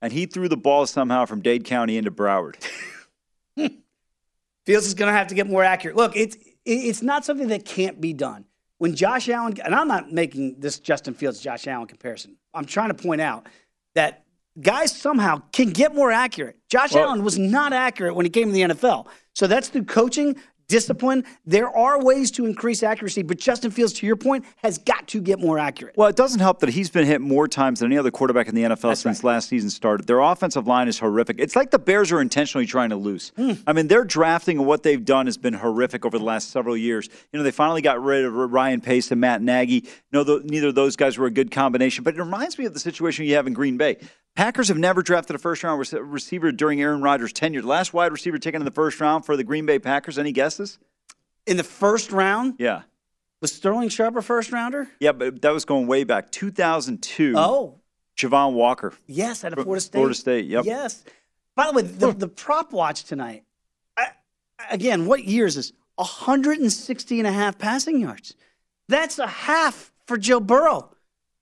and 0.02 0.12
he 0.12 0.26
threw 0.26 0.48
the 0.48 0.56
ball 0.56 0.86
somehow 0.86 1.26
from 1.26 1.40
Dade 1.40 1.64
County 1.64 1.96
into 1.96 2.10
Broward. 2.10 2.56
Fields 3.56 4.86
is 4.86 4.94
going 4.94 5.10
to 5.12 5.16
have 5.16 5.28
to 5.28 5.34
get 5.34 5.46
more 5.46 5.64
accurate. 5.64 5.96
Look, 5.96 6.16
it's 6.16 6.36
it's 6.64 7.02
not 7.02 7.24
something 7.24 7.48
that 7.48 7.64
can't 7.64 8.00
be 8.00 8.12
done. 8.12 8.44
When 8.78 8.94
Josh 8.94 9.28
Allen, 9.28 9.54
and 9.64 9.74
I'm 9.74 9.88
not 9.88 10.12
making 10.12 10.56
this 10.58 10.78
Justin 10.78 11.14
Fields 11.14 11.40
Josh 11.40 11.66
Allen 11.66 11.86
comparison. 11.86 12.36
I'm 12.54 12.64
trying 12.64 12.88
to 12.88 12.94
point 12.94 13.20
out 13.20 13.46
that 13.94 14.24
guys 14.60 14.94
somehow 14.94 15.42
can 15.52 15.70
get 15.70 15.94
more 15.94 16.10
accurate. 16.12 16.56
Josh 16.68 16.92
Well- 16.92 17.08
Allen 17.08 17.24
was 17.24 17.38
not 17.38 17.72
accurate 17.72 18.14
when 18.14 18.24
he 18.26 18.30
came 18.30 18.48
to 18.48 18.52
the 18.52 18.62
NFL. 18.62 19.06
So 19.34 19.46
that's 19.46 19.68
through 19.68 19.84
coaching, 19.84 20.36
discipline. 20.70 21.24
There 21.44 21.68
are 21.68 22.02
ways 22.02 22.30
to 22.32 22.46
increase 22.46 22.82
accuracy, 22.82 23.22
but 23.22 23.38
Justin 23.38 23.70
Fields, 23.70 23.92
to 23.94 24.06
your 24.06 24.16
point, 24.16 24.44
has 24.58 24.78
got 24.78 25.08
to 25.08 25.20
get 25.20 25.38
more 25.40 25.58
accurate. 25.58 25.96
Well, 25.96 26.08
it 26.08 26.16
doesn't 26.16 26.40
help 26.40 26.60
that 26.60 26.70
he's 26.70 26.88
been 26.88 27.04
hit 27.04 27.20
more 27.20 27.48
times 27.48 27.80
than 27.80 27.90
any 27.90 27.98
other 27.98 28.10
quarterback 28.10 28.48
in 28.48 28.54
the 28.54 28.62
NFL 28.62 28.96
since 28.96 29.24
last 29.24 29.48
season 29.48 29.68
started. 29.68 30.06
Their 30.06 30.20
offensive 30.20 30.66
line 30.66 30.88
is 30.88 30.98
horrific. 30.98 31.36
It's 31.38 31.56
like 31.56 31.70
the 31.70 31.78
Bears 31.78 32.12
are 32.12 32.20
intentionally 32.20 32.66
trying 32.66 32.90
to 32.90 32.96
lose. 32.96 33.32
Hmm. 33.36 33.52
I 33.66 33.72
mean, 33.72 33.88
their 33.88 34.04
drafting 34.04 34.58
and 34.58 34.66
what 34.66 34.82
they've 34.82 35.04
done 35.04 35.26
has 35.26 35.36
been 35.36 35.54
horrific 35.54 36.04
over 36.06 36.18
the 36.18 36.24
last 36.24 36.50
several 36.50 36.76
years. 36.76 37.08
You 37.32 37.38
know, 37.38 37.42
they 37.42 37.50
finally 37.50 37.82
got 37.82 38.02
rid 38.02 38.24
of 38.24 38.34
Ryan 38.34 38.80
Pace 38.80 39.10
and 39.10 39.20
Matt 39.20 39.42
Nagy. 39.42 39.88
No, 40.12 40.22
th- 40.22 40.44
neither 40.44 40.68
of 40.68 40.74
those 40.76 40.96
guys 40.96 41.18
were 41.18 41.26
a 41.26 41.30
good 41.30 41.50
combination, 41.50 42.04
but 42.04 42.14
it 42.14 42.18
reminds 42.18 42.58
me 42.58 42.64
of 42.66 42.74
the 42.74 42.80
situation 42.80 43.24
you 43.24 43.34
have 43.34 43.46
in 43.46 43.52
Green 43.52 43.76
Bay. 43.76 43.96
Packers 44.36 44.68
have 44.68 44.78
never 44.78 45.02
drafted 45.02 45.36
a 45.36 45.38
first 45.38 45.62
round 45.62 45.78
receiver 45.92 46.52
during 46.52 46.80
Aaron 46.80 47.02
Rodgers' 47.02 47.32
tenure. 47.32 47.60
The 47.62 47.68
last 47.68 47.92
wide 47.92 48.12
receiver 48.12 48.38
taken 48.38 48.60
in 48.60 48.64
the 48.64 48.70
first 48.70 49.00
round 49.00 49.26
for 49.26 49.36
the 49.36 49.44
Green 49.44 49.66
Bay 49.66 49.78
Packers. 49.78 50.18
Any 50.18 50.32
guesses? 50.32 50.78
In 51.46 51.56
the 51.56 51.64
first 51.64 52.10
round, 52.12 52.54
Yeah. 52.58 52.82
was 53.40 53.52
Sterling 53.52 53.88
Sharpe 53.88 54.16
a 54.16 54.22
first 54.22 54.52
rounder? 54.52 54.88
Yeah, 55.00 55.12
but 55.12 55.42
that 55.42 55.52
was 55.52 55.64
going 55.64 55.86
way 55.86 56.04
back. 56.04 56.30
2002. 56.30 57.34
Oh, 57.36 57.80
Javon 58.16 58.52
Walker. 58.52 58.94
yes, 59.06 59.44
at 59.44 59.52
a 59.52 59.56
Fro- 59.56 59.64
Florida 59.64 59.80
State. 59.80 59.92
Florida 59.98 60.14
State, 60.14 60.44
yep. 60.46 60.64
Yes. 60.64 61.04
By 61.56 61.66
the 61.66 61.72
way, 61.72 61.82
the, 61.82 62.12
the 62.12 62.28
prop 62.28 62.72
watch 62.72 63.04
tonight, 63.04 63.44
I, 63.96 64.08
again, 64.70 65.06
what 65.06 65.24
year 65.24 65.46
is 65.46 65.56
this? 65.56 65.72
160 65.96 67.18
and 67.18 67.26
a 67.26 67.32
half 67.32 67.58
passing 67.58 68.00
yards. 68.00 68.34
That's 68.88 69.18
a 69.18 69.26
half 69.26 69.92
for 70.06 70.16
Joe 70.16 70.40
Burrow. 70.40 70.94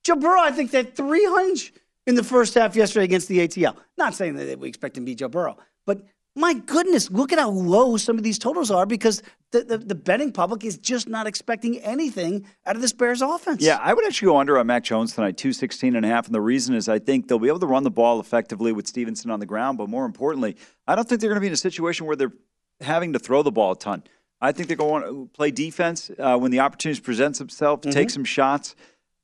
Joe 0.03 0.15
Burrow, 0.15 0.41
I 0.41 0.51
think, 0.51 0.71
had 0.71 0.95
300 0.95 1.71
in 2.09 2.15
the 2.15 2.23
first 2.23 2.55
half 2.55 2.75
yesterday 2.75 3.05
against 3.05 3.27
the 3.27 3.37
ATL. 3.47 3.75
Not 3.97 4.15
saying 4.15 4.35
that 4.35 4.59
we 4.59 4.67
expect 4.67 4.97
him 4.97 5.05
to 5.05 5.11
beat 5.11 5.19
Joe 5.19 5.27
Burrow, 5.29 5.57
but 5.85 6.01
my 6.35 6.53
goodness, 6.53 7.09
look 7.11 7.31
at 7.33 7.39
how 7.39 7.49
low 7.49 7.97
some 7.97 8.17
of 8.17 8.23
these 8.23 8.39
totals 8.39 8.71
are 8.71 8.85
because 8.85 9.21
the, 9.51 9.63
the, 9.63 9.77
the 9.77 9.95
betting 9.95 10.31
public 10.31 10.63
is 10.63 10.77
just 10.77 11.07
not 11.07 11.27
expecting 11.27 11.77
anything 11.79 12.45
out 12.65 12.75
of 12.75 12.81
this 12.81 12.93
Bears 12.93 13.21
offense. 13.21 13.61
Yeah, 13.61 13.77
I 13.81 13.93
would 13.93 14.05
actually 14.05 14.27
go 14.27 14.37
under 14.37 14.57
on 14.57 14.67
Mac 14.67 14.83
Jones 14.83 15.13
tonight, 15.13 15.37
216 15.37 15.95
and 15.95 16.05
a 16.05 16.09
half. 16.09 16.25
And 16.27 16.33
the 16.35 16.41
reason 16.41 16.75
is 16.75 16.87
I 16.87 16.99
think 16.99 17.27
they'll 17.27 17.39
be 17.39 17.47
able 17.47 17.59
to 17.59 17.67
run 17.67 17.83
the 17.83 17.91
ball 17.91 18.19
effectively 18.19 18.71
with 18.71 18.87
Stevenson 18.87 19.31
on 19.31 19.39
the 19.39 19.45
ground. 19.45 19.77
But 19.77 19.89
more 19.89 20.05
importantly, 20.05 20.55
I 20.87 20.95
don't 20.95 21.07
think 21.07 21.19
they're 21.21 21.29
going 21.29 21.37
to 21.37 21.41
be 21.41 21.47
in 21.47 21.53
a 21.53 21.57
situation 21.57 22.05
where 22.05 22.15
they're 22.15 22.33
having 22.81 23.13
to 23.13 23.19
throw 23.19 23.43
the 23.43 23.51
ball 23.51 23.71
a 23.73 23.77
ton. 23.77 24.03
I 24.39 24.51
think 24.53 24.67
they're 24.67 24.77
going 24.77 25.03
to 25.03 25.29
play 25.33 25.51
defense 25.51 26.09
uh, 26.17 26.37
when 26.37 26.51
the 26.51 26.61
opportunity 26.61 27.01
presents 27.01 27.41
itself, 27.41 27.81
take 27.81 28.07
Mhm. 28.07 28.11
some 28.11 28.23
shots. 28.23 28.75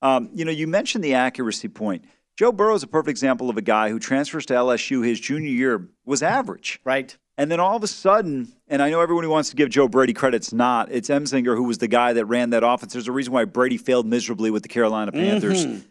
Um, 0.01 0.29
you 0.33 0.43
know, 0.43 0.51
you 0.51 0.67
mentioned 0.67 1.03
the 1.03 1.13
accuracy 1.13 1.69
point. 1.69 2.03
Joe 2.37 2.51
Burrow 2.51 2.75
is 2.75 2.83
a 2.83 2.87
perfect 2.87 3.09
example 3.09 3.49
of 3.49 3.57
a 3.57 3.61
guy 3.61 3.89
who 3.89 3.99
transfers 3.99 4.45
to 4.47 4.53
LSU 4.53 5.05
his 5.05 5.19
junior 5.19 5.49
year 5.49 5.87
was 6.05 6.21
average. 6.21 6.79
Right. 6.83 7.17
And 7.37 7.51
then 7.51 7.59
all 7.59 7.75
of 7.75 7.83
a 7.83 7.87
sudden, 7.87 8.53
and 8.67 8.81
I 8.81 8.89
know 8.89 9.01
everyone 9.01 9.23
who 9.23 9.29
wants 9.29 9.49
to 9.49 9.55
give 9.55 9.69
Joe 9.69 9.87
Brady 9.87 10.13
credit, 10.13 10.37
it's 10.37 10.53
not. 10.53 10.91
It's 10.91 11.09
Ensminger 11.09 11.55
who 11.55 11.63
was 11.63 11.77
the 11.79 11.87
guy 11.87 12.13
that 12.13 12.25
ran 12.25 12.51
that 12.51 12.63
offense. 12.63 12.93
There's 12.93 13.07
a 13.07 13.11
reason 13.11 13.33
why 13.33 13.45
Brady 13.45 13.77
failed 13.77 14.05
miserably 14.05 14.51
with 14.51 14.63
the 14.63 14.69
Carolina 14.69 15.11
Panthers. 15.11 15.65
Mhm. 15.65 15.81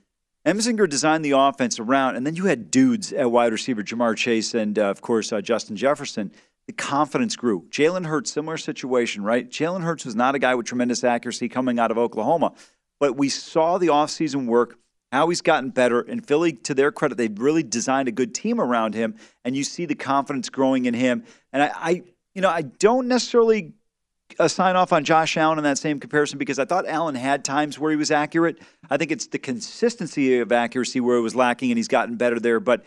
Ensminger 0.46 0.88
designed 0.88 1.24
the 1.24 1.33
offense 1.33 1.78
around, 1.78 2.16
and 2.16 2.26
then 2.26 2.37
you 2.37 2.44
had 2.46 2.70
dudes 2.70 3.12
at 3.12 3.30
wide 3.30 3.52
receiver, 3.52 3.83
Ja'Marr 3.83 4.16
Chase 4.16 4.52
and, 4.54 4.78
uh, 4.78 4.85
of 4.90 5.00
course, 5.00 5.33
uh, 5.33 5.40
Justin 5.40 5.76
Jefferson. 5.76 6.30
The 6.66 6.72
confidence 6.74 7.37
grew. 7.37 7.64
Jalen 7.70 8.07
Hurts, 8.07 8.33
similar 8.33 8.57
situation, 8.59 9.22
right? 9.22 9.48
Jalen 9.50 9.83
Hurts 9.83 10.04
was 10.04 10.14
not 10.14 10.35
a 10.35 10.38
guy 10.38 10.54
with 10.54 10.66
tremendous 10.66 11.04
accuracy 11.04 11.48
coming 11.48 11.78
out 11.78 11.90
of 11.90 11.98
Oklahoma, 11.98 12.52
but 13.00 13.16
we 13.16 13.28
saw 13.30 13.76
the 13.78 13.88
offseason 13.88 14.46
work, 14.46 14.78
how 15.14 15.29
he's 15.29 15.42
gotten 15.42 15.70
better. 15.70 16.00
And 16.00 16.27
Philly, 16.27 16.53
to 16.53 16.74
their 16.74 16.90
credit, 16.90 17.16
they've 17.16 17.38
really 17.38 17.62
designed 17.62 18.09
a 18.09 18.12
good 18.12 18.35
team 18.35 18.61
around 18.61 18.94
him, 18.94 19.14
and 19.44 19.57
you 19.57 19.62
see 19.62 19.87
the 19.87 19.94
confidence 19.94 20.48
growing 20.48 20.87
in 20.87 20.94
him. 20.94 21.24
And 21.53 21.62
I, 21.62 21.70
I 21.74 22.03
you 22.35 22.42
know, 22.42 22.50
I 22.50 22.62
don't 22.62 23.07
necessarily 23.07 23.74
a 24.40 24.48
sign 24.48 24.74
off 24.74 24.92
on 24.92 25.05
Josh 25.05 25.37
Allen 25.37 25.59
in 25.59 25.64
that 25.64 25.79
same 25.79 26.00
comparison 26.00 26.38
because 26.38 26.59
I 26.59 26.64
thought 26.64 26.88
Allen 26.88 27.14
had 27.14 27.44
times 27.44 27.79
where 27.79 27.92
he 27.92 27.96
was 27.96 28.11
accurate. 28.11 28.59
I 28.90 28.96
think 28.96 29.12
it's 29.12 29.29
the 29.29 29.38
consistency 29.38 30.40
of 30.40 30.50
accuracy 30.50 31.00
where 31.00 31.16
it 31.16 31.20
was 31.20 31.37
lacking, 31.37 31.70
and 31.70 31.79
he's 31.79 31.87
gotten 31.87 32.16
better 32.16 32.40
there. 32.40 32.59
But 32.59 32.87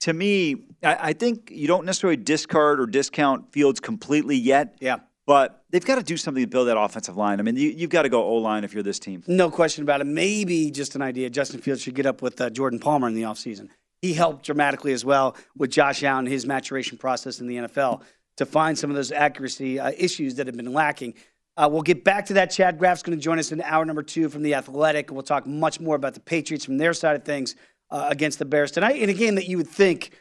to 0.00 0.12
me, 0.12 0.66
I, 0.84 0.98
I 1.00 1.12
think 1.14 1.50
you 1.52 1.66
don't 1.66 1.84
necessarily 1.84 2.16
discard 2.16 2.78
or 2.78 2.86
discount 2.86 3.52
Fields 3.52 3.80
completely 3.80 4.36
yet. 4.36 4.76
Yeah. 4.80 4.98
But 5.26 5.64
they've 5.76 5.84
got 5.84 5.96
to 5.96 6.02
do 6.02 6.16
something 6.16 6.42
to 6.42 6.48
build 6.48 6.68
that 6.68 6.78
offensive 6.78 7.18
line. 7.18 7.38
I 7.38 7.42
mean, 7.42 7.54
you, 7.54 7.68
you've 7.68 7.90
got 7.90 8.02
to 8.02 8.08
go 8.08 8.24
O 8.24 8.36
line 8.36 8.64
if 8.64 8.72
you're 8.72 8.82
this 8.82 8.98
team. 8.98 9.22
No 9.26 9.50
question 9.50 9.82
about 9.82 10.00
it. 10.00 10.06
Maybe 10.06 10.70
just 10.70 10.94
an 10.94 11.02
idea. 11.02 11.28
Justin 11.28 11.60
Fields 11.60 11.82
should 11.82 11.94
get 11.94 12.06
up 12.06 12.22
with 12.22 12.40
uh, 12.40 12.48
Jordan 12.48 12.78
Palmer 12.78 13.06
in 13.08 13.14
the 13.14 13.24
offseason. 13.24 13.68
He 14.00 14.14
helped 14.14 14.46
dramatically 14.46 14.94
as 14.94 15.04
well 15.04 15.36
with 15.54 15.70
Josh 15.70 16.02
Allen, 16.02 16.24
his 16.24 16.46
maturation 16.46 16.96
process 16.96 17.40
in 17.40 17.46
the 17.46 17.56
NFL 17.56 18.00
to 18.38 18.46
find 18.46 18.78
some 18.78 18.88
of 18.88 18.96
those 18.96 19.12
accuracy 19.12 19.78
uh, 19.78 19.92
issues 19.98 20.36
that 20.36 20.46
have 20.46 20.56
been 20.56 20.72
lacking. 20.72 21.12
Uh, 21.58 21.68
we'll 21.70 21.82
get 21.82 22.04
back 22.04 22.24
to 22.26 22.32
that. 22.34 22.50
Chad 22.50 22.78
Graff's 22.78 23.02
going 23.02 23.18
to 23.18 23.22
join 23.22 23.38
us 23.38 23.52
in 23.52 23.60
hour 23.60 23.84
number 23.84 24.02
two 24.02 24.30
from 24.30 24.40
The 24.42 24.54
Athletic. 24.54 25.10
We'll 25.10 25.24
talk 25.24 25.46
much 25.46 25.78
more 25.78 25.96
about 25.96 26.14
the 26.14 26.20
Patriots 26.20 26.64
from 26.64 26.78
their 26.78 26.94
side 26.94 27.16
of 27.16 27.24
things 27.26 27.54
uh, 27.90 28.08
against 28.10 28.38
the 28.38 28.46
Bears 28.46 28.70
tonight 28.70 28.96
in 28.96 29.10
a 29.10 29.14
game 29.14 29.34
that 29.34 29.46
you 29.46 29.58
would 29.58 29.68
think 29.68 30.12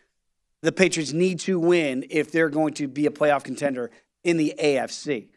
the 0.61 0.73
Patriots 0.73 1.13
need 1.13 1.39
to 1.41 1.57
win 1.57 2.05
if 2.09 2.29
they're 2.29 2.49
going 2.49 2.73
to 2.73 2.89
be 2.89 3.05
a 3.05 3.09
playoff 3.09 3.45
contender 3.45 3.89
in 4.25 4.35
the 4.35 4.53
AFC. 4.61 5.29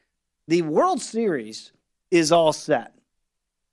The 0.49 0.63
World 0.63 1.01
Series 1.01 1.73
is 2.11 2.33
all 2.33 2.53
set. 2.53 2.95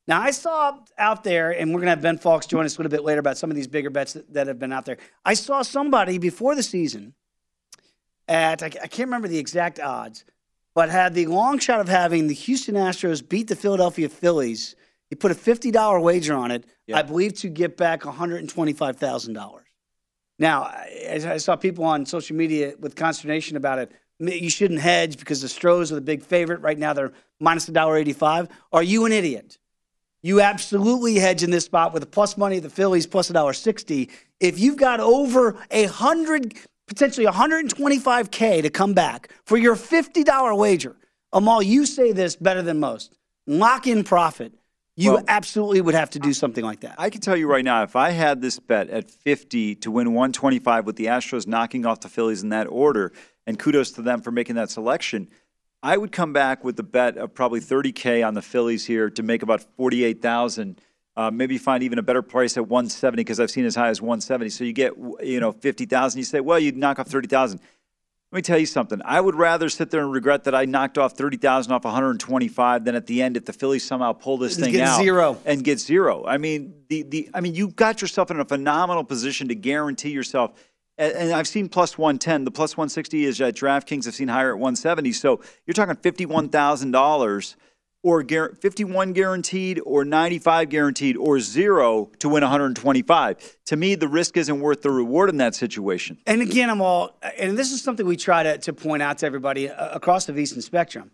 Now, 0.08 0.22
I 0.22 0.32
saw 0.32 0.78
out 1.00 1.24
there, 1.24 1.50
and 1.50 1.72
we're 1.72 1.80
going 1.80 1.88
to 1.88 1.92
have 1.92 2.02
Ben 2.02 2.20
Fawkes 2.20 2.46
join 2.46 2.66
us 2.66 2.76
a 2.76 2.80
little 2.80 2.92
bit 2.92 3.04
later 3.04 3.20
about 3.20 3.40
some 3.40 3.50
of 3.50 3.56
these 3.56 3.68
bigger 3.68 3.90
bets 3.90 4.14
that, 4.14 4.32
that 4.34 4.48
have 4.48 4.60
been 4.60 4.72
out 4.72 4.86
there. 4.86 4.98
I 5.24 5.34
saw 5.34 5.64
somebody 5.64 6.20
before 6.20 6.54
the 6.54 6.62
season 6.62 7.16
at 8.28 8.62
I, 8.62 8.68
I 8.68 8.88
can't 8.88 9.08
remember 9.08 9.28
the 9.28 9.40
exact 9.40 9.80
odds, 9.80 10.26
but 10.76 10.90
had 10.90 11.14
the 11.14 11.26
long 11.28 11.60
shot 11.60 11.80
of 11.80 11.88
having 11.88 12.28
the 12.28 12.34
Houston 12.34 12.76
Astros 12.76 13.28
beat 13.28 13.48
the 13.48 13.56
Philadelphia 13.56 14.10
Phillies. 14.10 14.76
He 15.10 15.16
put 15.16 15.32
a 15.32 15.36
fifty 15.36 15.72
dollar 15.72 16.00
wager 16.00 16.36
on 16.36 16.52
it, 16.52 16.66
I 16.94 17.04
believe, 17.04 17.34
to 17.36 17.50
get 17.50 17.78
back 17.78 18.06
one 18.06 18.16
hundred 18.16 18.42
and 18.42 18.50
twenty 18.50 18.74
five 18.74 18.98
thousand 18.98 19.34
dollars. 19.34 19.66
Now, 20.38 20.64
I, 20.64 21.22
I 21.26 21.38
saw 21.38 21.56
people 21.56 21.86
on 21.86 22.06
social 22.06 22.36
media 22.36 22.74
with 22.80 22.96
consternation 22.96 23.56
about 23.56 23.80
it. 23.80 23.92
You 24.20 24.49
shouldn't 24.49 24.80
hedge 24.80 25.18
because 25.18 25.41
the 25.41 25.49
Stros 25.49 25.91
are 25.91 25.95
the 25.95 26.01
big 26.01 26.24
favorite 26.24 26.61
right 26.61 26.78
now. 26.78 26.93
They're 26.93 27.11
minus 27.39 27.68
a 27.68 27.72
dollar 27.72 27.97
eighty-five. 27.97 28.47
Are 28.72 28.84
you 28.84 29.05
an 29.05 29.11
idiot? 29.11 29.57
You 30.22 30.41
absolutely 30.41 31.16
hedge 31.16 31.43
in 31.43 31.51
this 31.51 31.66
spot 31.66 31.93
with 31.93 32.01
the 32.01 32.07
plus 32.07 32.38
money 32.38 32.57
of 32.57 32.63
the 32.63 32.70
Phillies 32.70 33.05
plus 33.05 33.30
a 33.30 33.34
dollar 33.34 33.53
sixty. 33.53 34.09
If 34.39 34.57
you've 34.59 34.78
got 34.78 34.99
over 34.99 35.57
a 35.70 35.86
hundred, 35.86 36.53
potentially 36.88 37.26
125k 37.28 38.61
to 38.61 38.70
come 38.70 38.93
back 38.93 39.30
for 39.43 39.57
your 39.57 39.76
fifty 39.76 40.24
dollar 40.24 40.55
wager, 40.55 40.95
Amal, 41.34 41.61
you 41.61 41.86
say 41.86 42.11
this 42.13 42.36
better 42.38 42.61
than 42.61 42.80
most. 42.80 43.13
Lock 43.47 43.86
in 43.86 44.03
profit. 44.03 44.53
You 44.97 45.16
Well- 45.16 45.24
absolutely 45.28 45.82
would 45.82 45.93
have 45.93 46.09
to 46.11 46.20
do 46.20 46.32
something 46.32 46.63
like 46.63 46.80
that. 46.80 46.95
I 46.97 47.09
can 47.09 47.20
tell 47.20 47.36
you 47.36 47.47
right 47.47 47.66
now, 47.66 47.84
if 47.84 47.97
I 47.97 48.11
had 48.11 48.41
this 48.41 48.59
bet 48.59 48.89
at 48.89 49.11
50 49.11 49.76
to 49.76 49.91
win 49.91 50.13
125 50.13 50.86
with 50.86 50.95
the 50.95 51.07
Astros 51.07 51.45
knocking 51.45 51.86
off 51.86 51.99
the 51.99 52.07
Phillies 52.07 52.43
in 52.43 52.49
that 52.49 52.66
order, 52.68 53.11
and 53.46 53.60
kudos 53.60 53.91
to 53.91 54.02
them 54.02 54.22
for 54.22 54.32
making 54.32 54.56
that 54.56 54.70
selection, 54.70 55.30
I 55.84 55.98
would 55.98 56.12
come 56.12 56.34
back 56.34 56.64
with 56.64 56.78
the 56.78 56.84
bet 56.84 57.18
of 57.18 57.34
probably 57.34 57.60
30K 57.60 58.26
on 58.26 58.34
the 58.34 58.41
Phillies 58.41 58.86
here 58.86 59.10
to 59.12 59.24
make 59.24 59.43
about 59.43 59.62
48,000. 59.78 60.82
Uh, 61.18 61.32
maybe 61.32 61.58
find 61.58 61.84
even 61.84 62.00
a 62.00 62.04
better 62.04 62.22
price 62.22 62.58
at 62.58 62.68
170 62.68 63.22
because 63.22 63.39
I've 63.39 63.52
seen 63.52 63.66
as 63.66 63.76
high 63.76 63.89
as 63.89 64.02
170. 64.02 64.50
So 64.50 64.64
you 64.64 64.74
get 64.74 64.93
you 65.22 65.39
know 65.39 65.52
50,000. 65.52 66.18
You 66.18 66.26
say, 66.26 66.39
well, 66.39 66.60
you 66.60 66.72
knock 66.72 67.00
off 67.00 67.08
30,000. 67.08 67.60
Let 68.32 68.38
me 68.39 68.41
tell 68.41 68.58
you 68.58 68.66
something. 68.66 69.00
I 69.06 69.22
would 69.22 69.36
rather 69.36 69.70
sit 69.70 69.91
there 69.91 70.02
and 70.02 70.12
regret 70.12 70.43
that 70.43 70.54
I 70.56 70.66
knocked 70.66 70.98
off 70.98 71.14
30,000 71.14 71.72
off 71.72 71.86
125 71.86 72.84
than 72.84 72.96
at 72.96 73.06
the 73.06 73.22
end 73.22 73.38
if 73.38 73.46
the 73.46 73.54
Phillies 73.54 73.86
somehow 73.86 74.12
pull 74.12 74.38
this 74.38 74.58
thing 74.58 74.74
get 74.74 74.88
out 74.88 75.02
zero. 75.02 75.38
and 75.46 75.64
get 75.64 75.80
zero. 75.80 76.26
I 76.26 76.38
mean, 76.38 76.74
the 76.89 77.04
the 77.04 77.30
I 77.34 77.39
mean, 77.39 77.56
you've 77.56 77.76
got 77.76 78.02
yourself 78.02 78.32
in 78.32 78.39
a 78.39 78.46
phenomenal 78.46 79.04
position 79.04 79.48
to 79.50 79.56
guarantee 79.56 80.10
yourself. 80.10 80.52
And, 80.98 81.14
and 81.14 81.34
I've 81.34 81.48
seen 81.48 81.70
plus 81.70 81.98
110. 81.98 82.46
The 82.46 82.52
plus 82.52 82.78
160 82.78 83.26
is 83.26 83.41
at 83.41 83.56
DraftKings. 83.56 84.08
I've 84.08 84.16
seen 84.16 84.28
higher 84.28 84.52
at 84.52 84.60
170. 84.60 85.12
So 85.14 85.41
you're 85.66 85.74
talking 85.74 85.96
$51,000 85.96 87.56
or 88.06 88.24
51 88.24 89.14
guaranteed 89.14 89.82
or 89.84 90.06
95 90.06 90.70
guaranteed 90.70 91.18
or 91.18 91.39
zero 91.39 92.12
to 92.20 92.30
win 92.30 92.43
125. 92.43 93.58
To 93.66 93.76
me, 93.76 93.96
the 93.96 94.08
risk 94.08 94.38
isn't 94.38 94.60
worth 94.60 94.84
the 94.84 94.91
reward 94.91 95.30
in 95.30 95.38
that 95.38 95.56
situation. 95.56 96.20
And 96.28 96.39
again, 96.43 96.70
I'm 96.70 96.82
all, 96.82 97.18
and 97.39 97.58
this 97.58 97.72
is 97.72 97.82
something 97.82 98.06
we 98.06 98.16
try 98.16 98.43
to, 98.43 98.60
to 98.60 98.74
point 98.74 99.02
out 99.02 99.18
to 99.20 99.26
everybody 99.26 99.72
uh, 99.72 99.89
across 99.89 100.28
the 100.28 100.34
VSIN 100.34 100.62
spectrum. 100.62 101.10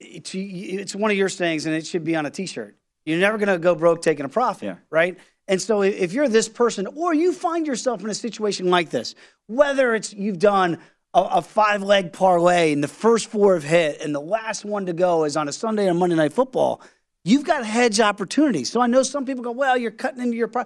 It's, 0.00 0.30
it's 0.34 0.94
one 0.96 1.10
of 1.10 1.18
your 1.18 1.28
sayings, 1.28 1.66
and 1.66 1.74
it 1.74 1.86
should 1.86 2.02
be 2.02 2.16
on 2.16 2.24
a 2.24 2.30
T-shirt. 2.30 2.78
You're 3.04 3.18
never 3.18 3.36
going 3.36 3.48
to 3.48 3.58
go 3.58 3.74
broke 3.74 4.00
taking 4.00 4.24
a 4.24 4.30
profit, 4.30 4.78
right? 4.88 5.18
And 5.52 5.60
so, 5.60 5.82
if 5.82 6.14
you're 6.14 6.30
this 6.30 6.48
person, 6.48 6.86
or 6.96 7.12
you 7.12 7.30
find 7.30 7.66
yourself 7.66 8.02
in 8.02 8.08
a 8.08 8.14
situation 8.14 8.70
like 8.70 8.88
this, 8.88 9.14
whether 9.48 9.94
it's 9.94 10.14
you've 10.14 10.38
done 10.38 10.78
a, 11.12 11.20
a 11.20 11.42
five 11.42 11.82
leg 11.82 12.10
parlay 12.10 12.72
and 12.72 12.82
the 12.82 12.88
first 12.88 13.26
four 13.26 13.52
have 13.52 13.62
hit, 13.62 14.00
and 14.00 14.14
the 14.14 14.20
last 14.20 14.64
one 14.64 14.86
to 14.86 14.94
go 14.94 15.24
is 15.24 15.36
on 15.36 15.48
a 15.48 15.52
Sunday 15.52 15.88
or 15.88 15.92
Monday 15.92 16.16
Night 16.16 16.32
Football, 16.32 16.80
you've 17.22 17.44
got 17.44 17.66
hedge 17.66 18.00
opportunities. 18.00 18.72
So 18.72 18.80
I 18.80 18.86
know 18.86 19.02
some 19.02 19.26
people 19.26 19.44
go, 19.44 19.50
"Well, 19.50 19.76
you're 19.76 19.90
cutting 19.90 20.22
into 20.22 20.38
your." 20.38 20.48
Pro-. 20.48 20.64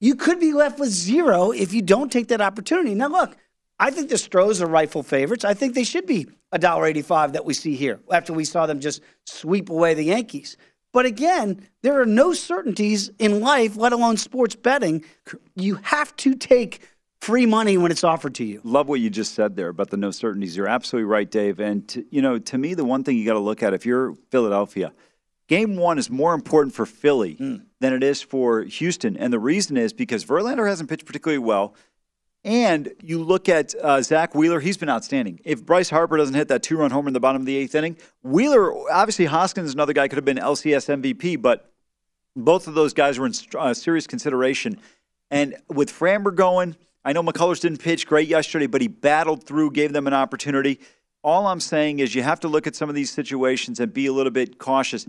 You 0.00 0.16
could 0.16 0.40
be 0.40 0.52
left 0.52 0.80
with 0.80 0.88
zero 0.88 1.52
if 1.52 1.72
you 1.72 1.80
don't 1.80 2.10
take 2.10 2.26
that 2.26 2.40
opportunity. 2.40 2.96
Now, 2.96 3.06
look, 3.06 3.36
I 3.78 3.92
think 3.92 4.08
the 4.08 4.18
Stros 4.18 4.60
are 4.60 4.66
rightful 4.66 5.04
favorites. 5.04 5.44
I 5.44 5.54
think 5.54 5.76
they 5.76 5.84
should 5.84 6.04
be 6.04 6.26
$1.85 6.52 7.34
that 7.34 7.44
we 7.44 7.54
see 7.54 7.76
here 7.76 8.00
after 8.10 8.32
we 8.32 8.44
saw 8.44 8.66
them 8.66 8.80
just 8.80 9.02
sweep 9.24 9.70
away 9.70 9.94
the 9.94 10.02
Yankees. 10.02 10.56
But 10.96 11.04
again, 11.04 11.60
there 11.82 12.00
are 12.00 12.06
no 12.06 12.32
certainties 12.32 13.10
in 13.18 13.40
life, 13.40 13.76
let 13.76 13.92
alone 13.92 14.16
sports 14.16 14.56
betting. 14.56 15.04
You 15.54 15.74
have 15.82 16.16
to 16.16 16.34
take 16.34 16.80
free 17.20 17.44
money 17.44 17.76
when 17.76 17.90
it's 17.90 18.02
offered 18.02 18.34
to 18.36 18.44
you. 18.44 18.62
Love 18.64 18.88
what 18.88 19.00
you 19.00 19.10
just 19.10 19.34
said 19.34 19.56
there 19.56 19.68
about 19.68 19.90
the 19.90 19.98
no 19.98 20.10
certainties. 20.10 20.56
You're 20.56 20.68
absolutely 20.68 21.04
right, 21.04 21.30
Dave. 21.30 21.60
And 21.60 21.86
to, 21.88 22.06
you 22.10 22.22
know, 22.22 22.38
to 22.38 22.56
me, 22.56 22.72
the 22.72 22.86
one 22.86 23.04
thing 23.04 23.18
you 23.18 23.26
got 23.26 23.34
to 23.34 23.40
look 23.40 23.62
at 23.62 23.74
if 23.74 23.84
you're 23.84 24.14
Philadelphia, 24.30 24.94
Game 25.48 25.76
one 25.76 25.98
is 25.98 26.08
more 26.10 26.32
important 26.32 26.74
for 26.74 26.86
Philly 26.86 27.34
hmm. 27.34 27.56
than 27.78 27.92
it 27.92 28.02
is 28.02 28.22
for 28.22 28.62
Houston, 28.62 29.16
and 29.16 29.32
the 29.32 29.38
reason 29.38 29.76
is 29.76 29.92
because 29.92 30.24
Verlander 30.24 30.66
hasn't 30.66 30.88
pitched 30.88 31.04
particularly 31.04 31.38
well. 31.38 31.74
And 32.46 32.94
you 33.02 33.24
look 33.24 33.48
at 33.48 33.74
uh, 33.82 34.00
Zack 34.02 34.36
Wheeler, 34.36 34.60
he's 34.60 34.76
been 34.76 34.88
outstanding. 34.88 35.40
If 35.44 35.66
Bryce 35.66 35.90
Harper 35.90 36.16
doesn't 36.16 36.36
hit 36.36 36.46
that 36.46 36.62
two 36.62 36.76
run 36.76 36.92
homer 36.92 37.08
in 37.08 37.12
the 37.12 37.18
bottom 37.18 37.42
of 37.42 37.46
the 37.46 37.56
eighth 37.56 37.74
inning, 37.74 37.96
Wheeler, 38.22 38.72
obviously 38.88 39.24
Hoskins, 39.24 39.66
is 39.70 39.74
another 39.74 39.92
guy, 39.92 40.06
could 40.06 40.16
have 40.16 40.24
been 40.24 40.36
LCS 40.36 41.02
MVP, 41.02 41.42
but 41.42 41.72
both 42.36 42.68
of 42.68 42.74
those 42.74 42.94
guys 42.94 43.18
were 43.18 43.26
in 43.26 43.32
uh, 43.58 43.74
serious 43.74 44.06
consideration. 44.06 44.78
And 45.28 45.56
with 45.68 45.90
Framber 45.90 46.32
going, 46.32 46.76
I 47.04 47.12
know 47.12 47.22
McCullers 47.24 47.60
didn't 47.60 47.78
pitch 47.78 48.06
great 48.06 48.28
yesterday, 48.28 48.68
but 48.68 48.80
he 48.80 48.86
battled 48.86 49.42
through, 49.42 49.72
gave 49.72 49.92
them 49.92 50.06
an 50.06 50.14
opportunity. 50.14 50.78
All 51.24 51.48
I'm 51.48 51.58
saying 51.58 51.98
is 51.98 52.14
you 52.14 52.22
have 52.22 52.38
to 52.40 52.48
look 52.48 52.68
at 52.68 52.76
some 52.76 52.88
of 52.88 52.94
these 52.94 53.10
situations 53.10 53.80
and 53.80 53.92
be 53.92 54.06
a 54.06 54.12
little 54.12 54.30
bit 54.30 54.58
cautious. 54.58 55.04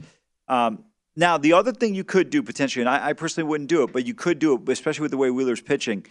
Um, 0.48 0.86
now, 1.16 1.38
the 1.38 1.54
other 1.54 1.72
thing 1.72 1.94
you 1.94 2.04
could 2.04 2.32
do 2.32 2.42
potentially, 2.42 2.82
and 2.82 2.90
I, 2.90 3.10
I 3.10 3.14
personally 3.14 3.48
wouldn't 3.48 3.70
do 3.70 3.84
it, 3.84 3.94
but 3.94 4.08
you 4.08 4.16
could 4.16 4.40
do 4.40 4.56
it, 4.56 4.68
especially 4.70 5.04
with 5.04 5.12
the 5.12 5.18
way 5.18 5.30
Wheeler's 5.30 5.62
pitching. 5.62 6.04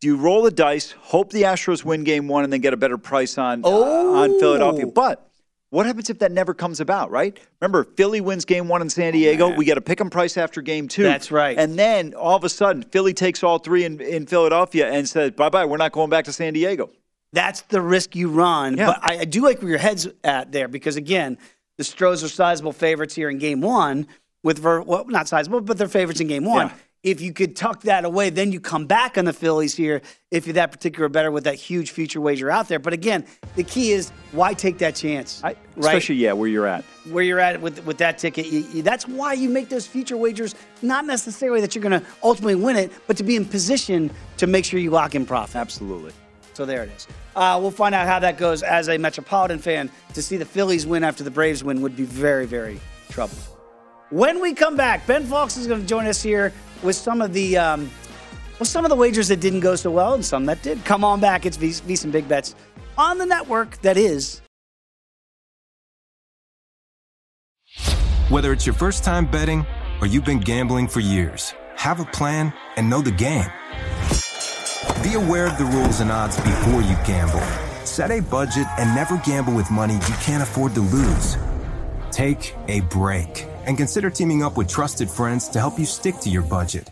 Do 0.00 0.06
you 0.06 0.16
roll 0.16 0.42
the 0.42 0.50
dice, 0.50 0.92
hope 0.92 1.30
the 1.32 1.42
Astros 1.42 1.84
win 1.84 2.04
game 2.04 2.28
one, 2.28 2.44
and 2.44 2.52
then 2.52 2.60
get 2.60 2.72
a 2.72 2.76
better 2.76 2.98
price 2.98 3.36
on 3.36 3.64
uh, 3.64 3.68
on 3.68 4.38
Philadelphia? 4.38 4.86
But 4.86 5.28
what 5.70 5.86
happens 5.86 6.08
if 6.08 6.20
that 6.20 6.30
never 6.30 6.54
comes 6.54 6.78
about? 6.80 7.10
Right? 7.10 7.38
Remember, 7.60 7.84
Philly 7.84 8.20
wins 8.20 8.44
game 8.44 8.68
one 8.68 8.80
in 8.80 8.90
San 8.90 9.12
Diego. 9.12 9.54
We 9.54 9.64
get 9.64 9.76
a 9.76 9.80
pick 9.80 10.00
'em 10.00 10.08
price 10.08 10.36
after 10.36 10.62
game 10.62 10.86
two. 10.86 11.02
That's 11.02 11.32
right. 11.32 11.58
And 11.58 11.76
then 11.78 12.14
all 12.14 12.36
of 12.36 12.44
a 12.44 12.48
sudden, 12.48 12.84
Philly 12.84 13.12
takes 13.12 13.42
all 13.42 13.58
three 13.58 13.84
in, 13.84 14.00
in 14.00 14.26
Philadelphia 14.26 14.88
and 14.88 15.08
says, 15.08 15.32
"Bye 15.32 15.48
bye, 15.48 15.64
we're 15.64 15.76
not 15.78 15.92
going 15.92 16.10
back 16.10 16.26
to 16.26 16.32
San 16.32 16.52
Diego." 16.52 16.90
That's 17.32 17.62
the 17.62 17.80
risk 17.80 18.16
you 18.16 18.28
run. 18.30 18.76
Yeah. 18.76 18.86
But 18.86 18.98
I, 19.02 19.18
I 19.18 19.24
do 19.24 19.42
like 19.42 19.60
where 19.60 19.68
your 19.68 19.78
head's 19.78 20.08
at 20.24 20.50
there 20.52 20.66
because, 20.66 20.96
again, 20.96 21.36
the 21.76 21.84
Stros 21.84 22.24
are 22.24 22.28
sizable 22.28 22.72
favorites 22.72 23.14
here 23.14 23.28
in 23.28 23.38
game 23.38 23.60
one 23.60 24.06
with, 24.42 24.58
Ver, 24.58 24.80
well, 24.80 25.04
not 25.06 25.28
sizable, 25.28 25.60
but 25.60 25.76
they're 25.76 25.88
favorites 25.88 26.20
in 26.20 26.26
game 26.28 26.44
one. 26.46 26.68
Yeah. 26.68 26.74
If 27.04 27.20
you 27.20 27.32
could 27.32 27.54
tuck 27.54 27.82
that 27.82 28.04
away, 28.04 28.30
then 28.30 28.50
you 28.50 28.60
come 28.60 28.86
back 28.86 29.16
on 29.16 29.24
the 29.24 29.32
Phillies 29.32 29.74
here 29.76 30.02
if 30.32 30.46
you're 30.46 30.54
that 30.54 30.72
particular 30.72 31.08
better 31.08 31.30
with 31.30 31.44
that 31.44 31.54
huge 31.54 31.92
future 31.92 32.20
wager 32.20 32.50
out 32.50 32.66
there. 32.68 32.80
But 32.80 32.92
again, 32.92 33.24
the 33.54 33.62
key 33.62 33.92
is 33.92 34.10
why 34.32 34.52
take 34.52 34.78
that 34.78 34.96
chance? 34.96 35.40
right? 35.44 35.56
Especially, 35.76 36.16
yeah, 36.16 36.32
where 36.32 36.48
you're 36.48 36.66
at. 36.66 36.84
where 37.10 37.22
you're 37.22 37.38
at 37.38 37.60
with 37.60 37.84
with 37.86 37.98
that 37.98 38.18
ticket. 38.18 38.46
You, 38.46 38.66
you- 38.72 38.82
that's 38.82 39.06
why 39.06 39.32
you 39.34 39.48
make 39.48 39.68
those 39.68 39.86
future 39.86 40.16
wagers. 40.16 40.56
Not 40.82 41.04
necessarily 41.06 41.60
that 41.60 41.74
you're 41.74 41.82
going 41.82 42.00
to 42.00 42.06
ultimately 42.24 42.56
win 42.56 42.74
it, 42.76 42.90
but 43.06 43.16
to 43.18 43.22
be 43.22 43.36
in 43.36 43.44
position 43.44 44.10
to 44.38 44.46
make 44.48 44.64
sure 44.64 44.80
you 44.80 44.90
lock 44.90 45.14
in 45.14 45.24
profit. 45.24 45.54
Absolutely. 45.56 46.12
So 46.54 46.66
there 46.66 46.82
it 46.82 46.90
is. 46.96 47.06
Uh, 47.36 47.56
we'll 47.62 47.70
find 47.70 47.94
out 47.94 48.08
how 48.08 48.18
that 48.18 48.36
goes 48.38 48.64
as 48.64 48.88
a 48.88 48.98
Metropolitan 48.98 49.60
fan. 49.60 49.88
To 50.14 50.22
see 50.22 50.36
the 50.36 50.44
Phillies 50.44 50.84
win 50.84 51.04
after 51.04 51.22
the 51.22 51.30
Braves 51.30 51.62
win 51.62 51.80
would 51.82 51.94
be 51.96 52.02
very, 52.02 52.46
very 52.46 52.80
troubling. 53.10 53.40
When 54.10 54.40
we 54.40 54.54
come 54.54 54.74
back, 54.74 55.06
Ben 55.06 55.24
Fawkes 55.24 55.58
is 55.58 55.66
going 55.66 55.82
to 55.82 55.86
join 55.86 56.06
us 56.06 56.22
here 56.22 56.52
with 56.82 56.96
some 56.96 57.20
of 57.20 57.34
the 57.34 57.58
um, 57.58 57.90
well, 58.58 58.66
some 58.66 58.84
of 58.84 58.88
the 58.88 58.96
wagers 58.96 59.28
that 59.28 59.40
didn't 59.40 59.60
go 59.60 59.76
so 59.76 59.90
well 59.90 60.14
and 60.14 60.24
some 60.24 60.46
that 60.46 60.62
did. 60.62 60.82
Come 60.84 61.04
on 61.04 61.20
back. 61.20 61.44
It's 61.44 61.58
VSIN 61.58 62.10
Big 62.10 62.26
Bets 62.26 62.54
on 62.96 63.18
the 63.18 63.26
network 63.26 63.76
that 63.82 63.96
is 63.96 64.40
Whether 68.30 68.52
it's 68.52 68.66
your 68.66 68.74
first 68.74 69.04
time 69.04 69.24
betting 69.24 69.64
or 70.00 70.06
you've 70.06 70.24
been 70.24 70.40
gambling 70.40 70.88
for 70.88 71.00
years, 71.00 71.54
have 71.76 72.00
a 72.00 72.04
plan 72.06 72.52
and 72.76 72.88
know 72.88 73.00
the 73.00 73.10
game. 73.10 73.50
Be 75.02 75.14
aware 75.14 75.46
of 75.46 75.56
the 75.56 75.64
rules 75.64 76.00
and 76.00 76.10
odds 76.10 76.36
before 76.36 76.82
you 76.82 76.96
gamble. 77.06 77.40
Set 77.86 78.10
a 78.10 78.20
budget 78.20 78.66
and 78.78 78.94
never 78.94 79.16
gamble 79.18 79.54
with 79.54 79.70
money 79.70 79.94
you 79.94 80.14
can't 80.20 80.42
afford 80.42 80.74
to 80.74 80.80
lose. 80.80 81.36
Take 82.10 82.54
a 82.68 82.80
break 82.80 83.46
and 83.68 83.76
consider 83.76 84.10
teaming 84.10 84.42
up 84.42 84.56
with 84.56 84.66
trusted 84.66 85.08
friends 85.08 85.48
to 85.50 85.60
help 85.60 85.78
you 85.78 85.84
stick 85.84 86.16
to 86.16 86.30
your 86.30 86.42
budget. 86.42 86.90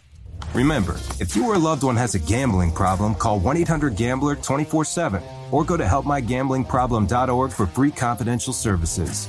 Remember, 0.54 0.96
if 1.18 1.34
you 1.34 1.46
or 1.46 1.54
a 1.54 1.58
loved 1.58 1.82
one 1.82 1.96
has 1.96 2.14
a 2.14 2.18
gambling 2.18 2.70
problem, 2.70 3.14
call 3.14 3.40
1 3.40 3.56
800 3.56 3.96
Gambler 3.96 4.36
24 4.36 4.84
7 4.84 5.22
or 5.50 5.64
go 5.64 5.76
to 5.76 5.84
helpmygamblingproblem.org 5.84 7.50
for 7.50 7.66
free 7.66 7.90
confidential 7.90 8.52
services. 8.52 9.28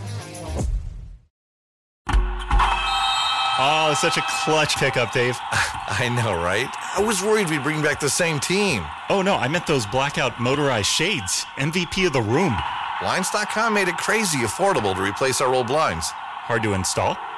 Oh, 3.59 3.95
such 3.99 4.17
a 4.17 4.23
clutch 4.43 4.75
pickup, 4.75 5.11
Dave. 5.11 5.35
I 5.51 6.09
know, 6.09 6.35
right? 6.35 6.67
I 6.95 7.01
was 7.01 7.23
worried 7.23 7.49
we'd 7.49 7.63
bring 7.63 7.81
back 7.81 7.99
the 7.99 8.09
same 8.09 8.39
team. 8.39 8.85
Oh, 9.09 9.23
no, 9.23 9.35
I 9.35 9.47
meant 9.47 9.65
those 9.65 9.87
blackout 9.87 10.39
motorized 10.39 10.87
shades. 10.87 11.43
MVP 11.55 12.05
of 12.05 12.13
the 12.13 12.21
room. 12.21 12.55
Blinds.com 13.01 13.73
made 13.73 13.87
it 13.87 13.97
crazy 13.97 14.39
affordable 14.39 14.93
to 14.93 15.01
replace 15.01 15.41
our 15.41 15.53
old 15.53 15.67
blinds. 15.67 16.11
Hard 16.11 16.61
to 16.63 16.73
install? 16.73 17.17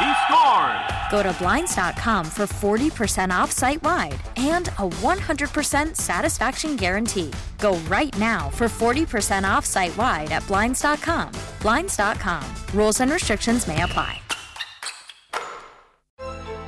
He 0.00 0.14
scores. 0.24 0.90
Go 1.10 1.22
to 1.22 1.34
Blinds.com 1.38 2.24
for 2.24 2.46
40% 2.46 3.30
off 3.30 3.50
site 3.52 3.82
wide 3.82 4.18
and 4.36 4.68
a 4.78 4.88
100% 4.88 5.96
satisfaction 5.96 6.76
guarantee. 6.76 7.30
Go 7.58 7.76
right 7.88 8.16
now 8.18 8.50
for 8.50 8.66
40% 8.66 9.44
off 9.44 9.66
site 9.66 9.96
wide 9.96 10.32
at 10.32 10.46
Blinds.com. 10.46 11.32
Blinds.com. 11.60 12.44
Rules 12.72 13.00
and 13.00 13.12
restrictions 13.12 13.66
may 13.68 13.82
apply. 13.82 14.20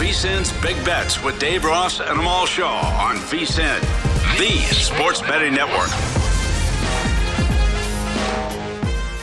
VSIN's 0.00 0.50
Big 0.62 0.82
Bets 0.82 1.22
with 1.22 1.38
Dave 1.38 1.62
Ross 1.62 2.00
and 2.00 2.18
Amal 2.18 2.46
Shaw 2.46 2.80
on 2.98 3.16
VSIN, 3.16 3.78
the 4.38 4.74
sports 4.74 5.20
betting 5.20 5.52
network. 5.52 5.90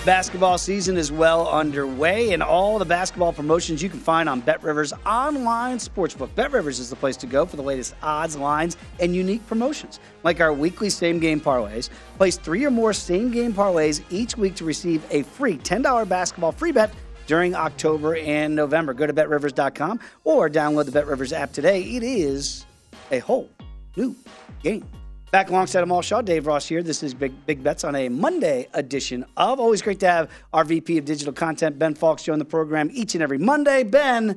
Basketball 0.05 0.59
season 0.59 0.95
is 0.95 1.11
well 1.11 1.49
underway, 1.49 2.31
and 2.31 2.43
all 2.43 2.77
the 2.77 2.85
basketball 2.85 3.33
promotions 3.33 3.81
you 3.81 3.89
can 3.89 3.99
find 3.99 4.29
on 4.29 4.39
Bet 4.39 4.61
Rivers 4.61 4.93
online 5.03 5.79
sportsbook. 5.79 6.33
Bet 6.35 6.51
Rivers 6.51 6.79
is 6.79 6.91
the 6.91 6.95
place 6.95 7.17
to 7.17 7.25
go 7.25 7.43
for 7.47 7.55
the 7.55 7.63
latest 7.63 7.95
odds, 8.03 8.37
lines, 8.37 8.77
and 8.99 9.15
unique 9.15 9.45
promotions, 9.47 9.99
like 10.23 10.39
our 10.39 10.53
weekly 10.53 10.91
same 10.91 11.17
game 11.17 11.41
parlays. 11.41 11.89
Place 12.17 12.37
three 12.37 12.63
or 12.63 12.71
more 12.71 12.93
same 12.93 13.31
game 13.31 13.51
parlays 13.51 14.03
each 14.11 14.37
week 14.37 14.53
to 14.53 14.63
receive 14.63 15.03
a 15.09 15.23
free 15.23 15.57
$10 15.57 16.07
basketball 16.07 16.51
free 16.51 16.71
bet 16.71 16.91
during 17.27 17.53
October 17.53 18.15
and 18.15 18.55
November. 18.55 18.93
Go 18.93 19.05
to 19.05 19.13
betrivers.com 19.13 19.99
or 20.23 20.49
download 20.49 20.91
the 20.91 20.99
BetRivers 20.99 21.31
app 21.31 21.53
today. 21.53 21.83
It 21.83 22.01
is 22.01 22.65
a 23.11 23.19
whole 23.19 23.49
new 23.95 24.15
game. 24.63 24.85
Back 25.29 25.49
alongside 25.49 25.83
Amal 25.83 26.01
Shaw, 26.01 26.21
Dave 26.21 26.47
Ross 26.47 26.67
here. 26.67 26.81
This 26.81 27.03
is 27.03 27.13
Big 27.13 27.45
Big 27.45 27.61
Bets 27.61 27.83
on 27.83 27.95
a 27.95 28.07
Monday 28.07 28.67
edition 28.73 29.25
of. 29.35 29.59
Always 29.59 29.81
great 29.81 29.99
to 29.99 30.07
have 30.07 30.31
our 30.53 30.63
VP 30.63 30.97
of 30.97 31.05
Digital 31.05 31.33
Content, 31.33 31.77
Ben 31.77 31.93
Fawkes, 31.95 32.23
join 32.23 32.39
the 32.39 32.45
program 32.45 32.89
each 32.93 33.13
and 33.13 33.21
every 33.21 33.37
Monday. 33.37 33.83
Ben, 33.83 34.29
you 34.29 34.35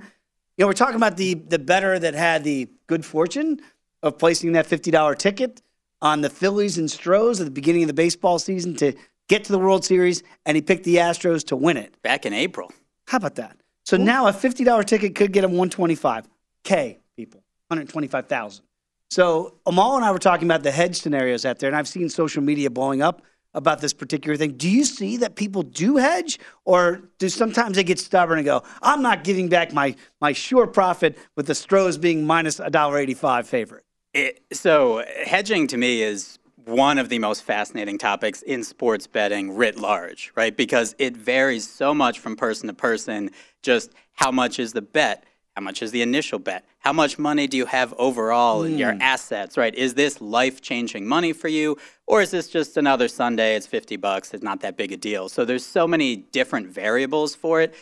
know, 0.59 0.67
we're 0.67 0.73
talking 0.73 0.97
about 0.97 1.17
the 1.17 1.35
the 1.35 1.61
better 1.61 1.97
that 1.99 2.15
had 2.15 2.43
the 2.43 2.69
good 2.89 3.05
fortune 3.05 3.61
of 4.03 4.19
placing 4.19 4.53
that 4.53 4.67
$50 4.67 5.17
ticket 5.17 5.63
on 6.03 6.23
the 6.23 6.31
Phillies 6.31 6.79
and 6.79 6.91
Stros 6.91 7.41
at 7.41 7.45
the 7.45 7.51
beginning 7.51 7.83
of 7.83 7.87
the 7.87 7.95
baseball 7.95 8.39
season 8.39 8.75
to 8.77 8.95
get 9.29 9.45
to 9.45 9.53
the 9.53 9.59
World 9.59 9.85
Series, 9.85 10.23
and 10.45 10.57
he 10.57 10.63
picked 10.63 10.85
the 10.85 10.97
Astros 10.97 11.47
to 11.47 11.57
win 11.57 11.77
it. 11.77 12.03
Back 12.03 12.27
in 12.27 12.33
April. 12.33 12.73
How 13.11 13.17
about 13.17 13.35
that? 13.35 13.57
So 13.85 13.97
Ooh. 13.97 14.05
now 14.05 14.29
a 14.29 14.33
$50 14.33 14.85
ticket 14.85 15.17
could 15.17 15.33
get 15.33 15.43
him 15.43 15.51
125K 15.51 16.99
people, 17.17 17.43
125,000. 17.67 18.65
So 19.11 19.57
Amal 19.67 19.97
and 19.97 20.05
I 20.05 20.13
were 20.13 20.21
talking 20.21 20.47
about 20.47 20.63
the 20.63 20.71
hedge 20.71 21.01
scenarios 21.01 21.45
out 21.45 21.59
there, 21.59 21.69
and 21.69 21.77
I've 21.77 21.89
seen 21.89 22.09
social 22.09 22.41
media 22.41 22.71
blowing 22.71 23.03
up 23.03 23.23
about 23.53 23.81
this 23.81 23.93
particular 23.93 24.37
thing. 24.37 24.53
Do 24.53 24.71
you 24.71 24.85
see 24.85 25.17
that 25.17 25.35
people 25.35 25.65
do 25.65 25.97
hedge, 25.97 26.39
or 26.65 27.03
do 27.19 27.29
sometimes 27.29 27.75
they 27.75 27.83
get 27.83 27.99
stubborn 27.99 28.39
and 28.39 28.45
go, 28.45 28.63
"I'm 28.81 29.03
not 29.03 29.25
giving 29.25 29.49
back 29.49 29.73
my 29.73 29.97
my 30.21 30.33
sure 30.33 30.69
profit 30.69 31.19
with 31.35 31.49
the 31.49 31.57
Stros 31.57 31.99
being 31.99 32.25
minus 32.25 32.61
a 32.61 32.71
dollar 32.71 32.97
eighty-five 32.97 33.49
favorite"? 33.49 33.83
It, 34.15 34.41
so 34.53 35.05
hedging 35.25 35.67
to 35.67 35.77
me 35.77 36.03
is 36.03 36.39
one 36.71 36.99
of 36.99 37.09
the 37.09 37.19
most 37.19 37.43
fascinating 37.43 37.99
topics 37.99 38.43
in 38.43 38.65
sports 38.65 39.07
betting 39.07 39.55
writ 39.55 39.77
large, 39.77 40.33
right? 40.37 40.57
Because 40.57 40.95
it 40.99 41.17
varies 41.17 41.69
so 41.69 41.93
much 41.93 42.19
from 42.19 42.37
person 42.37 42.69
to 42.69 42.75
person. 42.75 43.31
Just 43.63 43.91
how 44.15 44.31
much 44.31 44.59
is 44.59 44.73
the 44.73 44.83
bet? 44.83 45.25
How 45.57 45.63
much 45.63 45.83
is 45.83 45.91
the 45.91 46.01
initial 46.01 46.39
bet? 46.39 46.65
How 46.79 46.93
much 46.93 47.19
money 47.19 47.47
do 47.47 47.57
you 47.57 47.67
have 47.67 47.93
overall 47.99 48.63
in 48.63 48.79
your 48.79 48.97
assets, 49.01 49.57
right? 49.57 49.75
Is 49.75 49.95
this 49.95 50.21
life 50.21 50.63
changing 50.63 51.07
money 51.07 51.33
for 51.33 51.49
you? 51.49 51.77
Or 52.07 52.23
is 52.23 52.31
this 52.31 52.49
just 52.49 52.77
another 52.77 53.09
Sunday? 53.09 53.57
It's 53.57 53.67
50 53.67 53.97
bucks. 53.97 54.33
It's 54.33 54.43
not 54.43 54.61
that 54.61 54.77
big 54.77 54.93
a 54.93 54.97
deal. 54.97 55.29
So 55.29 55.45
there's 55.45 55.67
so 55.67 55.87
many 55.87 56.17
different 56.17 56.69
variables 56.69 57.35
for 57.35 57.61
it. 57.61 57.75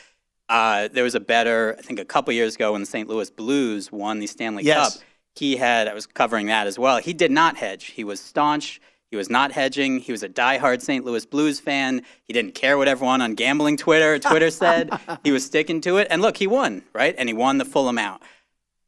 Uh, 0.48 0.88
there 0.90 1.04
was 1.04 1.14
a 1.14 1.20
better, 1.20 1.76
I 1.78 1.82
think 1.82 2.00
a 2.00 2.04
couple 2.04 2.32
years 2.32 2.54
ago 2.54 2.72
when 2.72 2.80
the 2.80 2.86
St. 2.86 3.06
Louis 3.08 3.30
Blues 3.30 3.92
won 3.92 4.18
the 4.18 4.26
Stanley 4.26 4.64
yes. 4.64 4.94
Cup. 4.94 5.04
He 5.38 5.56
had, 5.56 5.86
I 5.86 5.94
was 5.94 6.06
covering 6.06 6.46
that 6.46 6.66
as 6.66 6.78
well. 6.78 6.98
He 6.98 7.12
did 7.12 7.30
not 7.30 7.56
hedge. 7.56 7.86
He 7.86 8.02
was 8.02 8.20
staunch. 8.20 8.80
He 9.10 9.16
was 9.16 9.30
not 9.30 9.52
hedging. 9.52 10.00
He 10.00 10.12
was 10.12 10.22
a 10.22 10.28
diehard 10.28 10.82
St. 10.82 11.04
Louis 11.04 11.24
Blues 11.24 11.60
fan. 11.60 12.02
He 12.24 12.32
didn't 12.32 12.54
care 12.54 12.76
what 12.76 12.88
everyone 12.88 13.22
on 13.22 13.34
gambling 13.34 13.76
Twitter 13.76 14.18
Twitter 14.18 14.50
said. 14.50 14.90
he 15.24 15.32
was 15.32 15.44
sticking 15.44 15.80
to 15.82 15.96
it. 15.98 16.08
And 16.10 16.20
look, 16.20 16.36
he 16.36 16.46
won, 16.46 16.82
right? 16.92 17.14
And 17.16 17.28
he 17.28 17.32
won 17.32 17.58
the 17.58 17.64
full 17.64 17.88
amount. 17.88 18.22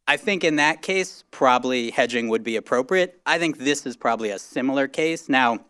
I 0.06 0.16
think 0.16 0.42
in 0.42 0.56
that 0.56 0.82
case, 0.82 1.24
probably 1.30 1.90
hedging 1.90 2.28
would 2.28 2.42
be 2.42 2.56
appropriate. 2.56 3.20
I 3.24 3.38
think 3.38 3.58
this 3.58 3.86
is 3.86 3.96
probably 3.96 4.30
a 4.30 4.38
similar 4.38 4.88
case. 4.88 5.28
Now, 5.28 5.60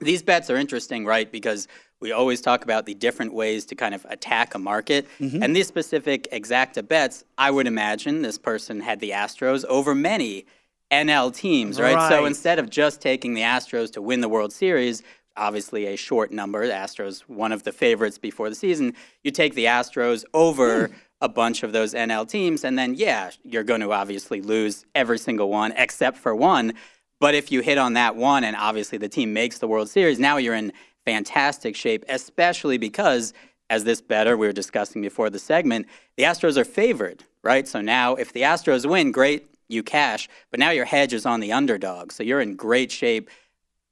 these 0.00 0.22
bets 0.22 0.48
are 0.48 0.56
interesting, 0.56 1.04
right? 1.04 1.30
Because 1.30 1.68
we 2.00 2.12
always 2.12 2.40
talk 2.40 2.64
about 2.64 2.86
the 2.86 2.94
different 2.94 3.32
ways 3.32 3.64
to 3.66 3.74
kind 3.74 3.94
of 3.94 4.04
attack 4.08 4.54
a 4.54 4.58
market. 4.58 5.06
Mm-hmm. 5.20 5.42
And 5.42 5.56
these 5.56 5.68
specific 5.68 6.30
exacta 6.30 6.86
bets, 6.86 7.24
I 7.38 7.50
would 7.50 7.66
imagine 7.66 8.22
this 8.22 8.38
person 8.38 8.80
had 8.80 9.00
the 9.00 9.10
Astros 9.10 9.64
over 9.66 9.94
many 9.94 10.46
NL 10.90 11.34
teams, 11.34 11.80
right? 11.80 11.94
right? 11.94 12.08
So 12.08 12.24
instead 12.24 12.58
of 12.58 12.70
just 12.70 13.00
taking 13.00 13.34
the 13.34 13.42
Astros 13.42 13.92
to 13.92 14.02
win 14.02 14.20
the 14.20 14.28
World 14.28 14.52
Series, 14.52 15.02
obviously 15.36 15.86
a 15.86 15.96
short 15.96 16.30
number, 16.30 16.66
the 16.66 16.72
Astros 16.72 17.20
one 17.22 17.52
of 17.52 17.62
the 17.62 17.72
favorites 17.72 18.18
before 18.18 18.48
the 18.48 18.54
season, 18.54 18.94
you 19.22 19.30
take 19.30 19.54
the 19.54 19.64
Astros 19.64 20.24
over 20.34 20.88
mm. 20.88 20.94
a 21.20 21.28
bunch 21.28 21.62
of 21.62 21.72
those 21.72 21.94
NL 21.94 22.28
teams 22.28 22.64
and 22.64 22.78
then 22.78 22.94
yeah, 22.94 23.30
you're 23.42 23.64
going 23.64 23.80
to 23.80 23.92
obviously 23.92 24.40
lose 24.40 24.84
every 24.94 25.18
single 25.18 25.48
one 25.48 25.72
except 25.76 26.18
for 26.18 26.34
one. 26.34 26.74
But 27.20 27.34
if 27.34 27.50
you 27.50 27.60
hit 27.60 27.78
on 27.78 27.94
that 27.94 28.16
one 28.16 28.44
and 28.44 28.56
obviously 28.56 28.98
the 28.98 29.08
team 29.08 29.32
makes 29.32 29.58
the 29.58 29.68
World 29.68 29.88
Series, 29.88 30.18
now 30.18 30.36
you're 30.36 30.54
in 30.54 30.72
fantastic 31.04 31.76
shape, 31.76 32.04
especially 32.08 32.78
because 32.78 33.32
as 33.70 33.84
this 33.84 34.00
better 34.00 34.36
we 34.36 34.46
were 34.46 34.52
discussing 34.52 35.02
before 35.02 35.30
the 35.30 35.38
segment, 35.38 35.86
the 36.16 36.24
Astros 36.24 36.56
are 36.56 36.64
favored, 36.64 37.24
right? 37.42 37.66
So 37.66 37.80
now 37.80 38.14
if 38.14 38.32
the 38.32 38.42
Astros 38.42 38.88
win, 38.88 39.12
great, 39.12 39.46
you 39.68 39.82
cash. 39.82 40.28
But 40.50 40.60
now 40.60 40.70
your 40.70 40.84
hedge 40.84 41.12
is 41.12 41.26
on 41.26 41.40
the 41.40 41.52
underdog, 41.52 42.12
so 42.12 42.22
you're 42.22 42.40
in 42.40 42.56
great 42.56 42.92
shape. 42.92 43.30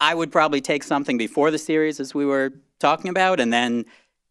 I 0.01 0.15
would 0.15 0.33
probably 0.33 0.61
take 0.61 0.83
something 0.83 1.17
before 1.17 1.51
the 1.51 1.59
series, 1.59 2.01
as 2.01 2.15
we 2.15 2.27
were 2.27 2.53
talking 2.81 3.09
about, 3.11 3.41
and 3.41 3.53
then 3.53 3.85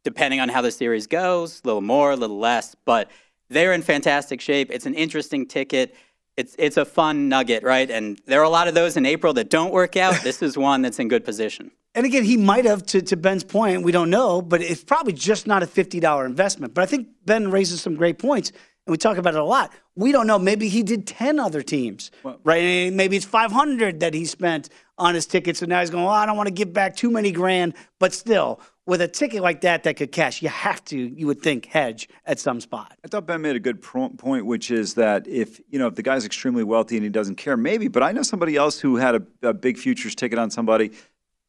depending 0.03 0.39
on 0.39 0.49
how 0.49 0.61
the 0.61 0.71
series 0.71 1.07
goes, 1.07 1.61
a 1.63 1.67
little 1.67 1.81
more, 1.81 2.11
a 2.11 2.15
little 2.15 2.39
less. 2.39 2.75
But 2.85 3.09
they're 3.49 3.73
in 3.73 3.81
fantastic 3.81 4.41
shape. 4.41 4.69
It's 4.71 4.85
an 4.85 4.95
interesting 4.95 5.45
ticket. 5.45 5.95
It's 6.37 6.55
it's 6.57 6.77
a 6.77 6.85
fun 6.85 7.29
nugget, 7.29 7.63
right? 7.63 7.89
And 7.89 8.19
there 8.25 8.39
are 8.39 8.45
a 8.45 8.49
lot 8.49 8.67
of 8.67 8.73
those 8.73 8.97
in 8.97 9.05
April 9.05 9.33
that 9.33 9.49
don't 9.49 9.73
work 9.73 9.95
out. 9.97 10.15
this 10.23 10.41
is 10.41 10.57
one 10.57 10.81
that's 10.81 10.99
in 10.99 11.07
good 11.07 11.25
position. 11.25 11.71
And 11.93 12.05
again, 12.05 12.23
he 12.23 12.37
might 12.37 12.65
have, 12.65 12.85
to, 12.87 13.01
to 13.01 13.17
Ben's 13.17 13.43
point, 13.43 13.83
we 13.83 13.91
don't 13.91 14.09
know, 14.09 14.41
but 14.41 14.61
it's 14.61 14.83
probably 14.83 15.13
just 15.13 15.45
not 15.45 15.61
a 15.61 15.65
$50 15.67 16.25
investment. 16.25 16.73
But 16.73 16.83
I 16.83 16.85
think 16.85 17.09
Ben 17.25 17.51
raises 17.51 17.81
some 17.81 17.95
great 17.95 18.17
points. 18.17 18.49
and 18.85 18.91
we 18.91 18.97
talk 18.97 19.17
about 19.17 19.33
it 19.33 19.39
a 19.39 19.43
lot. 19.43 19.71
We 19.95 20.13
don't 20.13 20.25
know. 20.25 20.39
Maybe 20.39 20.69
he 20.69 20.83
did 20.83 21.05
10 21.05 21.37
other 21.37 21.61
teams, 21.61 22.11
right? 22.45 22.93
Maybe 22.93 23.17
it's 23.17 23.25
500 23.25 23.99
that 23.99 24.13
he 24.13 24.23
spent 24.23 24.69
on 24.97 25.15
his 25.15 25.25
ticket. 25.25 25.57
So 25.57 25.65
now 25.65 25.81
he's 25.81 25.89
going, 25.89 26.05
well, 26.05 26.13
I 26.13 26.25
don't 26.25 26.37
want 26.37 26.47
to 26.47 26.53
give 26.53 26.71
back 26.71 26.95
too 26.95 27.11
many 27.11 27.31
grand. 27.31 27.73
But 27.99 28.13
still, 28.13 28.61
with 28.85 29.01
a 29.01 29.07
ticket 29.07 29.41
like 29.41 29.61
that 29.61 29.83
that 29.83 29.97
could 29.97 30.11
cash, 30.11 30.41
you 30.41 30.49
have 30.49 30.83
to, 30.85 30.97
you 30.97 31.27
would 31.27 31.41
think, 31.41 31.65
hedge 31.65 32.09
at 32.25 32.39
some 32.39 32.59
spot. 32.59 32.97
I 33.03 33.07
thought 33.07 33.25
Ben 33.25 33.41
made 33.41 33.55
a 33.55 33.59
good 33.59 33.81
point, 33.81 34.45
which 34.45 34.71
is 34.71 34.95
that 34.95 35.27
if 35.27 35.59
you 35.69 35.77
know 35.77 35.87
if 35.87 35.95
the 35.95 36.03
guy's 36.03 36.25
extremely 36.25 36.63
wealthy 36.63 36.95
and 36.97 37.03
he 37.03 37.09
doesn't 37.09 37.35
care, 37.35 37.57
maybe. 37.57 37.87
But 37.87 38.03
I 38.03 38.11
know 38.11 38.23
somebody 38.23 38.55
else 38.55 38.79
who 38.79 38.95
had 38.95 39.15
a, 39.15 39.49
a 39.49 39.53
big 39.53 39.77
futures 39.77 40.15
ticket 40.15 40.39
on 40.39 40.49
somebody, 40.49 40.91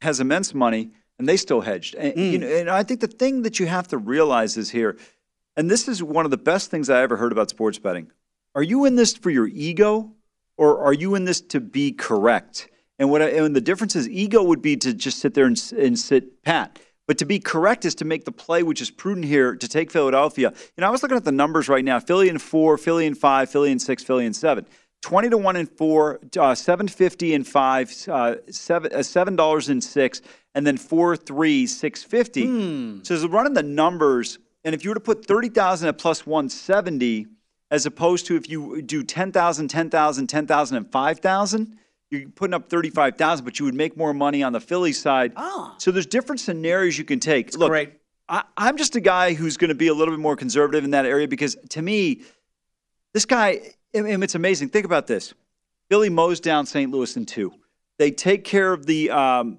has 0.03 0.21
immense 0.21 0.55
money, 0.55 0.91
and 1.19 1.29
they 1.29 1.37
still 1.37 1.61
hedged. 1.61 1.95
And, 1.95 2.17
you 2.17 2.39
mm. 2.39 2.43
know, 2.43 2.49
and 2.49 2.71
I 2.71 2.83
think 2.83 3.01
the 3.01 3.07
thing 3.07 3.43
that 3.43 3.59
you 3.59 3.67
have 3.67 3.89
to 3.89 3.99
realize 3.99 4.57
is 4.57 4.71
here, 4.71 4.97
and 5.57 5.71
this 5.71 5.89
is 5.89 6.03
one 6.03 6.25
of 6.25 6.31
the 6.31 6.37
best 6.37 6.71
things 6.71 6.89
I 6.91 7.03
ever 7.03 7.17
heard 7.17 7.33
about 7.33 7.51
sports 7.51 7.79
betting. 7.79 8.11
Are 8.55 8.63
you 8.63 8.85
in 8.85 8.97
this 8.97 9.15
for 9.15 9.31
your 9.31 9.47
ego, 9.47 10.13
or 10.57 10.85
are 10.85 10.93
you 10.93 11.15
in 11.15 11.25
this 11.25 11.41
to 11.41 11.61
be 11.61 11.93
correct? 11.93 12.69
And 12.99 13.11
what 13.11 13.23
I, 13.23 13.31
and 13.31 13.57
the 13.57 13.61
difference 13.61 13.97
is, 13.97 14.09
ego 14.09 14.43
would 14.43 14.63
be 14.63 14.77
to 14.77 14.93
just 14.93 15.19
sit 15.19 15.35
there 15.35 15.47
and, 15.47 15.73
and 15.77 15.99
sit 15.99 16.43
pat. 16.43 16.79
But 17.09 17.19
to 17.19 17.25
be 17.25 17.41
correct 17.41 17.85
is 17.85 17.95
to 17.97 18.05
make 18.05 18.25
the 18.25 18.33
play, 18.33 18.63
which 18.63 18.81
is 18.81 18.91
prudent 18.91 19.27
here, 19.27 19.57
to 19.57 19.69
take 19.69 19.91
Philadelphia. 19.91 20.53
You 20.77 20.81
know, 20.81 20.87
I 20.87 20.91
was 20.91 21.03
looking 21.03 21.17
at 21.17 21.25
the 21.25 21.33
numbers 21.33 21.69
right 21.69 21.85
now: 21.85 21.99
Philly 21.99 22.29
in 22.29 22.39
four, 22.39 22.79
Philly 22.79 23.07
in 23.07 23.15
five, 23.15 23.51
Philly 23.51 23.73
in 23.73 23.79
six, 23.79 24.05
Philly 24.05 24.25
in 24.25 24.33
seven. 24.33 24.67
Twenty 25.03 25.29
to 25.31 25.37
one 25.37 25.57
and 25.57 25.69
four, 25.71 26.21
uh, 26.39 26.55
seven 26.55 26.89
fifty 26.89 27.35
and 27.35 27.47
five, 27.47 27.93
uh, 28.09 28.37
seven 28.51 28.93
uh, 28.95 29.03
seven 29.03 29.37
dollars 29.37 29.69
in 29.69 29.81
six, 29.81 30.23
and 30.55 30.67
then 30.67 30.77
four 30.77 31.17
three 31.17 31.67
six 31.67 32.03
fifty. 32.03 32.47
So 33.03 33.15
as 33.15 33.27
running 33.27 33.53
the 33.55 33.63
numbers, 33.63 34.39
and 34.65 34.75
if 34.75 34.85
you 34.85 34.91
were 34.91 34.95
to 34.95 35.01
put 35.01 35.27
thirty 35.27 35.49
thousand 35.49 35.89
at 35.89 35.99
plus 35.99 36.25
one 36.25 36.49
seventy, 36.49 37.27
as 37.73 37.85
opposed 37.85 38.27
to 38.27 38.37
if 38.37 38.49
you 38.49 38.83
do 38.83 39.03
10,000, 39.03 39.69
10,000, 39.69 40.27
10,000, 40.27 40.77
and 40.77 40.93
5,000, 40.93 41.79
you're 42.11 42.29
putting 42.29 42.53
up 42.53 42.69
35,000, 42.69 43.45
but 43.45 43.59
you 43.59 43.65
would 43.65 43.75
make 43.75 43.97
more 43.97 44.13
money 44.13 44.43
on 44.43 44.53
the 44.53 44.61
Philly 44.61 44.93
side. 44.93 45.33
So 45.79 45.91
there's 45.91 46.07
different 46.07 46.41
scenarios 46.41 46.99
you 46.99 47.05
can 47.05 47.19
take. 47.19 47.57
Look, 47.57 47.71
great. 47.71 47.95
I, 48.29 48.45
I'm 48.59 48.77
just 48.77 48.95
a 48.95 49.01
guy 49.01 49.33
who's 49.33 49.57
going 49.57 49.71
to 49.71 49.75
be 49.75 49.89
a 49.89 49.95
little 49.95 50.13
bit 50.13 50.21
more 50.21 50.37
conservative 50.37 50.85
in 50.85 50.91
that 50.91 51.07
area 51.07 51.27
because 51.27 51.57
to 51.71 51.81
me, 51.81 52.21
this 53.15 53.25
guy, 53.25 53.61
it's 53.93 54.35
amazing. 54.35 54.69
Think 54.69 54.87
about 54.87 55.07
this. 55.07 55.35
Philly 55.89 56.09
mows 56.09 56.41
down 56.41 56.67
St. 56.67 56.91
Louis 56.91 57.17
in 57.17 57.27
two. 57.27 57.53
They 57.99 58.11
take 58.11 58.45
care 58.45 58.73
of 58.73 58.87
the 58.87 59.11
um, 59.11 59.59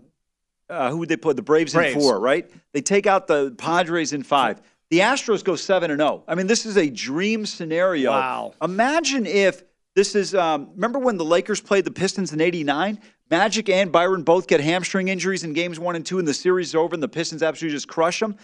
uh, 0.69 0.89
who 0.89 0.97
would 0.97 1.09
they 1.09 1.17
put? 1.17 1.35
The 1.35 1.41
Braves, 1.41 1.73
Braves. 1.73 1.95
in 1.95 2.01
four, 2.01 2.19
right? 2.19 2.49
They 2.71 2.81
take 2.81 3.05
out 3.05 3.27
the 3.27 3.51
Padres 3.57 4.13
in 4.13 4.23
five. 4.23 4.61
The 4.89 4.99
Astros 4.99 5.43
go 5.43 5.55
seven 5.55 5.91
and 5.91 5.99
zero. 5.99 6.23
I 6.27 6.35
mean, 6.35 6.47
this 6.47 6.65
is 6.65 6.77
a 6.77 6.89
dream 6.89 7.45
scenario. 7.45 8.11
Wow. 8.11 8.53
Imagine 8.61 9.25
if 9.25 9.63
this 9.95 10.15
is. 10.15 10.33
Um, 10.33 10.71
remember 10.73 10.99
when 10.99 11.17
the 11.17 11.25
Lakers 11.25 11.61
played 11.61 11.85
the 11.85 11.91
Pistons 11.91 12.33
in 12.33 12.41
'89? 12.41 12.99
Magic 13.29 13.69
and 13.69 13.91
Byron 13.91 14.23
both 14.23 14.47
get 14.47 14.59
hamstring 14.59 15.07
injuries 15.07 15.43
in 15.43 15.53
games 15.53 15.79
one 15.79 15.95
and 15.95 16.05
two, 16.05 16.19
and 16.19 16.27
the 16.27 16.33
series 16.33 16.69
is 16.69 16.75
over, 16.75 16.93
and 16.93 17.01
the 17.01 17.07
Pistons 17.07 17.41
absolutely 17.41 17.75
just 17.75 17.87
crush 17.87 18.19
them. 18.19 18.35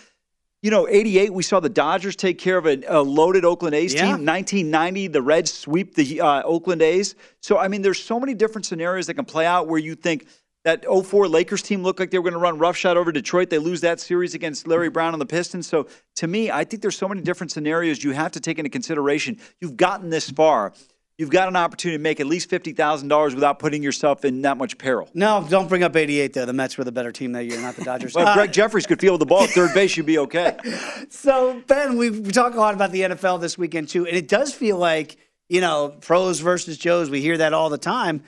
You 0.62 0.72
know, 0.72 0.88
88, 0.90 1.34
we 1.34 1.44
saw 1.44 1.62
the 1.62 1.70
Dodgers 1.70 2.18
take 2.18 2.38
care 2.38 2.58
of 2.58 2.66
a, 2.66 2.82
a 2.88 3.02
loaded 3.02 3.46
Oakland 3.46 3.76
A's 3.76 3.94
Yeah. 3.94 4.02
team. 4.02 4.26
1990, 4.26 5.08
the 5.08 5.22
Reds 5.22 5.54
sweep 5.54 5.96
the 5.96 6.20
uh, 6.20 6.44
Oakland 6.44 6.82
A's. 6.82 7.16
So, 7.42 7.58
I 7.58 7.70
mean, 7.70 7.82
there's 7.82 8.02
so 8.02 8.20
many 8.20 8.34
different 8.34 8.66
scenarios 8.66 9.08
that 9.08 9.14
can 9.14 9.24
play 9.26 9.46
out 9.46 9.68
where 9.68 9.80
you 9.80 9.96
think 9.96 10.28
that 10.66 10.84
04 10.86 11.30
Lakers 11.30 11.62
team 11.62 11.82
looked 11.82 12.02
like 12.02 12.12
they 12.12 12.18
were 12.18 12.24
going 12.24 12.34
to 12.34 12.40
run 12.40 12.58
roughshod 12.60 12.98
over 12.98 13.14
Detroit. 13.14 13.50
They 13.50 13.58
lose 13.58 13.80
that 13.82 14.02
series 14.02 14.34
against 14.36 14.68
Larry 14.68 14.90
Brown 14.90 15.14
and 15.14 15.22
the 15.22 15.26
Pistons. 15.26 15.66
So, 15.66 15.88
to 16.18 16.28
me, 16.28 16.52
I 16.52 16.66
think 16.66 16.82
there's 16.82 16.98
so 16.98 17.08
many 17.08 17.22
different 17.22 17.52
scenarios 17.52 18.04
you 18.04 18.12
have 18.12 18.34
to 18.34 18.42
take 18.42 18.60
into 18.60 18.70
consideration. 18.70 19.38
You've 19.62 19.78
gotten 19.78 20.10
this 20.10 20.30
far. 20.30 20.74
You've 21.20 21.30
got 21.30 21.50
an 21.50 21.58
opportunity 21.58 21.98
to 21.98 22.02
make 22.02 22.22
at 22.22 22.28
least 22.28 22.50
$50,000 22.50 23.36
without 23.36 23.60
putting 23.60 23.84
yourself 23.84 24.24
in 24.24 24.42
that 24.44 24.56
much 24.56 24.78
peril. 24.78 25.10
No, 25.14 25.46
don't 25.50 25.68
bring 25.68 25.84
up 25.84 25.94
88, 25.94 26.32
though. 26.32 26.46
The 26.46 26.54
Mets 26.54 26.78
were 26.78 26.86
the 26.86 26.94
better 26.94 27.12
team 27.12 27.34
that 27.34 27.44
year, 27.44 27.60
not 27.60 27.76
the 27.76 27.84
Dodgers. 27.84 28.16
Well, 28.16 28.24
if 28.24 28.30
Uh, 28.30 28.36
Gregg 28.36 28.54
Jefferies 28.54 28.88
could 28.88 29.02
field 29.02 29.20
the 29.20 29.26
ball 29.26 29.44
at 29.44 29.50
third 29.50 29.74
base, 29.74 29.98
you'd 29.98 30.06
be 30.06 30.18
okay. 30.20 30.56
So, 31.10 31.62
Ben, 31.68 31.98
we, 31.98 32.10
we 32.10 32.32
talk 32.32 32.54
a 32.54 32.58
lot 32.58 32.74
about 32.74 32.94
the 32.94 33.02
NFL 33.02 33.42
this 33.42 33.58
weekend, 33.58 33.90
too. 33.90 34.08
And 34.08 34.16
it 34.16 34.30
does 34.30 34.54
feel 34.54 34.78
like, 34.78 35.18
you 35.50 35.60
know, 35.60 35.90
pros 36.00 36.40
versus 36.40 36.78
Joes. 36.78 37.10
We 37.10 37.20
hear 37.20 37.38
that 37.38 37.52
all 37.54 37.70
the 37.70 37.78
time. 37.78 38.24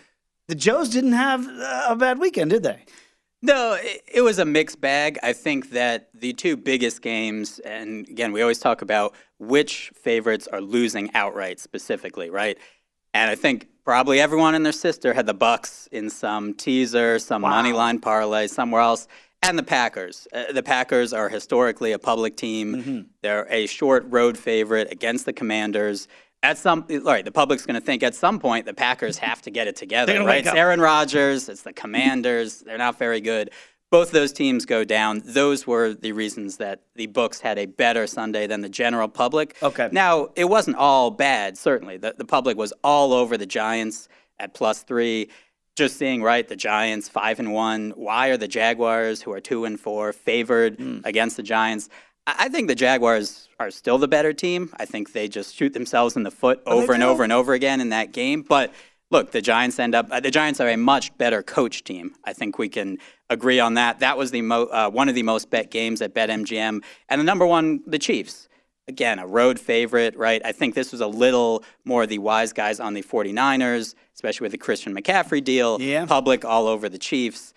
The 0.49 0.55
Joes 0.55 0.89
didn't 0.89 1.13
have 1.13 1.47
uh, 1.47 1.85
a 1.87 1.95
bad 1.95 2.19
weekend, 2.19 2.51
did 2.51 2.63
they? 2.63 2.83
No, 3.41 3.77
it, 3.79 4.01
it 4.15 4.21
was 4.21 4.37
a 4.37 4.45
mixed 4.45 4.81
bag. 4.81 5.17
I 5.23 5.31
think 5.31 5.69
that 5.71 6.09
the 6.13 6.33
two 6.33 6.57
biggest 6.57 7.01
games, 7.01 7.59
and 7.59 8.05
again, 8.09 8.33
we 8.33 8.41
always 8.41 8.59
talk 8.59 8.81
about 8.81 9.15
which 9.39 9.91
favorites 9.95 10.47
are 10.51 10.59
losing 10.61 11.09
outright 11.15 11.59
specifically, 11.59 12.29
right? 12.29 12.57
And 13.13 13.29
I 13.29 13.35
think 13.35 13.67
probably 13.83 14.19
everyone 14.19 14.55
and 14.55 14.65
their 14.65 14.71
sister 14.71 15.13
had 15.13 15.25
the 15.25 15.33
Bucks 15.33 15.87
in 15.91 16.09
some 16.09 16.53
teaser, 16.53 17.19
some 17.19 17.41
money 17.41 17.73
line 17.73 17.99
parlay, 17.99 18.47
somewhere 18.47 18.81
else, 18.81 19.07
and 19.43 19.57
the 19.57 19.63
Packers. 19.63 20.27
Uh, 20.31 20.51
the 20.53 20.63
Packers 20.63 21.13
are 21.13 21.27
historically 21.27 21.91
a 21.91 21.99
public 21.99 22.37
team. 22.37 23.09
They're 23.21 23.47
a 23.49 23.65
short 23.65 24.05
road 24.09 24.37
favorite 24.37 24.91
against 24.91 25.25
the 25.25 25.33
Commanders. 25.33 26.07
At 26.43 26.57
some, 26.57 26.85
all 26.89 26.99
right, 27.01 27.23
the 27.25 27.31
public's 27.31 27.65
going 27.67 27.79
to 27.79 27.85
think 27.85 28.01
at 28.01 28.15
some 28.15 28.39
point 28.39 28.65
the 28.65 28.73
Packers 28.73 29.17
have 29.19 29.41
to 29.43 29.51
get 29.51 29.67
it 29.67 29.75
together, 29.75 30.13
right? 30.25 30.39
It's. 30.39 30.55
Aaron 30.55 30.79
Rodgers, 30.81 31.49
it's 31.49 31.61
the 31.61 31.73
Commanders. 31.73 32.59
They're 32.61 32.79
not 32.79 32.97
very 32.97 33.21
good. 33.21 33.51
Both 33.91 34.11
those 34.11 34.31
teams 34.31 34.65
go 34.65 34.85
down. 34.85 35.21
Those 35.25 35.67
were 35.67 35.93
the 35.93 36.13
reasons 36.13 36.57
that 36.57 36.79
the 36.95 37.07
books 37.07 37.41
had 37.41 37.59
a 37.59 37.65
better 37.65 38.07
Sunday 38.07 38.47
than 38.47 38.61
the 38.61 38.69
general 38.69 39.09
public. 39.09 39.57
Okay. 39.61 39.89
Now, 39.91 40.29
it 40.35 40.45
wasn't 40.45 40.77
all 40.77 41.11
bad, 41.11 41.57
certainly. 41.57 41.97
The, 41.97 42.15
the 42.17 42.23
public 42.23 42.55
was 42.57 42.71
all 42.85 43.11
over 43.11 43.37
the 43.37 43.45
Giants 43.45 44.07
at 44.39 44.53
plus 44.53 44.83
three. 44.83 45.29
Just 45.75 45.97
seeing, 45.97 46.23
right, 46.23 46.47
the 46.47 46.55
Giants 46.55 47.09
five 47.09 47.39
and 47.39 47.51
one. 47.53 47.91
Why 47.95 48.29
are 48.29 48.37
the 48.37 48.47
Jaguars, 48.47 49.21
who 49.21 49.31
are 49.33 49.41
two 49.41 49.65
and 49.65 49.79
four, 49.79 50.13
favored 50.13 50.79
against 51.03 51.37
the 51.37 51.43
Giants? 51.43 51.89
I 52.27 52.49
think 52.49 52.67
the 52.67 52.75
Jaguars 52.75 53.49
are 53.59 53.71
still 53.71 53.97
the 53.97 54.07
better 54.07 54.31
team. 54.31 54.71
I 54.77 54.85
think 54.85 55.11
they 55.11 55.27
just 55.27 55.55
shoot 55.55 55.73
themselves 55.73 56.15
in 56.15 56.23
the 56.23 56.31
foot 56.31 56.61
over 56.65 56.93
and 56.93 57.03
over 57.03 57.23
and 57.23 57.33
over 57.33 57.53
again 57.53 57.81
in 57.81 57.89
that 57.89 58.11
game. 58.11 58.41
But 58.41 58.73
look, 59.11 59.31
the 59.31 59.41
Giants 59.41 59.77
end 59.77 59.93
up. 59.93 60.07
Uh, 60.09 60.19
the 60.19 60.31
Giants 60.31 60.59
are 60.59 60.69
a 60.69 60.77
much 60.77 61.15
better 61.17 61.43
coach 61.43 61.83
team. 61.83 62.15
I 62.23 62.33
think 62.33 62.57
we 62.57 62.69
can 62.69 62.97
agree 63.29 63.59
on 63.59 63.75
that. 63.75 63.99
That 63.99 64.17
was 64.17 64.31
the 64.31 64.41
mo- 64.41 64.65
uh, 64.65 64.89
one 64.89 65.09
of 65.09 65.15
the 65.15 65.23
most 65.23 65.49
bet 65.49 65.69
games 65.69 66.01
at 66.01 66.15
BetMGM, 66.15 66.81
and 67.09 67.21
the 67.21 67.25
number 67.25 67.45
one, 67.45 67.81
the 67.85 67.99
Chiefs. 67.99 68.47
Again, 68.87 69.19
a 69.19 69.27
road 69.27 69.59
favorite, 69.59 70.17
right? 70.17 70.41
I 70.43 70.51
think 70.51 70.73
this 70.73 70.91
was 70.91 71.01
a 71.01 71.07
little 71.07 71.63
more 71.85 72.07
the 72.07 72.17
wise 72.17 72.51
guys 72.51 72.79
on 72.79 72.93
the 72.93 73.03
49ers, 73.03 73.93
especially 74.15 74.45
with 74.45 74.51
the 74.51 74.57
Christian 74.57 74.93
McCaffrey 74.93 75.41
deal. 75.41 75.79
Yeah. 75.79 76.05
Public 76.07 76.43
all 76.43 76.67
over 76.67 76.89
the 76.89 76.97
Chiefs. 76.97 77.53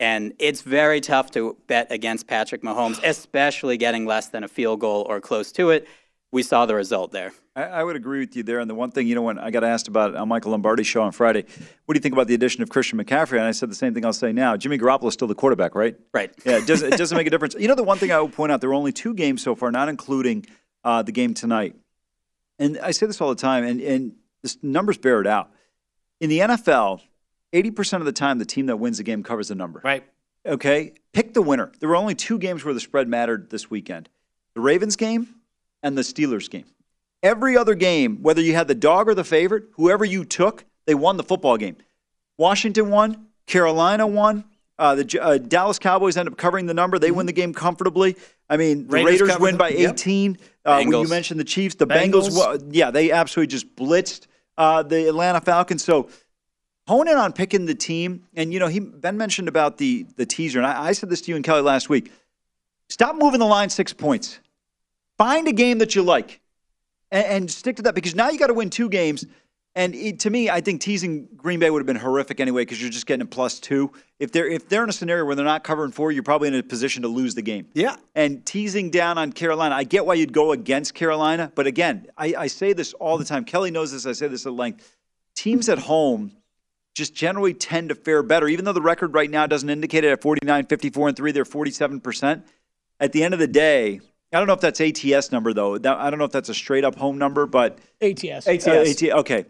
And 0.00 0.32
it's 0.40 0.62
very 0.62 1.00
tough 1.00 1.30
to 1.32 1.56
bet 1.68 1.92
against 1.92 2.26
Patrick 2.26 2.62
Mahomes, 2.62 2.98
especially 3.04 3.76
getting 3.76 4.06
less 4.06 4.28
than 4.28 4.42
a 4.42 4.48
field 4.48 4.80
goal 4.80 5.06
or 5.08 5.20
close 5.20 5.52
to 5.52 5.70
it. 5.70 5.86
We 6.32 6.42
saw 6.42 6.64
the 6.64 6.74
result 6.74 7.12
there. 7.12 7.32
I, 7.54 7.64
I 7.64 7.84
would 7.84 7.94
agree 7.94 8.20
with 8.20 8.34
you 8.34 8.42
there. 8.42 8.58
And 8.58 8.68
the 8.68 8.74
one 8.74 8.90
thing, 8.90 9.06
you 9.06 9.14
know, 9.14 9.22
when 9.22 9.38
I 9.38 9.50
got 9.50 9.64
asked 9.64 9.86
about 9.86 10.10
it 10.10 10.16
on 10.16 10.28
Michael 10.28 10.52
Lombardi's 10.52 10.86
show 10.86 11.02
on 11.02 11.12
Friday, 11.12 11.42
what 11.84 11.94
do 11.94 11.98
you 11.98 12.00
think 12.00 12.14
about 12.14 12.26
the 12.26 12.34
addition 12.34 12.62
of 12.62 12.70
Christian 12.70 12.98
McCaffrey? 12.98 13.36
And 13.36 13.46
I 13.46 13.50
said 13.50 13.70
the 13.70 13.74
same 13.74 13.92
thing 13.92 14.04
I'll 14.06 14.14
say 14.14 14.32
now. 14.32 14.56
Jimmy 14.56 14.78
Garoppolo 14.78 15.08
is 15.08 15.14
still 15.14 15.28
the 15.28 15.34
quarterback, 15.34 15.74
right? 15.74 15.96
Right. 16.12 16.32
Yeah, 16.44 16.58
it 16.58 16.66
doesn't, 16.66 16.94
it 16.94 16.96
doesn't 16.96 17.16
make 17.16 17.26
a 17.26 17.30
difference. 17.30 17.54
You 17.58 17.68
know, 17.68 17.74
the 17.74 17.84
one 17.84 17.98
thing 17.98 18.10
I 18.10 18.20
would 18.20 18.32
point 18.32 18.50
out, 18.50 18.60
there 18.60 18.70
are 18.70 18.74
only 18.74 18.92
two 18.92 19.14
games 19.14 19.42
so 19.42 19.54
far, 19.54 19.70
not 19.70 19.88
including 19.88 20.46
uh, 20.82 21.02
the 21.02 21.12
game 21.12 21.34
tonight. 21.34 21.76
And 22.58 22.78
I 22.78 22.90
say 22.90 23.06
this 23.06 23.20
all 23.20 23.28
the 23.28 23.34
time, 23.34 23.64
and, 23.64 23.80
and 23.80 24.12
the 24.42 24.56
numbers 24.62 24.98
bear 24.98 25.20
it 25.20 25.26
out. 25.26 25.50
In 26.20 26.30
the 26.30 26.40
NFL, 26.40 27.00
80% 27.52 27.98
of 27.98 28.04
the 28.06 28.12
time, 28.12 28.38
the 28.38 28.44
team 28.44 28.66
that 28.66 28.78
wins 28.78 28.98
the 28.98 29.04
game 29.04 29.22
covers 29.22 29.48
the 29.48 29.54
number. 29.54 29.80
Right. 29.84 30.04
Okay? 30.46 30.94
Pick 31.12 31.34
the 31.34 31.42
winner. 31.42 31.70
There 31.80 31.88
were 31.88 31.96
only 31.96 32.14
two 32.14 32.38
games 32.38 32.64
where 32.64 32.74
the 32.74 32.80
spread 32.80 33.08
mattered 33.08 33.50
this 33.50 33.70
weekend 33.70 34.08
the 34.54 34.60
Ravens 34.60 34.96
game 34.96 35.41
and 35.82 35.96
the 35.96 36.02
Steelers 36.02 36.48
game. 36.50 36.64
Every 37.22 37.56
other 37.56 37.74
game, 37.74 38.18
whether 38.22 38.40
you 38.40 38.54
had 38.54 38.68
the 38.68 38.74
dog 38.74 39.08
or 39.08 39.14
the 39.14 39.24
favorite, 39.24 39.64
whoever 39.74 40.04
you 40.04 40.24
took, 40.24 40.64
they 40.86 40.94
won 40.94 41.16
the 41.16 41.22
football 41.22 41.56
game. 41.56 41.76
Washington 42.36 42.90
won, 42.90 43.26
Carolina 43.46 44.06
won. 44.06 44.44
Uh, 44.78 44.96
the 44.96 45.22
uh, 45.22 45.38
Dallas 45.38 45.78
Cowboys 45.78 46.16
end 46.16 46.28
up 46.28 46.36
covering 46.36 46.66
the 46.66 46.74
number. 46.74 46.98
They 46.98 47.12
win 47.12 47.26
the 47.26 47.32
game 47.32 47.54
comfortably. 47.54 48.16
I 48.50 48.56
mean, 48.56 48.88
the 48.88 48.96
Raiders 49.04 49.20
Raiders, 49.20 49.38
win 49.38 49.52
them. 49.52 49.58
by 49.58 49.68
Yep. 49.68 49.92
18. 49.92 50.38
Uh, 50.64 50.82
when 50.84 51.00
you 51.02 51.08
mentioned 51.08 51.38
the 51.38 51.44
Chiefs, 51.44 51.76
the 51.76 51.86
Bengals, 51.86 52.30
Bengals. 52.30 52.68
yeah, 52.72 52.90
they 52.90 53.12
absolutely 53.12 53.50
just 53.50 53.76
blitzed 53.76 54.26
uh, 54.58 54.82
the 54.82 55.08
Atlanta 55.08 55.40
Falcons. 55.40 55.84
So 55.84 56.08
hone 56.88 57.08
in 57.08 57.16
on 57.16 57.32
picking 57.32 57.66
the 57.66 57.74
team. 57.74 58.24
And 58.34 58.52
you 58.52 58.58
know, 58.58 58.66
he 58.68 58.80
Ben 58.80 59.16
mentioned 59.16 59.48
about 59.48 59.78
the 59.78 60.06
the 60.16 60.26
teaser, 60.26 60.58
and 60.58 60.66
I, 60.66 60.86
I 60.88 60.92
said 60.92 61.10
this 61.10 61.20
to 61.22 61.30
you 61.30 61.36
and 61.36 61.44
Kelly 61.44 61.62
last 61.62 61.88
week. 61.88 62.10
Stop 62.88 63.16
moving 63.16 63.40
the 63.40 63.46
line 63.46 63.70
six 63.70 63.92
points. 63.92 64.40
Find 65.18 65.46
a 65.48 65.52
game 65.52 65.78
that 65.78 65.94
you 65.94 66.02
like 66.02 66.40
and, 67.10 67.26
and 67.26 67.50
stick 67.50 67.76
to 67.76 67.82
that 67.82 67.94
because 67.94 68.14
now 68.14 68.30
you 68.30 68.38
got 68.38 68.48
to 68.48 68.54
win 68.54 68.70
two 68.70 68.88
games. 68.88 69.24
And 69.74 69.94
it, 69.94 70.20
to 70.20 70.30
me, 70.30 70.50
I 70.50 70.60
think 70.60 70.82
teasing 70.82 71.28
Green 71.34 71.58
Bay 71.58 71.70
would 71.70 71.80
have 71.80 71.86
been 71.86 71.96
horrific 71.96 72.40
anyway 72.40 72.62
because 72.62 72.80
you're 72.80 72.90
just 72.90 73.06
getting 73.06 73.22
a 73.22 73.26
plus 73.26 73.58
two. 73.58 73.90
If 74.18 74.30
they're 74.30 74.46
if 74.46 74.68
they're 74.68 74.84
in 74.84 74.90
a 74.90 74.92
scenario 74.92 75.24
where 75.24 75.34
they're 75.34 75.46
not 75.46 75.64
covering 75.64 75.92
four, 75.92 76.12
you're 76.12 76.22
probably 76.22 76.48
in 76.48 76.54
a 76.54 76.62
position 76.62 77.02
to 77.02 77.08
lose 77.08 77.34
the 77.34 77.42
game. 77.42 77.66
Yeah. 77.72 77.96
And 78.14 78.44
teasing 78.44 78.90
down 78.90 79.16
on 79.16 79.32
Carolina, 79.32 79.74
I 79.74 79.84
get 79.84 80.04
why 80.04 80.14
you'd 80.14 80.34
go 80.34 80.52
against 80.52 80.92
Carolina, 80.92 81.50
but 81.54 81.66
again, 81.66 82.06
I, 82.18 82.34
I 82.36 82.46
say 82.48 82.74
this 82.74 82.92
all 82.94 83.16
the 83.16 83.24
time. 83.24 83.44
Kelly 83.44 83.70
knows 83.70 83.92
this. 83.92 84.04
I 84.04 84.12
say 84.12 84.28
this 84.28 84.44
at 84.44 84.52
length. 84.52 84.94
Teams 85.34 85.70
at 85.70 85.78
home 85.78 86.32
just 86.94 87.14
generally 87.14 87.54
tend 87.54 87.88
to 87.88 87.94
fare 87.94 88.22
better, 88.22 88.48
even 88.48 88.66
though 88.66 88.74
the 88.74 88.82
record 88.82 89.14
right 89.14 89.30
now 89.30 89.46
doesn't 89.46 89.70
indicate 89.70 90.04
it 90.04 90.12
at 90.12 90.20
49, 90.20 90.66
54, 90.66 91.08
and 91.08 91.16
three. 91.16 91.32
They're 91.32 91.46
47 91.46 92.00
percent. 92.00 92.46
At 93.00 93.12
the 93.12 93.24
end 93.24 93.32
of 93.32 93.40
the 93.40 93.46
day, 93.46 94.00
I 94.32 94.38
don't 94.38 94.46
know 94.46 94.54
if 94.54 94.60
that's 94.60 94.80
ATS 94.80 95.30
number 95.32 95.52
though. 95.52 95.78
That- 95.78 95.98
I 95.98 96.10
don't 96.10 96.18
know 96.18 96.24
if 96.24 96.32
that's 96.32 96.48
a 96.48 96.54
straight 96.54 96.84
up 96.84 96.96
home 96.96 97.18
number, 97.18 97.46
but 97.46 97.78
ATS. 98.00 98.46
uh, 98.46 98.50
ATS. 98.52 99.02
okay. 99.02 99.44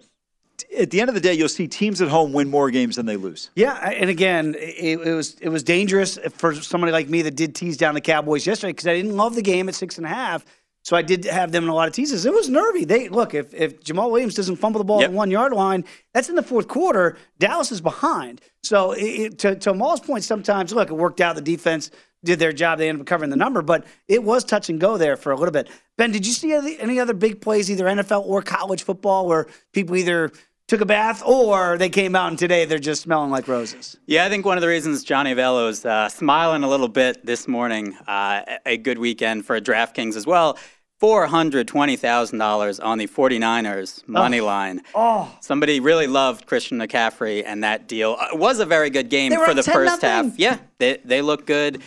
At 0.79 0.91
the 0.91 1.01
end 1.01 1.09
of 1.09 1.15
the 1.15 1.21
day, 1.21 1.35
you'll 1.35 1.49
see 1.49 1.67
teams 1.67 2.01
at 2.01 2.09
home 2.09 2.33
win 2.33 2.49
more 2.49 2.71
games 2.71 2.97
than 2.97 3.07
they 3.07 3.17
lose. 3.17 3.51
Yeah, 3.57 3.75
and 3.91 4.09
again, 4.09 4.55
it, 4.59 5.01
it 5.01 5.15
was 5.15 5.35
it 5.41 5.49
was 5.49 5.63
dangerous 5.63 6.19
for 6.37 6.55
somebody 6.55 6.93
like 6.93 7.09
me 7.09 7.23
that 7.23 7.35
did 7.35 7.55
tease 7.55 7.77
down 7.77 7.95
the 7.95 8.01
Cowboys 8.01 8.47
yesterday 8.47 8.71
because 8.73 8.87
I 8.87 8.95
didn't 8.95 9.17
love 9.17 9.35
the 9.35 9.43
game 9.43 9.69
at 9.69 9.75
six 9.75 9.97
and 9.97 10.07
a 10.07 10.11
half. 10.11 10.45
So 10.85 10.97
I 10.97 11.03
did 11.03 11.25
have 11.25 11.53
them 11.53 11.63
in 11.65 11.71
a 11.71 11.75
lot 11.75 11.89
of 11.89 11.95
teases. 11.95 12.27
It 12.27 12.33
was 12.33 12.49
nervy. 12.49 12.85
They 12.85 13.09
look 13.09 13.35
if 13.35 13.53
if 13.55 13.83
Jamaal 13.83 14.11
Williams 14.11 14.35
doesn't 14.35 14.57
fumble 14.57 14.79
the 14.79 14.85
ball 14.85 15.01
Yep. 15.01 15.11
at 15.11 15.15
one 15.15 15.31
yard 15.31 15.53
line, 15.53 15.85
that's 16.13 16.29
in 16.29 16.35
the 16.37 16.43
fourth 16.43 16.69
quarter. 16.69 17.17
Dallas 17.39 17.73
is 17.73 17.81
behind. 17.81 18.41
So 18.63 18.93
it, 18.93 19.03
it, 19.05 19.39
to 19.41 19.55
to 19.57 19.75
Maul's 19.75 20.01
point, 20.01 20.23
sometimes 20.25 20.73
look, 20.73 20.91
it 20.91 20.95
worked 20.95 21.21
out. 21.21 21.35
The 21.35 21.41
defense 21.43 21.91
did 22.25 22.39
their 22.39 22.53
job. 22.53 22.79
They 22.79 22.89
ended 22.89 23.01
up 23.03 23.07
covering 23.07 23.31
the 23.31 23.37
number, 23.37 23.63
but 23.63 23.85
it 24.09 24.23
was 24.23 24.45
touch 24.45 24.69
and 24.69 24.81
go 24.81 24.97
there 24.97 25.17
for 25.17 25.33
a 25.33 25.37
little 25.37 25.53
bit. 25.53 25.69
Ben, 25.99 26.13
did 26.13 26.27
you 26.27 26.33
see 26.33 26.53
any, 26.53 27.01
other 27.01 27.15
big 27.15 27.41
plays, 27.41 27.71
either 27.71 27.85
NFL 27.85 28.25
or 28.27 28.43
college 28.43 28.83
football, 28.85 29.27
where 29.27 29.47
people 29.73 29.97
either 29.97 30.31
took 30.69 30.81
a 30.81 30.87
bath 30.87 31.23
or 31.27 31.77
they 31.77 31.89
came 31.91 32.15
out 32.17 32.29
and 32.29 32.39
today 32.39 32.65
they're 32.65 32.79
just 32.79 33.03
smelling 33.03 33.31
like 33.31 33.49
roses? 33.49 33.97
Yeah, 34.07 34.25
I 34.25 34.29
think 34.29 34.47
one 34.47 34.57
of 34.57 34.63
the 34.63 34.69
reasons 34.69 35.03
Johnny 35.05 35.35
Avello's 35.35 35.85
uh, 35.85 36.09
smiling 36.09 36.63
a 36.63 36.69
little 36.69 36.89
bit 36.89 37.27
this 37.27 37.47
morning, 37.49 37.95
uh, 38.07 38.43
a- 38.65 38.77
good 38.77 38.99
weekend 38.99 39.45
for 39.45 39.61
DraftKings 39.61 40.17
as 40.17 40.27
well. 40.27 40.57
$420,000 41.03 42.81
on 42.85 42.99
the 42.99 43.07
49ers 43.09 44.07
money 44.07 44.41
Oh. 44.41 44.47
line. 44.47 44.81
Oh. 44.95 45.37
Somebody 45.41 45.81
really 45.81 46.07
loved 46.07 46.47
Christian 46.47 46.79
McCaffrey 46.79 47.43
and 47.45 47.65
that 47.65 47.89
deal. 47.89 48.17
Uh, 48.21 48.29
It 48.33 48.39
was 48.39 48.61
a 48.61 48.67
very 48.67 48.89
good 48.91 49.09
game 49.09 49.33
for 49.33 49.53
the 49.55 49.63
10 49.65 49.75
first 49.75 50.03
half. 50.03 50.39
Yeah, 50.39 50.59
they, 50.79 50.99
they 51.05 51.21
look 51.23 51.45
good. 51.47 51.83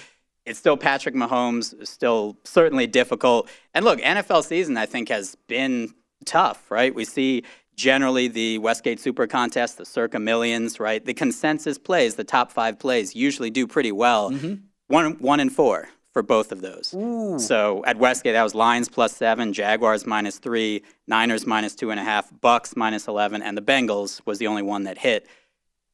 It's 0.45 0.59
still 0.59 0.77
Patrick 0.77 1.15
Mahomes, 1.15 1.87
still 1.87 2.37
certainly 2.43 2.87
difficult. 2.87 3.49
And 3.73 3.83
look, 3.83 3.99
NFL 3.99 4.43
season, 4.43 4.77
I 4.77 4.85
think, 4.85 5.09
has 5.09 5.35
been 5.47 5.93
tough, 6.25 6.69
right? 6.69 6.93
We 6.93 7.05
see 7.05 7.43
generally 7.75 8.27
the 8.27 8.57
Westgate 8.59 8.99
Super 8.99 9.27
Contest, 9.27 9.77
the 9.77 9.85
circa 9.85 10.19
millions, 10.19 10.79
right? 10.79 11.03
The 11.03 11.13
consensus 11.13 11.77
plays, 11.77 12.15
the 12.15 12.23
top 12.23 12.51
five 12.51 12.79
plays, 12.79 13.15
usually 13.15 13.49
do 13.49 13.67
pretty 13.67 13.91
well. 13.91 14.31
Mm-hmm. 14.31 14.55
One, 14.87 15.13
one 15.17 15.39
and 15.39 15.51
four 15.51 15.89
for 16.15 16.23
both 16.23 16.51
of 16.51 16.61
those. 16.61 16.93
So 17.39 17.83
at 17.85 17.97
Westgate, 17.97 18.33
that 18.33 18.43
was 18.43 18.55
Lions 18.55 18.87
plus 18.87 19.13
seven, 19.13 19.51
Jaguars 19.51 20.05
minus 20.05 20.37
three, 20.37 20.83
Niners 21.07 21.45
minus 21.45 21.75
two 21.75 21.91
and 21.91 21.99
a 21.99 22.03
half, 22.03 22.31
Bucks 22.39 22.75
minus 22.75 23.07
11, 23.07 23.41
and 23.41 23.57
the 23.57 23.61
Bengals 23.61 24.21
was 24.25 24.37
the 24.39 24.47
only 24.47 24.61
one 24.61 24.83
that 24.83 24.97
hit. 24.97 25.27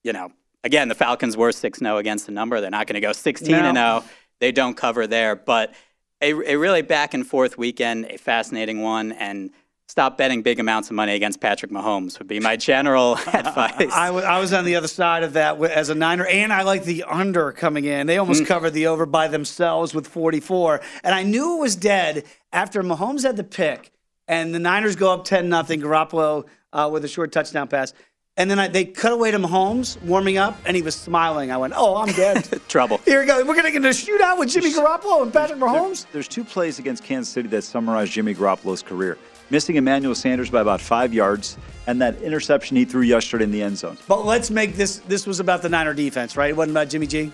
You 0.04 0.14
know, 0.14 0.32
again, 0.64 0.90
the 0.90 0.96
Falcons 0.96 1.36
were 1.36 1.52
6 1.52 1.80
0 1.80 1.98
against 1.98 2.28
the 2.28 2.32
number. 2.32 2.62
They're 2.62 2.70
not 2.70 2.86
going 2.86 2.96
to 2.96 3.02
go 3.02 3.14
16 3.14 3.54
and 3.54 3.66
oh. 3.66 3.72
No. 3.72 4.00
0. 4.02 4.10
They 4.42 4.52
don't 4.52 4.76
cover 4.76 5.08
there. 5.08 5.38
But 5.38 5.74
a, 6.22 6.34
a 6.34 6.56
really 6.58 6.82
back 6.82 7.14
and 7.14 7.26
forth 7.26 7.58
weekend, 7.58 8.06
a 8.10 8.18
fascinating 8.18 8.82
one. 8.82 9.14
And 9.14 9.52
stop 9.88 10.18
betting 10.18 10.42
big 10.42 10.60
amounts 10.60 10.90
of 10.90 10.96
money 10.96 11.14
against 11.14 11.40
Patrick 11.40 11.72
Mahomes 11.72 12.18
would 12.20 12.28
be 12.28 12.40
my 12.40 12.56
general 12.58 13.16
advice. 13.34 13.92
I 13.94 14.08
I 14.10 14.40
was 14.40 14.52
on 14.54 14.66
the 14.66 14.76
other 14.76 14.88
side 14.88 15.24
of 15.24 15.34
that 15.34 15.62
as 15.64 15.90
a 15.90 15.96
Niner, 15.96 16.26
and 16.26 16.52
I 16.52 16.64
like 16.64 16.84
the 16.86 17.04
under 17.04 17.52
coming 17.52 17.86
in. 17.86 18.08
They 18.08 18.16
Mm. 18.16 18.20
almost 18.22 18.46
covered 18.46 18.72
the 18.72 18.88
over 18.88 19.06
by 19.06 19.28
themselves 19.30 19.94
with 19.94 20.08
44. 20.08 20.82
And 21.04 21.14
I 21.16 21.24
knew 21.24 21.58
it 21.58 21.62
was 21.62 21.76
dead 21.76 22.24
after 22.52 22.82
Mahomes 22.84 23.24
had 23.24 23.38
the 23.38 23.44
pick, 23.44 23.92
and 24.28 24.54
the 24.56 24.60
Niners 24.60 24.96
go 24.96 25.12
up 25.14 25.24
10 25.26 25.50
nothing. 25.50 25.82
Garoppolo 25.82 26.46
uh, 26.74 26.90
with 26.92 27.04
a 27.04 27.08
short 27.10 27.32
touchdown 27.32 27.68
pass. 27.68 27.94
And 28.42 28.50
then 28.50 28.58
I, 28.58 28.70
they 28.70 28.86
cut 28.86 29.12
away 29.12 29.30
to 29.30 29.38
Mahomes 29.38 30.02
warming 30.02 30.40
up, 30.40 30.58
and 30.66 30.76
he 30.76 30.82
was 30.82 30.96
smiling. 30.96 31.52
I 31.52 31.58
went, 31.58 31.76
"Oh, 31.78 31.98
I'm 31.98 32.12
dead." 32.14 32.50
Trouble. 32.68 32.98
Here 33.06 33.20
we 33.20 33.28
go. 33.28 33.46
We're 33.46 33.54
gonna 33.54 33.70
get 33.70 33.76
in 33.76 33.86
a 33.86 33.90
shootout 33.90 34.40
with 34.40 34.50
Jimmy 34.50 34.74
Garoppolo 34.74 35.22
and 35.22 35.32
Patrick 35.32 35.60
Mahomes. 35.60 36.08
There's 36.12 36.28
two 36.28 36.44
plays 36.44 36.80
against 36.80 37.04
Kansas 37.04 37.32
City 37.32 37.48
that 37.50 37.62
summarize 37.62 38.10
Jimmy 38.10 38.34
Garoppolo's 38.34 38.82
career. 38.82 39.20
Missing 39.52 39.76
Emmanuel 39.76 40.16
Sanders 40.16 40.50
by 40.50 40.62
about 40.62 40.82
five 40.82 41.14
yards, 41.14 41.56
and 41.86 42.02
that 42.02 42.20
interception 42.24 42.78
he 42.78 42.84
threw 42.84 43.04
yesterday 43.04 43.44
in 43.44 43.52
the 43.52 43.62
end 43.62 43.78
zone. 43.78 43.96
But 44.08 44.26
let's 44.26 44.50
make 44.50 44.76
this. 44.76 44.98
This 45.08 45.28
was 45.28 45.40
about 45.40 45.62
the 45.62 45.70
Niner 45.70 45.94
defense, 45.94 46.36
right? 46.36 46.50
It 46.50 46.58
wasn't 46.58 46.72
about 46.72 46.90
Jimmy 46.90 47.06
G. 47.06 47.32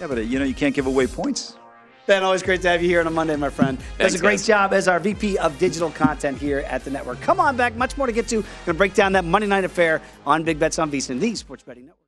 Yeah, 0.00 0.06
but 0.06 0.16
uh, 0.16 0.22
you 0.22 0.38
know 0.38 0.46
you 0.46 0.54
can't 0.54 0.74
give 0.74 0.86
away 0.86 1.06
points. 1.06 1.58
Ben, 2.06 2.22
always 2.22 2.42
great 2.42 2.60
to 2.62 2.68
have 2.68 2.82
you 2.82 2.88
here 2.88 3.00
on 3.00 3.06
a 3.06 3.10
Monday, 3.10 3.34
my 3.36 3.48
friend. 3.48 3.78
Does 3.78 3.86
Thanks, 3.96 4.14
a 4.16 4.18
great 4.18 4.32
guys. 4.32 4.46
job 4.46 4.72
as 4.74 4.88
our 4.88 5.00
VP 5.00 5.38
of 5.38 5.58
digital 5.58 5.90
content 5.90 6.36
here 6.36 6.58
at 6.60 6.84
the 6.84 6.90
network. 6.90 7.20
Come 7.22 7.40
on 7.40 7.56
back, 7.56 7.76
much 7.76 7.96
more 7.96 8.06
to 8.06 8.12
get 8.12 8.28
to. 8.28 8.36
Going 8.42 8.46
to 8.66 8.74
break 8.74 8.92
down 8.94 9.12
that 9.12 9.24
Monday 9.24 9.46
night 9.48 9.64
affair 9.64 10.02
on 10.26 10.42
Big 10.44 10.58
Bets 10.58 10.78
on 10.78 10.90
VSiN, 10.90 11.18
the 11.18 11.34
Sports 11.34 11.62
Betting 11.62 11.84
Network. 11.86 12.00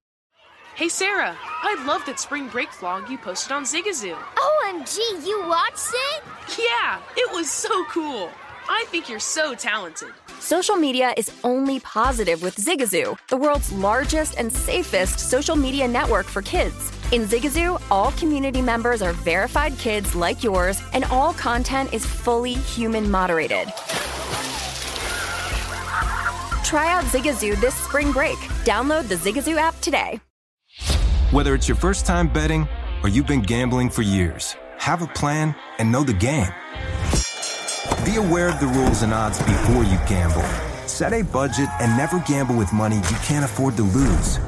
Hey 0.74 0.90
Sarah, 0.90 1.34
I 1.62 1.82
love 1.86 2.04
that 2.04 2.20
spring 2.20 2.48
break 2.48 2.68
vlog 2.68 3.08
you 3.08 3.16
posted 3.16 3.50
on 3.52 3.64
Zigazoo. 3.64 4.14
OMG, 4.14 4.98
you 5.26 5.42
watched 5.48 5.88
it? 5.94 6.22
Yeah, 6.58 7.00
it 7.16 7.32
was 7.32 7.50
so 7.50 7.86
cool. 7.86 8.28
I 8.68 8.84
think 8.88 9.08
you're 9.08 9.18
so 9.18 9.54
talented. 9.54 10.10
Social 10.38 10.76
media 10.76 11.14
is 11.16 11.32
only 11.44 11.80
positive 11.80 12.42
with 12.42 12.56
Zigazoo, 12.56 13.16
the 13.28 13.38
world's 13.38 13.72
largest 13.72 14.36
and 14.36 14.52
safest 14.52 15.18
social 15.18 15.56
media 15.56 15.88
network 15.88 16.26
for 16.26 16.42
kids. 16.42 16.92
In 17.12 17.22
Zigazoo, 17.22 17.80
all 17.88 18.10
community 18.12 18.60
members 18.60 19.00
are 19.00 19.12
verified 19.12 19.78
kids 19.78 20.16
like 20.16 20.42
yours, 20.42 20.82
and 20.92 21.04
all 21.04 21.32
content 21.34 21.94
is 21.94 22.04
fully 22.04 22.54
human 22.54 23.08
moderated. 23.08 23.68
Try 26.64 26.92
out 26.92 27.04
Zigazoo 27.04 27.60
this 27.60 27.76
spring 27.76 28.10
break. 28.10 28.36
Download 28.64 29.06
the 29.06 29.14
Zigazoo 29.14 29.56
app 29.56 29.80
today. 29.80 30.20
Whether 31.30 31.54
it's 31.54 31.68
your 31.68 31.76
first 31.76 32.06
time 32.06 32.26
betting 32.26 32.66
or 33.04 33.08
you've 33.08 33.28
been 33.28 33.42
gambling 33.42 33.88
for 33.88 34.02
years, 34.02 34.56
have 34.78 35.00
a 35.00 35.06
plan 35.06 35.54
and 35.78 35.92
know 35.92 36.02
the 36.02 36.12
game. 36.12 36.52
Be 38.04 38.16
aware 38.16 38.48
of 38.48 38.58
the 38.58 38.66
rules 38.66 39.02
and 39.02 39.14
odds 39.14 39.38
before 39.38 39.84
you 39.84 39.96
gamble. 40.08 40.42
Set 40.88 41.12
a 41.12 41.22
budget 41.22 41.68
and 41.80 41.96
never 41.96 42.18
gamble 42.26 42.56
with 42.56 42.72
money 42.72 42.96
you 42.96 43.16
can't 43.22 43.44
afford 43.44 43.76
to 43.76 43.84
lose. 43.84 44.40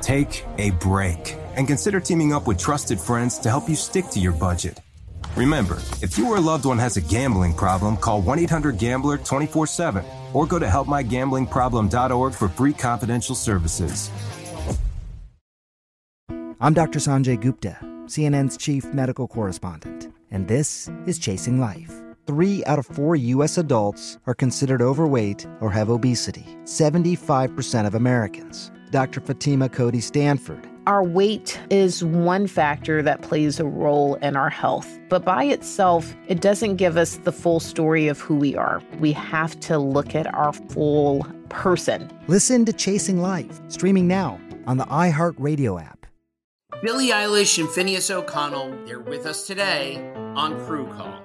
Take 0.00 0.44
a 0.58 0.70
break 0.72 1.36
and 1.56 1.66
consider 1.66 2.00
teaming 2.00 2.32
up 2.32 2.46
with 2.46 2.58
trusted 2.58 3.00
friends 3.00 3.38
to 3.38 3.48
help 3.48 3.68
you 3.68 3.76
stick 3.76 4.08
to 4.10 4.20
your 4.20 4.32
budget. 4.32 4.80
Remember, 5.36 5.78
if 6.00 6.16
you 6.16 6.28
or 6.28 6.36
a 6.36 6.40
loved 6.40 6.64
one 6.64 6.78
has 6.78 6.96
a 6.96 7.00
gambling 7.00 7.54
problem, 7.54 7.96
call 7.96 8.22
1 8.22 8.38
800 8.38 8.78
Gambler 8.78 9.18
24 9.18 9.66
7 9.66 10.04
or 10.32 10.46
go 10.46 10.58
to 10.58 10.66
helpmygamblingproblem.org 10.66 12.34
for 12.34 12.48
free 12.48 12.72
confidential 12.72 13.34
services. 13.34 14.10
I'm 16.60 16.72
Dr. 16.72 16.98
Sanjay 16.98 17.40
Gupta, 17.40 17.76
CNN's 18.06 18.56
chief 18.56 18.84
medical 18.94 19.28
correspondent, 19.28 20.12
and 20.30 20.46
this 20.48 20.88
is 21.06 21.18
Chasing 21.18 21.60
Life. 21.60 22.00
Three 22.26 22.64
out 22.64 22.78
of 22.78 22.86
four 22.86 23.16
U.S. 23.16 23.58
adults 23.58 24.18
are 24.26 24.34
considered 24.34 24.80
overweight 24.80 25.46
or 25.60 25.70
have 25.70 25.90
obesity, 25.90 26.56
75% 26.64 27.86
of 27.86 27.94
Americans. 27.94 28.70
Dr. 28.90 29.20
Fatima 29.20 29.68
Cody 29.68 30.00
Stanford. 30.00 30.66
Our 30.86 31.02
weight 31.02 31.58
is 31.70 32.04
one 32.04 32.46
factor 32.46 33.00
that 33.02 33.22
plays 33.22 33.58
a 33.58 33.64
role 33.64 34.16
in 34.16 34.36
our 34.36 34.50
health, 34.50 34.86
but 35.08 35.24
by 35.24 35.44
itself, 35.44 36.14
it 36.28 36.42
doesn't 36.42 36.76
give 36.76 36.98
us 36.98 37.16
the 37.16 37.32
full 37.32 37.58
story 37.58 38.06
of 38.06 38.20
who 38.20 38.36
we 38.36 38.54
are. 38.54 38.82
We 39.00 39.12
have 39.12 39.58
to 39.60 39.78
look 39.78 40.14
at 40.14 40.32
our 40.34 40.52
full 40.52 41.26
person. 41.48 42.10
Listen 42.26 42.66
to 42.66 42.72
Chasing 42.74 43.22
Life, 43.22 43.62
streaming 43.68 44.06
now 44.06 44.38
on 44.66 44.76
the 44.76 44.84
iHeartRadio 44.84 45.82
app. 45.82 46.06
Billie 46.82 47.08
Eilish 47.08 47.58
and 47.58 47.70
Phineas 47.70 48.10
O'Connell, 48.10 48.76
they're 48.84 49.00
with 49.00 49.24
us 49.24 49.46
today 49.46 50.12
on 50.34 50.62
Crew 50.66 50.86
Call. 50.88 51.24